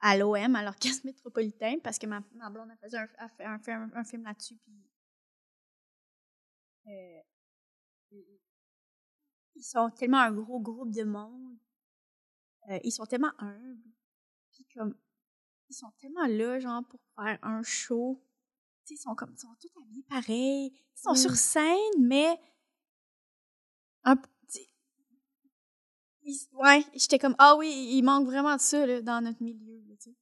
[0.00, 3.44] à l'OM, à l'Orchestre Métropolitain, parce que ma, ma blonde a fait un, a fait
[3.44, 4.72] un, film- un film là-dessus, puis.
[6.86, 7.20] Euh,
[9.54, 11.58] ils sont tellement un gros groupe de monde.
[12.70, 13.82] Euh, ils sont tellement humbles.
[14.52, 14.94] Puis comme,
[15.68, 18.22] ils sont tellement là, genre, pour faire un show.
[18.90, 20.66] Ils sont comme, ils sont tous habillés pareil.
[20.74, 21.16] Ils sont Mm.
[21.16, 22.38] sur scène, mais.
[24.04, 24.16] Un,
[26.22, 29.80] ils- ouais, j'étais comme, ah oui, il manque vraiment de ça, là, dans notre milieu,
[29.88, 30.16] là, tu sais.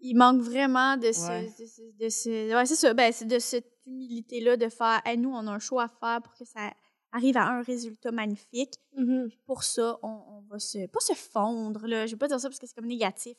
[0.00, 1.26] Il manque vraiment de ce.
[1.28, 1.46] Ouais.
[1.58, 2.92] De ce, de ce- ouais, c'est ça.
[2.94, 6.20] Ben, c'est de cette humilité-là de faire, hey, nous, on a un show à faire
[6.22, 6.70] pour que ça
[7.12, 9.30] arrive à un résultat magnifique Mhm.
[9.46, 10.86] pour ça, on, on va se.
[10.88, 12.06] Pas se fondre, là.
[12.06, 13.36] Je vais pas dire ça parce que c'est comme négatif.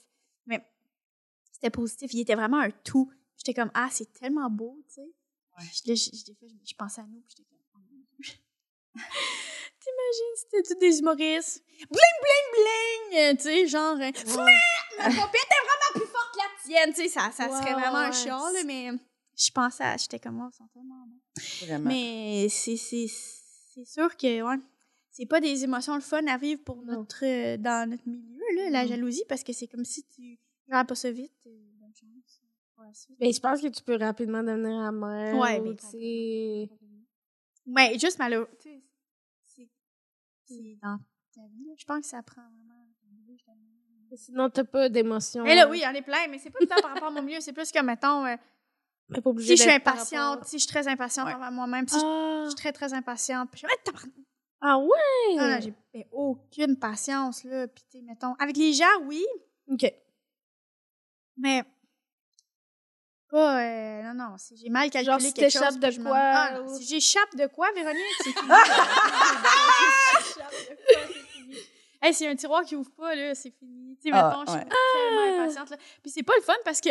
[0.47, 0.65] Mais
[1.51, 2.11] c'était positif.
[2.13, 3.11] Il était vraiment un tout.
[3.37, 5.07] J'étais comme, ah, c'est tellement beau, tu sais.
[5.85, 6.33] Je- je,
[6.65, 8.33] je- pensais à nous, puis j'étais comme, oh mon Dieu.
[9.79, 11.63] T'imagines, c'était tous des humoristes.
[11.89, 12.47] Bling, bling,
[13.11, 13.37] bling!
[13.37, 14.11] Tu sais, genre, euh,
[14.97, 15.76] ma pompette est vraiment
[16.31, 17.07] que la tienne, tu sais.
[17.09, 18.91] Ça, ça serait Ouais, vraiment un chiant, là, mais
[19.35, 19.97] je pensais à.
[19.97, 21.21] J'étais comme, oh, ils sont tellement bons.
[21.65, 21.89] Vraiment.
[21.89, 24.57] Mais c'est c'est- c'est sûr que ouais,
[25.11, 28.69] c'est pas des émotions le fun à vivre pour notre euh, dans notre milieu là,
[28.71, 28.89] la Non.
[28.89, 31.31] jalousie parce que c'est comme si tu gères pas ça vite.
[31.45, 32.41] euh, bonne chance.
[33.19, 35.35] Mais je pense que tu peux rapidement devenir amère.
[35.35, 36.69] Ouais, ou, mais tu sais-
[37.65, 38.49] Ouais, juste malheureux.
[38.61, 38.69] tu
[40.45, 40.97] C'est dans
[41.35, 41.73] ta vie.
[41.77, 42.76] Je pense que ça prend vraiment.
[44.15, 45.43] Sinon, t'as pas d'émotion.
[45.43, 47.11] Mais là, oui, on est plein, mais c'est pas tout le temps par rapport à
[47.11, 47.39] mon milieu.
[47.41, 48.35] C'est plus que, mettons, euh,
[49.13, 51.33] pas si je suis impatiente, rapport- si je suis très impatiente Ouais.
[51.33, 54.11] envers moi-même, si je Ah, je suis très, très impatiente, puis je suis comme,
[54.61, 55.37] Ah, ah ouais!
[55.39, 57.67] Ah, non, j'ai aucune patience, là.
[57.67, 59.25] Puis, tu sais, mettons, avec les gens, oui,
[59.69, 59.85] OK.
[61.37, 61.63] Mais
[63.29, 66.59] pas euh, non non, si j'ai mal calculé Genre, si quelque chose, de quoi, Ah,
[66.59, 68.29] non, ou- si j'échappe de quoi, Véronique, c'est.
[68.29, 68.35] Si
[70.35, 71.06] j'échappe de quoi.
[72.01, 73.97] Hey, c'est un tiroir qui ouvre pas là, c'est fini.
[73.97, 75.77] Tu sais, Ah, mettons, je suis tellement impatiente là.
[76.01, 76.89] Puis c'est pas le fun parce que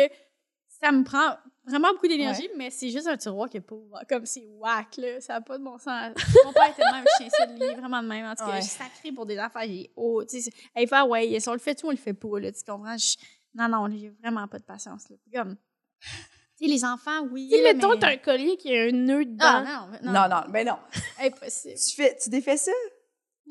[0.67, 1.35] ça me prend
[1.65, 4.01] vraiment beaucoup d'énergie, mais c'est juste un tiroir qui est pas ouvert.
[4.07, 5.19] Comme c'est whack, là.
[5.21, 6.13] Ça n'a pas de bon sens.
[6.45, 8.25] Mon père était de même, ça de lui, vraiment de même.
[8.25, 8.61] En tout cas, Ouais.
[8.61, 9.63] je suis sacrée pour des affaires.
[9.65, 12.13] J'ai, oh, tu sais, hey, faire, ouais, si on le fait tout, on le fait
[12.13, 12.51] pas, là.
[12.51, 12.97] Tu comprends?
[12.97, 13.15] Je-
[13.55, 15.15] non, non, j'ai vraiment pas de patience, là.
[15.23, 15.55] Puis Comme,
[15.99, 17.49] tu sais, les enfants, oui.
[17.51, 19.45] Tu sais, mettons, mais- t'as un collier qui a un nœud dedans.
[19.47, 20.77] Ah, non, non, Non, non, ben non.
[21.19, 21.75] Impossible.
[21.75, 22.71] Tu, fais, tu défais ça?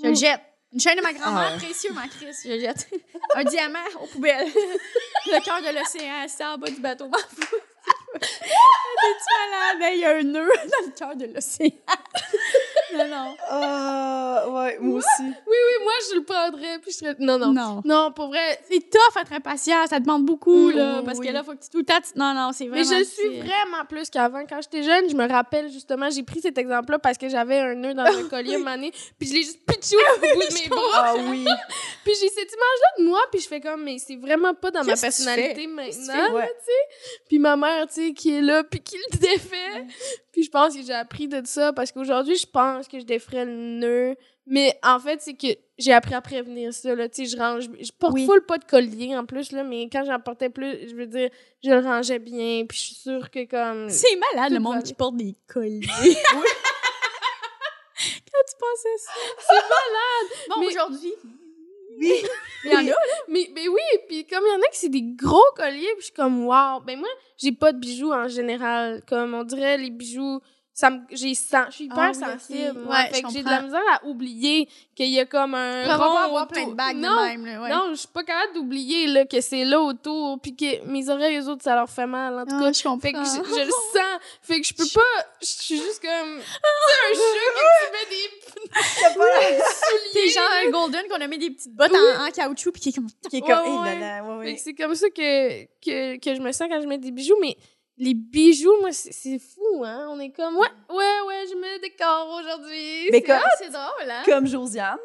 [0.00, 0.40] Je le jette.
[0.73, 1.57] Une chaîne de ma grand-mère, Ah.
[1.59, 2.89] précieux, ma Chris, je jette.
[3.35, 4.47] un diamant aux poubelles.
[5.27, 7.07] le cœur de l'océan, c'est en bas du bateau.
[7.09, 7.57] M'en fous.
[8.21, 9.93] T'es-tu malade?
[9.95, 11.71] Il y a un nœud dans le cœur de l'océan.
[12.97, 13.37] non, non.
[13.49, 15.23] Ah, ouais, moi aussi.
[15.23, 17.14] Oui, oui, moi, je le prendrais, puis je serais...
[17.21, 17.53] Non, non.
[17.53, 17.83] Non.
[17.85, 18.59] Non, pour vrai.
[18.71, 21.03] C'est tough être impatient, ça demande beaucoup, Mm, là.
[21.05, 21.27] parce oui.
[21.29, 22.01] que là, faut que tu tout le temps.
[22.01, 22.99] tu- Non, non, c'est Mais vraiment.
[22.99, 24.45] je suis vraiment plus qu'avant.
[24.49, 27.75] Quand j'étais jeune, je me rappelle justement, j'ai pris cet exemple-là parce que j'avais un
[27.75, 30.68] nœud dans un collier une année, puis je l'ai juste pitché au bout de mes
[30.68, 30.80] bras.
[30.95, 31.45] Ah oui.
[32.05, 34.84] Puis j'ai cette image-là de moi, puis je fais comme, mais c'est vraiment pas dans
[34.84, 37.18] ma personnalité maintenant, tu sais.
[37.28, 39.87] Puis ma mère, tu sais, qui est là, puis qui le défait.
[40.32, 43.45] Puis je pense que j'ai appris de ça parce qu'aujourd'hui, je pense que je déferais
[43.45, 44.16] le nœud.
[44.49, 47.09] Mais en fait, c'est que j'ai appris à prévenir ça, là.
[47.09, 47.64] Tu sais, je range.
[47.80, 48.26] Je porte Oui.
[48.26, 51.30] full pas de collier en plus, là, mais quand j'en portais plus, je veux dire,
[51.64, 53.91] je le rangeais bien, puis je suis sûre que comme.
[53.91, 55.80] C'est malade, le monde qui porte des colliers.
[58.49, 59.12] tu pensais ça?
[59.40, 60.47] C'est malade.
[60.49, 61.14] Bon, Mais- aujourd'hui.
[61.99, 62.12] Oui.
[62.64, 62.97] Il y en a.
[63.28, 66.01] Mais, mais oui, puis comme il y en a qui c'est des gros colliers, puis
[66.01, 66.80] je suis comme wow.
[66.84, 69.03] Ben moi, j'ai pas de bijoux en général.
[69.09, 70.40] Comme on dirait les bijoux,
[70.79, 72.31] ça me j'ai je suis hyper Ah oui, ok.
[72.39, 72.81] sensible.
[72.85, 72.95] moi.
[72.97, 75.97] Ouais, fait que j'ai de la misère à oublier qu'il y a comme un va
[75.97, 77.62] rond pas avoir plein de bagues non, de même, là.
[77.62, 77.70] Ouais.
[77.70, 81.41] Non, je suis pas capable d'oublier là que c'est là autour, puis que mes oreilles
[81.41, 82.72] aux autres ça leur fait mal en tout Ah, cas.
[82.74, 83.01] je comprends.
[83.01, 83.24] Fait que je,
[83.55, 84.20] je le sens.
[84.43, 85.24] Fait que je peux pas.
[85.41, 86.41] Je suis juste comme.
[86.41, 88.66] C'est un chat que tu mets des
[90.12, 92.89] C'est genre un golden qu'on a mis des petites bottes en, en caoutchouc puis qui
[92.91, 93.95] est comme Qui est Ouais, comme, ouais.
[93.97, 94.57] eh là là, ouais, Fait ouais.
[94.57, 97.37] que c'est comme ça que, que, que je me sens quand je mets des bijoux,
[97.41, 97.57] mais
[97.99, 100.09] les bijoux, moi, c'est fou, hein?
[100.11, 103.09] On est comme, ouais, ouais, ouais, je mets des corps aujourd'hui.
[103.11, 104.22] Mais C'est- comme, c'est drôle hein.
[104.26, 104.99] comme Josiane,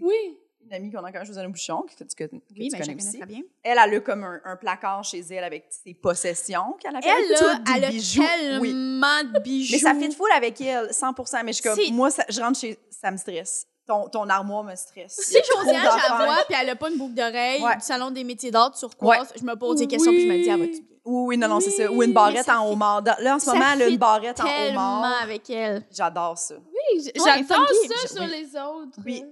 [0.00, 0.38] Oui.
[0.64, 2.90] une amie qu'on a quand Josiane Bouchon, que tu, que, que Oui, tu mais je
[2.90, 3.18] connais aussi.
[3.26, 3.40] bien.
[3.62, 7.08] Elle, elle a comme un, un placard chez elle avec ses possessions qu'elle a fait.
[7.08, 8.22] Elle des elle a bijoux.
[8.60, 8.68] Oui.
[8.68, 9.72] tellement de bijoux.
[9.76, 12.40] Mais ça fait de foule avec elle, 100% Mais je suis comme, moi, ça- je
[12.40, 13.66] rentre chez, ça me stresse.
[13.86, 15.16] Ton, ton armoire me stresse.
[15.18, 17.74] Si a Josiane, je la vois, puis elle a pas une boucle d'oreille Ouais.
[17.76, 20.48] du salon des métiers d'art turquoise, je me pose des questions puis je me dis,
[20.50, 20.66] elle va
[21.10, 21.90] Oui, oui, non, non, c'est ça.
[21.90, 23.02] Ou une barrette en homard.
[23.02, 25.22] Là, en ce ça moment, elle a une barrette en tellement homard.
[25.22, 25.84] avec elle.
[25.90, 26.56] J'adore ça.
[26.56, 28.28] Oui, Ouais, j'adore ça Je- sur oui.
[28.30, 28.98] les autres.
[29.06, 29.24] Oui.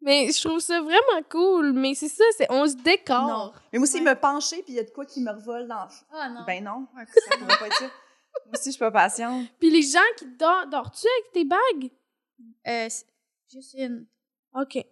[0.00, 1.72] Mais je trouve ça vraiment cool.
[1.72, 3.26] Mais c'est ça, c'est on se décore.
[3.26, 3.52] Non.
[3.72, 5.88] Mais moi aussi, me pencher, puis il y a de quoi qui me revole dans...
[6.12, 6.44] Ah non.
[6.46, 7.84] Ben non, ça pourrait pas être ça.
[7.86, 9.46] Moi aussi, je suis pas patiente.
[9.58, 11.90] Puis les gens qui dorment, dors-tu avec tes bagues?
[12.68, 12.88] Euh,
[13.50, 14.06] juste une.
[14.54, 14.84] OK.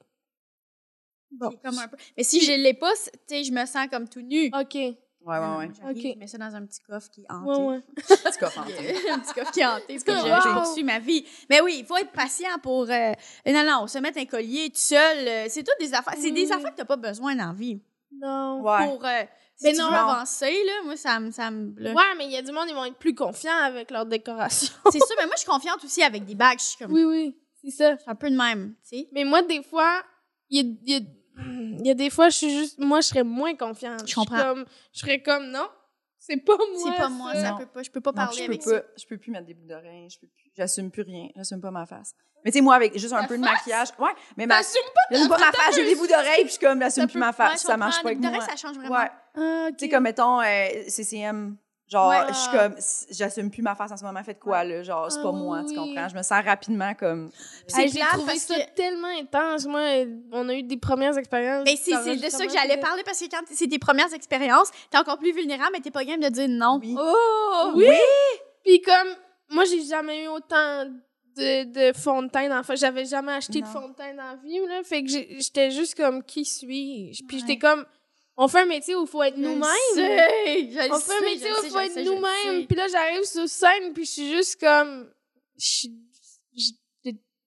[1.31, 1.51] Bon.
[1.51, 1.97] C'est comme un peu.
[2.17, 4.51] Mais si je l'ai pas, tu sais, je me sens comme tout nu.
[4.59, 4.77] OK.
[5.25, 5.71] Ouais, Ouais, ouais, ouais.
[5.81, 6.13] J'arrive, Ok.
[6.15, 7.63] Je mets ça dans un petit coffre qui est hanté.
[7.63, 7.81] ouais.
[7.97, 8.97] Petit coffre hanté.
[9.11, 9.95] un petit coffre qui est hanté.
[9.95, 9.99] Wow.
[10.07, 11.25] je, je poursuis ma vie.
[11.49, 12.91] Mais oui, il faut être patient pour.
[12.91, 13.13] euh,
[13.47, 15.29] non, non, se mettre un collier tout seul.
[15.29, 16.15] euh, c'est toutes des affaires.
[16.19, 16.53] C'est des Oui.
[16.53, 17.81] affaires que t'as pas besoin dans la vie.
[18.15, 18.61] Non.
[18.63, 18.85] Ouais.
[18.87, 19.23] Pour, euh,
[19.57, 19.89] si Mais tu non.
[19.91, 21.97] veux avancer, là, moi, ça, me- ça me bloque.
[21.97, 24.73] Ouais, mais il y a du monde, ils vont être plus confiants avec leur décoration.
[24.91, 26.59] C'est sûr, mais moi, je suis confiante aussi avec des bagues.
[26.59, 27.97] Je suis comme, oui, oui, c'est ça.
[27.97, 29.09] c'est un peu de même, tu sais.
[29.13, 30.03] Mais moi, des fois,
[30.51, 31.09] il y a, il y a-
[31.39, 32.79] il y a des fois, je suis juste.
[32.79, 34.07] Moi, je serais moins confiante.
[34.09, 34.37] Je comprends.
[34.43, 35.69] comme- Je serais comme, non,
[36.19, 36.67] c'est pas moi.
[36.93, 37.59] C'est pas moi, ça Non.
[37.59, 37.83] peut pas.
[37.83, 38.83] Je peux pas Non, parler je peux avec pas, ça.
[38.97, 41.71] je peux plus mettre des boucles d'oreilles, je peux plus, j'assume plus rien, j'assume pas
[41.71, 42.15] ma face.
[42.45, 44.83] Mais tu sais, moi, avec juste un Ta peu de maquillage, ouais, mais ma, T'assumes
[44.95, 47.19] pas j'assume pas ma face, j'ai des boucles d'oreilles, puis je suis comme, j'assume plus
[47.21, 48.41] ma face, ça marche pas avec moi.
[48.41, 48.95] ça change vraiment.
[48.97, 49.11] Ouais.
[49.37, 51.57] Ah, Tu sais, comme mettons euh, CCM,
[51.89, 52.27] genre, Ouais.
[52.29, 52.75] je suis comme,
[53.11, 54.83] j'assume plus ma face en ce moment, faites quoi, là?
[54.83, 56.09] Genre, c'est Ah, pas oui, moi, tu comprends?
[56.09, 57.31] Je me sens rapidement comme.
[57.67, 59.67] C'est Hey, J'ai trouvé ça que- tellement intense.
[59.67, 59.81] Moi,
[60.33, 61.65] on a eu des premières expériences.
[61.65, 64.71] Mais c'est c'est de ça que j'allais parler parce que quand c'est tes premières expériences,
[64.91, 66.79] t'es encore plus vulnérable, mais t'es pas game de dire non.
[66.83, 66.97] Oui.
[66.99, 67.73] Oh!
[67.75, 67.87] Oui!
[68.65, 69.09] Puis comme,
[69.51, 70.87] moi, j'ai jamais eu autant
[71.37, 74.23] de, de fond de teint dans Enfin, j'avais jamais acheté de fond de teint dans
[74.23, 74.83] la vie, là.
[74.85, 77.23] Fait que j'étais juste comme, qui suis-je?
[77.27, 77.41] Puis Ouais.
[77.47, 77.85] j'étais comme,
[78.37, 79.69] on fait un métier où il faut être nous-mêmes.
[80.91, 82.67] On fait un métier où il faut être nous-mêmes.
[82.67, 85.11] Puis là, j'arrive sur scène, puis je suis juste comme,
[85.59, 85.93] je suis-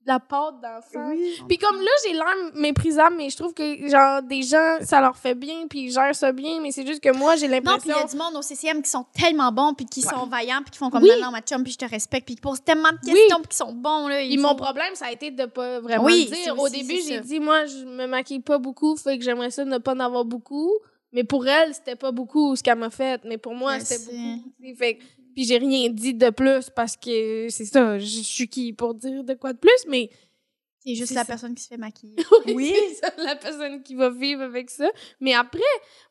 [0.05, 1.09] la pâte d'enfant.
[1.09, 1.33] Oui.
[1.47, 5.17] Puis comme là, j'ai l'air méprisable, mais je trouve que genre des gens, ça leur
[5.17, 7.61] fait bien, puis ils gèrent ça bien, mais c'est juste que moi, j'ai Non, puis
[7.61, 8.05] il y l'impression...
[8.05, 10.13] a du monde au CCM qui sont tellement bons, puis qui Ouais.
[10.13, 11.09] sont vaillants, puis qui font comme Oui.
[11.19, 13.13] non, non, ma chum, puis je te respecte, puis qui posent tellement de Oui.
[13.13, 14.17] questions, puis qui sont bons, là.
[14.17, 16.59] Puis ils mon problème, ça a été de pas vraiment Oui, le dire.
[16.59, 19.77] Au début, j'ai dit, moi, je me maquille pas beaucoup, fait que j'aimerais ça ne
[19.79, 20.71] pas en avoir beaucoup.
[21.13, 23.21] Mais pour elle, c'était pas beaucoup ce qu'elle m'a fait.
[23.23, 24.75] Mais pour moi, Je c'était beaucoup.
[24.77, 25.03] Fait que-
[25.35, 29.23] puis j'ai rien dit de plus parce que c'est ça, je suis qui pour dire
[29.23, 30.09] de quoi de plus, mais
[30.79, 31.27] C'est juste la ça.
[31.27, 32.15] personne qui se fait maquiller.
[32.47, 34.89] oui, ça, la personne qui va vivre avec ça.
[35.19, 35.59] Mais après,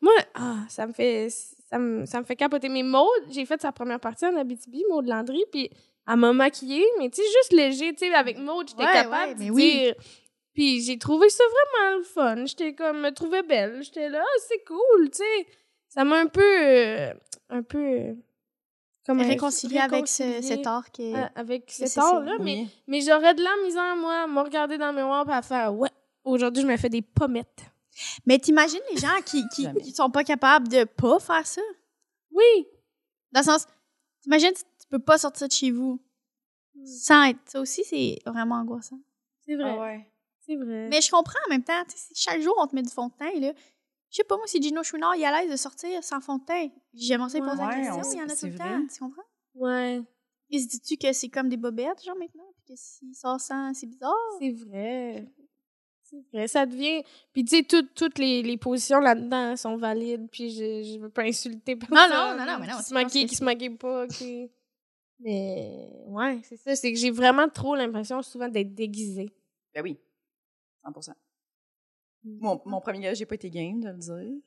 [0.01, 1.29] moi, ah, ça me fait
[1.71, 2.69] ça me, ça me fait capoter.
[2.69, 5.71] Mais Maud, j'ai fait sa première partie en Abitibi, Maud Landry, puis
[6.07, 9.29] elle m'a maquillée, mais tu sais, juste léger, tu sais, avec Maud, j'étais Ouais, capable
[9.31, 9.73] ouais, de mais oui.
[9.73, 9.95] dire...
[10.53, 12.45] Puis j'ai trouvé ça vraiment le fun.
[12.47, 13.83] J'étais comme, me trouvais belle.
[13.83, 15.47] J'étais là, Ah, c'est cool, tu sais.
[15.89, 16.43] Ça m'a un peu...
[16.63, 17.13] euh,
[17.49, 18.15] un peu...
[19.07, 21.17] comment Réconcilier avec ce, cet art qui est.
[21.17, 22.45] euh, avec cet art-là, Oui.
[22.45, 25.43] mais mais j'aurais de la misère, moi, à me regarder dans le miroir et à
[25.43, 25.91] faire Ouais,
[26.25, 27.65] aujourd'hui, je me fais des pommettes.
[28.27, 31.63] Mais t'imagines les gens qui, qui, sont pas capables de pas faire ça?
[32.33, 32.67] Oui.
[33.31, 33.67] Dans le sens,
[34.23, 35.99] t'imagines, tu tu peux pas sortir de chez vous
[36.85, 37.39] sans être.
[37.47, 38.99] Ça aussi, c'est vraiment angoissant.
[39.47, 39.71] C'est vrai.
[39.71, 40.09] Ah ouais.
[40.47, 40.89] C'est vrai.
[40.91, 42.91] Mais je comprends en même temps, tu sais, si chaque jour on te met du
[42.91, 43.53] fond de teint, là.
[44.15, 46.39] Je sais pas, moi, si Gino Chouinard il est à l'aise de sortir sans fond
[46.39, 48.47] de teint, j'aimerais ça lui poser Ouais, la on question, il y en a tout
[48.47, 48.87] le temps, vrai.
[48.93, 49.23] tu comprends?
[49.57, 50.03] Ouais,
[50.51, 52.45] Et se dis-tu que c'est comme des bobettes, genre, maintenant?
[52.55, 54.15] Puis que s'il sort sans, c'est bizarre?
[54.39, 55.27] c'est vrai.
[56.05, 56.47] C'est vrai.
[56.47, 57.03] Ça devient.
[57.33, 60.29] Puis, tu sais, toutes- toutes les, les positions là-dedans sont valides.
[60.31, 61.97] Puis, je, je veux pas insulter personne.
[62.11, 64.07] non, non, non, mais non, Qui se maquille, qui se maquille pas.
[64.07, 64.49] Qui...
[65.19, 66.77] Mais, ouais, c'est ça.
[66.77, 69.35] C'est que j'ai vraiment trop l'impression souvent d'être déguisée.
[69.75, 69.99] Ben oui.
[70.85, 70.93] 100
[72.25, 74.41] Mon, mon premier gars, j'ai pas été game de le dire.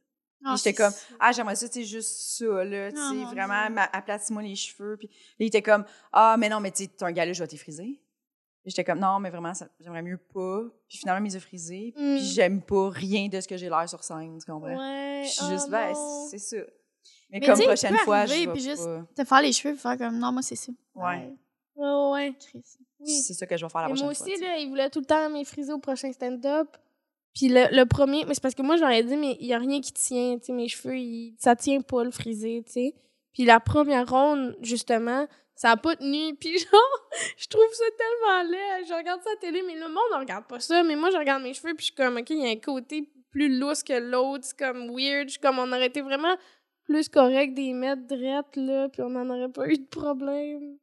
[0.45, 4.55] Ah, j'étais comme, ah, j'aimerais ça, tu juste ça, là, tu sais, vraiment, aplatis-moi les
[4.55, 4.97] cheveux.
[4.97, 5.09] Puis
[5.39, 7.99] il était comme, ah, mais non, mais tu t'as un gars là, je vais t'effriser.
[8.65, 10.63] J'étais comme, non, mais vraiment, j'aimerais mieux pas.
[10.89, 11.93] Puis finalement, il m'a frisé.
[11.95, 12.15] Mm.
[12.17, 14.77] Puis j'aime pas rien de ce que j'ai l'air sur scène, tu comprends?
[14.77, 15.21] Ouais.
[15.21, 15.93] Puis je suis oh juste, ben,
[16.29, 16.57] c'est ça.
[17.29, 19.41] Mais, Mais comme prochaine tu peux fois, arriver, je vais puis juste- pas- Te faire
[19.41, 20.71] les cheveux, puis faire comme, non, moi, c'est ça.
[20.95, 21.33] Ouais.
[21.75, 22.35] Ouais, ouais.
[23.05, 24.27] C'est ça que je vais faire la Mais prochaine moi fois.
[24.27, 26.75] aussi, là, il voulait tout le temps m'effriser au prochain stand-up.
[27.35, 29.59] Puis le, le premier, mais c'est parce que moi, j'aurais dit, mais il y a
[29.59, 32.93] rien qui tient, tu sais, mes cheveux, ils- ça tient pas le frisé, tu sais.
[33.33, 36.35] Puis la première ronde, justement, ça a pas tenu.
[36.39, 38.85] Puis genre, je trouve ça tellement laid.
[38.87, 40.81] Je regarde ça à la télé, mais le monde ne regarde pas ça.
[40.83, 42.55] Mais moi, je regarde mes cheveux, puis je suis comme, OK, il y a un
[42.55, 44.45] côté plus lousse que l'autre.
[44.45, 45.27] C'est comme weird.
[45.27, 46.35] Je suis comme, on aurait été vraiment
[46.85, 50.77] plus correct des mettre drettes, là, puis on n'en aurait pas eu de problème.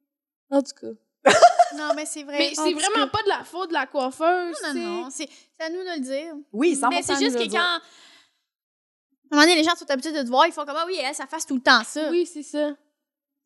[0.50, 0.92] En tout cas.
[1.76, 2.38] Non, mais c'est vrai.
[2.38, 4.56] Mais c'est vraiment pas de la faute de la coiffeuse.
[4.62, 4.84] Non, tu sais.
[4.84, 5.08] non, non.
[5.10, 6.34] C'est c'est à nous de le dire.
[6.52, 7.58] Oui, 100 Mais c'est juste que quand.
[7.58, 7.76] À
[9.32, 10.96] un moment donné, les gens sont habitués de te voir, ils font comme, ah oui,
[11.02, 12.10] elle, ça fasse tout le temps ça.
[12.10, 12.76] Oui, c'est ça.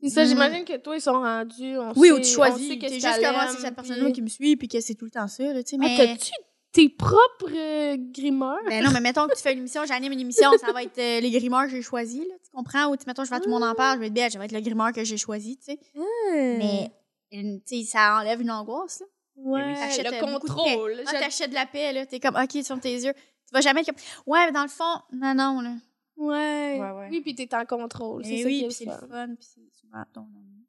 [0.03, 0.29] C'est ça, Mm.
[0.29, 1.79] j'imagine que toi, ils sont rendus.
[1.79, 2.69] On Oui, sait, ou tu on choisis.
[2.69, 4.95] sait T'es juste comme, ah, c'est cette puis- personne-là qui me suit, puis que c'est
[4.95, 5.77] tout le temps ça, là, tu sais.
[5.81, 5.97] Ah, Mais.
[5.97, 6.33] t'as-tu
[6.73, 8.59] tes propres euh, grimeurs?
[8.69, 10.99] Ben non, mais mettons que tu fais une émission, j'anime une émission, ça va être
[10.99, 12.91] euh, les grimeurs que j'ai choisis, là, tu comprends?
[12.91, 14.33] Ou tu- mettons, je vais à tout le monde en parle, je vais être bête,
[14.33, 15.79] ça va être le grimeur que j'ai choisi, tu sais.
[16.27, 16.93] Mais,
[17.33, 19.07] une- tu sais, ça enlève une angoisse, là.
[19.37, 21.03] Ouais, T'achètes, le euh, beaucoup de contrôle.
[21.07, 22.07] Ah, t'achètes de la paix, là.
[22.07, 23.13] T'es comme, OK, tu fermes tes yeux.
[23.15, 25.75] Tu vas jamais être comme, ouais, mais dans le fond, non, non, là.
[26.17, 26.79] Ouais.
[26.81, 27.09] Ouais, ouais.
[27.11, 28.25] Oui, puis t'es en contrôle.
[28.25, 29.07] C'est ça oui, qui est puis c'est le fun.
[29.09, 30.67] fun, puis c'est souvent ton ami.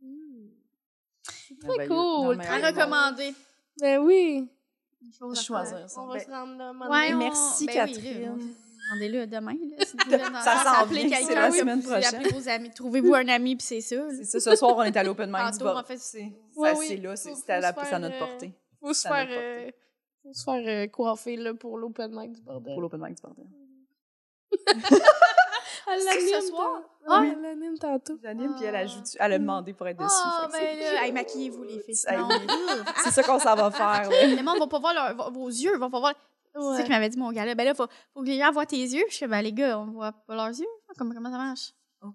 [0.00, 0.48] Mm.
[1.22, 2.38] C'est très cool.
[2.38, 3.34] Très recommander.
[3.80, 4.48] Ben oui.
[5.18, 6.00] Chose à Choisir ça.
[6.02, 6.72] On va Ben, se rendre là.
[6.90, 8.22] Ouais, on- Merci, ben oui, Catherine.
[8.22, 8.44] là,
[8.90, 9.84] on- Rendez-le demain, là.
[9.84, 10.10] si vous
[10.44, 12.22] Ça s'en c'est la oui, semaine prochaine.
[12.32, 12.70] vos amis.
[12.70, 13.96] Trouvez-vous un ami, puis c'est ça.
[14.10, 16.86] C'est ça, ce soir, on est à l'open mic du en fait, C'est Ouais, oui.
[16.88, 18.52] c'est là, c'est à, à notre euh, portée.
[18.80, 19.70] Faut se faire, euh,
[20.22, 22.72] faut se faire euh, coiffer là, pour l'open mic du bordel.
[22.74, 23.46] Pour l'open mic du bordel.
[25.92, 26.82] Elle l'anime ce soir?
[27.08, 27.20] Ah.
[27.20, 28.16] Ouais, elle l'anime tantôt.
[28.22, 30.12] J'anime, puis elle a, joué- elle a demandé pour être dessus.
[30.24, 31.94] Ah, ben c'est- là, hey, maquillez-vous, les filles.
[33.04, 34.08] C'est ça qu'on s'en va faire.
[34.08, 34.26] là.
[34.26, 36.14] Le monde va pas voir leur- vos- vos yeux, ils vont pas voir.
[36.54, 36.82] C'est ça Ouais.
[36.82, 37.44] qu'il m'avait dit, mon gars.
[37.44, 39.04] Là, ben là, faut, faut que les gens voient tes yeux.
[39.10, 40.66] Je fais, ben les gars, on voit pas leurs yeux.
[40.98, 41.72] Comment, comment ça marche?
[42.02, 42.10] Ouais,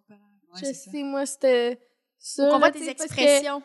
[0.55, 0.91] je c'est ça.
[0.91, 1.79] sais, moi, c'était
[2.17, 2.49] ça.
[2.53, 3.61] On voit tes expressions.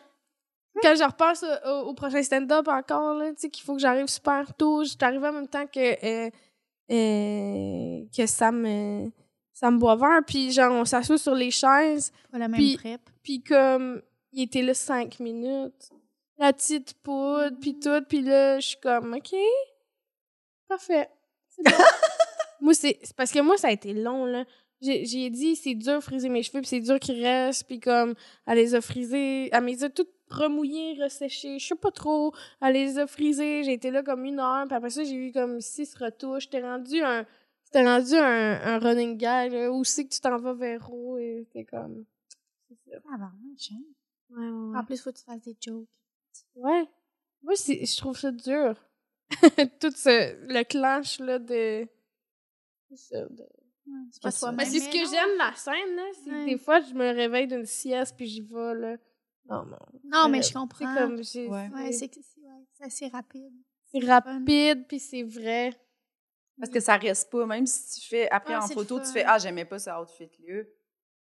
[0.81, 4.53] Quand je repense au, prochain stand-up encore, là, tu sais, qu'il faut que j'arrive super
[4.55, 4.83] tôt.
[4.85, 6.29] J'étais arrivée en même temps que, euh,
[6.91, 9.09] euh, que Sam, euh,
[9.53, 10.21] Sam Boisvert.
[10.25, 12.11] Puis, genre, on s'assoit sur les chaises.
[12.31, 13.01] Pas la même Puis- prep.
[13.23, 15.89] Puis, comme, il était là cinq minutes.
[16.37, 18.01] La petite poudre, puis tout.
[18.07, 19.35] Puis là, je suis comme, OK,
[20.71, 21.09] parfait.
[21.57, 21.71] Bon.
[22.61, 24.45] moi, c'est parce que moi, ça a été long, là.
[24.81, 28.15] J'ai dit, c'est dur de friser mes cheveux, puis c'est dur qu'ils restent, puis comme,
[28.47, 32.33] elle les a frisés, elle me les a toutes remouillées, resséchées, je sais pas trop,
[32.61, 35.31] elle les a frisées, j'ai été là comme une heure, puis après ça, j'ai eu
[35.31, 37.27] comme six retouches, j'étais rendu un,
[37.75, 41.45] rendu un, un running gag, là, où c'est que tu t'en vas vers haut, et
[41.69, 42.05] comme,
[42.67, 42.97] c'est ça.
[43.13, 43.75] Ah, ben, machin.
[44.31, 45.87] Ouais, ouais, En plus, faut que tu fasses des jokes.
[46.55, 46.87] Ouais.
[47.43, 48.75] Moi, je trouve ça dur.
[49.79, 51.87] Tout ce, le clash, là, de...
[52.95, 53.23] c'est
[54.11, 54.39] C'est pas ça.
[54.47, 54.57] toi-même.
[54.57, 56.03] Mais c'est ce que j'aime, la scène, là.
[56.23, 56.45] C'est Ouais.
[56.45, 58.97] que des fois, je me réveille d'une sieste, puis j'y vais, là.
[59.49, 59.77] Non, non.
[60.03, 60.95] Non, mais Euh, je C'est comprends.
[60.95, 61.15] comme...
[61.15, 61.47] Ouais.
[61.69, 63.51] Ouais, c'est c'est que c'est ouais, c'est assez rapide.
[63.91, 65.73] c'est rapide, puis c'est vrai.
[66.59, 69.23] Parce que ça reste pas, même si tu fais, après Ah, en photo, tu fais
[69.25, 70.63] Ah, j'aimais pas ce outfit-là.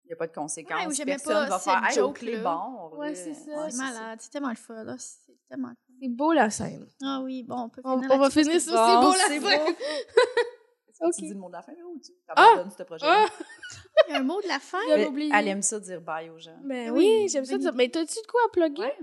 [0.04, 0.96] Il n'y a pas de Ouais, conséquences.
[0.96, 2.32] j'aimais Personne pas va faire Hey, au joke-là.
[2.32, 2.98] clé bon.
[2.98, 3.70] Ouais, c'est ça.
[3.70, 4.20] c'est malade.
[4.22, 4.96] C'est tellement le fun, là.
[4.98, 5.91] C'est tellement le fun.
[6.02, 6.88] C'est beau, la scène.
[7.04, 9.18] Ah oui, bon, on peut On, finir on va là-dessus finir sur c'est beau, la
[9.28, 9.42] c'est scène.
[9.42, 9.72] beau.
[10.90, 11.14] Est-ce que Ok.
[11.16, 12.34] tu dis le mot de la fin là, ou tu Ah!
[12.54, 13.26] abandonnes ce projet Ah!
[14.08, 14.80] Il y a un mot de la fin?
[14.90, 15.30] Mais.
[15.34, 16.58] Elle aime ça dire bye aux gens.
[16.64, 17.72] Ben Ah oui, oui, j'aime ça dire.
[17.76, 18.82] Mais t'as-tu de quoi à plugger?
[18.82, 18.98] Ouais.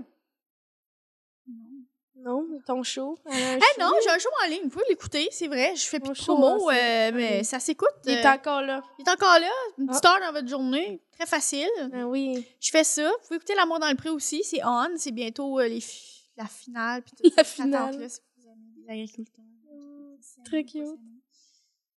[2.21, 3.17] Non, ton show.
[3.25, 3.79] Elle a un Eh show.
[3.79, 4.63] non, j'ai un show en ligne.
[4.63, 5.73] Vous pouvez l'écouter, c'est vrai.
[5.77, 7.87] Je fais plus de promo, hein, euh, mais ça s'écoute.
[8.05, 8.81] Il est euh, encore là.
[8.97, 9.49] il est encore là.
[9.77, 10.15] Une petite Ah.
[10.15, 11.01] heure dans votre journée.
[11.17, 11.69] Très facile.
[11.91, 12.45] Ben oui.
[12.59, 13.03] Je fais ça.
[13.09, 14.43] Vous pouvez écouter L'amour dans le pré aussi.
[14.43, 14.87] C'est on.
[14.97, 17.01] C'est bientôt euh, les fi- la finale.
[17.03, 17.89] Puis toute La cette finale.
[17.89, 19.45] attente-là, si vous aimez les agriculteurs.
[20.21, 20.99] C'est très cute.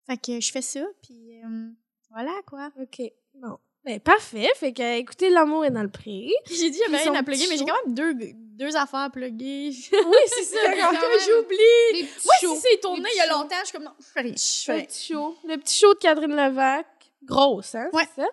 [0.06, 0.84] Fait que je fais ça.
[1.02, 1.68] Puis euh,
[2.10, 2.70] voilà, quoi.
[2.80, 3.02] OK.
[3.34, 3.58] Bon.
[3.84, 4.48] Ben, parfait.
[4.56, 6.30] Fait que, écoutez, l'amour est dans le prix.
[6.50, 9.70] J'ai dit, Puis rien à plugger, mais j'ai quand même deux, deux affaires à plugger.
[9.92, 10.58] Oui, c'est ça.
[10.66, 11.00] quand même.
[11.26, 12.02] J'oublie.
[12.24, 12.54] Moi, shows.
[12.56, 14.34] si c'est tourné il y a longtemps, je suis comme non, je fais rien.
[14.36, 15.34] Fais petit show.
[15.44, 16.86] Le petit show de Catherine Levac.
[17.22, 17.88] Grosse, hein?
[17.94, 18.02] Ouais.
[18.14, 18.28] C'est ça?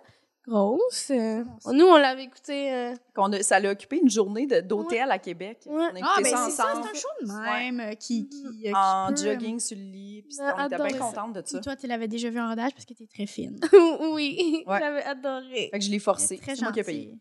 [0.47, 1.11] Grosse.
[1.11, 1.43] euh,
[1.73, 2.71] nous, on l'avait écouté.
[2.73, 5.59] euh, Qu'on a- ça l'a occupé une journée de- d'hôtel à Québec.
[5.65, 5.73] Ouais.
[5.75, 6.87] On a écouté Ah, ben ça c'est ça, c'est ensemble.
[6.89, 9.83] un show de même euh, qui, qui, euh, qui en peut, euh, jogging sur le
[9.83, 10.23] lit.
[10.27, 11.57] Puis On on était bien contente de ça.
[11.57, 13.59] Puis toi, tu l'avais déjà vu en rodage parce que t'es très fine.
[14.13, 14.63] oui.
[14.65, 14.79] Ouais.
[14.79, 15.69] J'avais adoré.
[15.71, 16.37] Fait que je l'ai forcé.
[16.37, 17.13] Très C'est moi qui ai payé.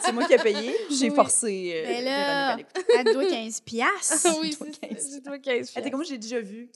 [0.00, 0.74] C'est moi qui ai payé.
[0.90, 1.16] J'ai Oui.
[1.16, 2.94] forcé euh, Mais là, Véronique à l'écouter.
[2.98, 4.28] Elle doit 15 piastres.
[4.40, 4.88] oui, c'est ça.
[4.88, 5.08] 15.
[5.10, 6.70] C'est toi 15 Elle était comme j'ai déjà vu.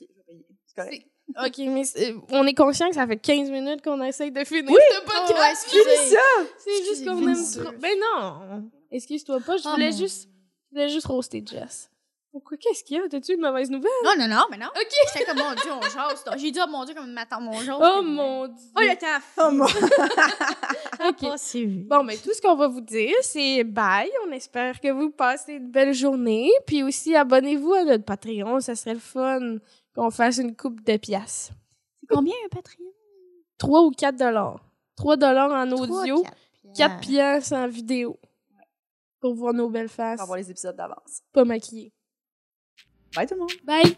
[0.67, 1.07] C'est correct.
[1.45, 4.65] OK, mais c'est- on est conscient que ça fait 15 minutes qu'on essaye de finir
[4.71, 4.79] Oui!
[4.93, 5.33] ce Oh, podcast.
[5.41, 6.15] ouais, excusez.
[6.15, 6.47] ça!
[6.59, 7.35] C'est juste qu'on aime
[7.65, 7.73] trop.
[7.81, 8.71] Ben non!
[8.91, 10.29] Excuse-toi pas, je Oh, voulais juste.
[10.73, 11.91] Je voulais juste roaster Jess.
[12.33, 12.57] Pourquoi?
[12.59, 13.09] Qu'est-ce qu'il y a?
[13.09, 13.91] T'as-tu une mauvaise nouvelle?
[14.05, 14.67] Non, non, non, mais non.
[14.67, 14.93] OK.
[15.15, 16.23] J'étais comme, mon Dieu, on jase.
[16.37, 17.77] J'ai dit, oh mon Dieu, comme ma tante, mon jase.
[17.81, 18.57] Oh mon dieu!
[18.77, 19.25] Oh, le temps.
[19.39, 19.65] Oh, mon-
[21.09, 21.17] OK.
[21.23, 21.85] Oh, c'est vu.
[21.85, 24.11] Bon, mais tout ce qu'on va vous dire, c'est bye.
[24.27, 26.51] On espère que vous passez une belle journée.
[26.67, 28.61] Puis aussi, abonnez-vous à notre Patreon.
[28.61, 29.57] Ça serait le fun
[29.97, 31.51] qu'on fasse une coupe de pièces.
[32.01, 32.85] C'est combien un Patreon?
[33.59, 34.61] 3 ou 4 dollars.
[34.97, 36.31] 3 dollars en audio, Trois,
[36.77, 38.19] 4 pièces en vidéo.
[39.21, 40.17] Pour voir nos belles faces.
[40.17, 41.23] Pour avoir les épisodes d'avance.
[41.33, 41.93] Pas maquillées.
[43.15, 43.51] Bye tout le monde!
[43.65, 43.97] Bye!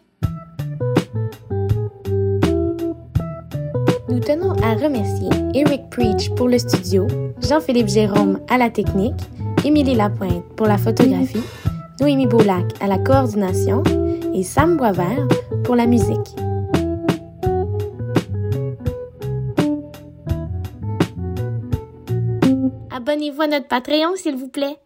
[4.08, 7.06] Nous tenons à remercier Eric Preach pour le studio,
[7.42, 9.20] Jean-Philippe Jérôme à la technique,
[9.64, 11.42] Émilie Lapointe pour la photographie,
[12.00, 13.82] Noémie Boulac à la coordination
[14.32, 15.26] et Sam Boisvert
[15.68, 16.16] pour la musique.
[22.90, 24.78] Abonnez-vous à notre Patreon, s'il vous plaît.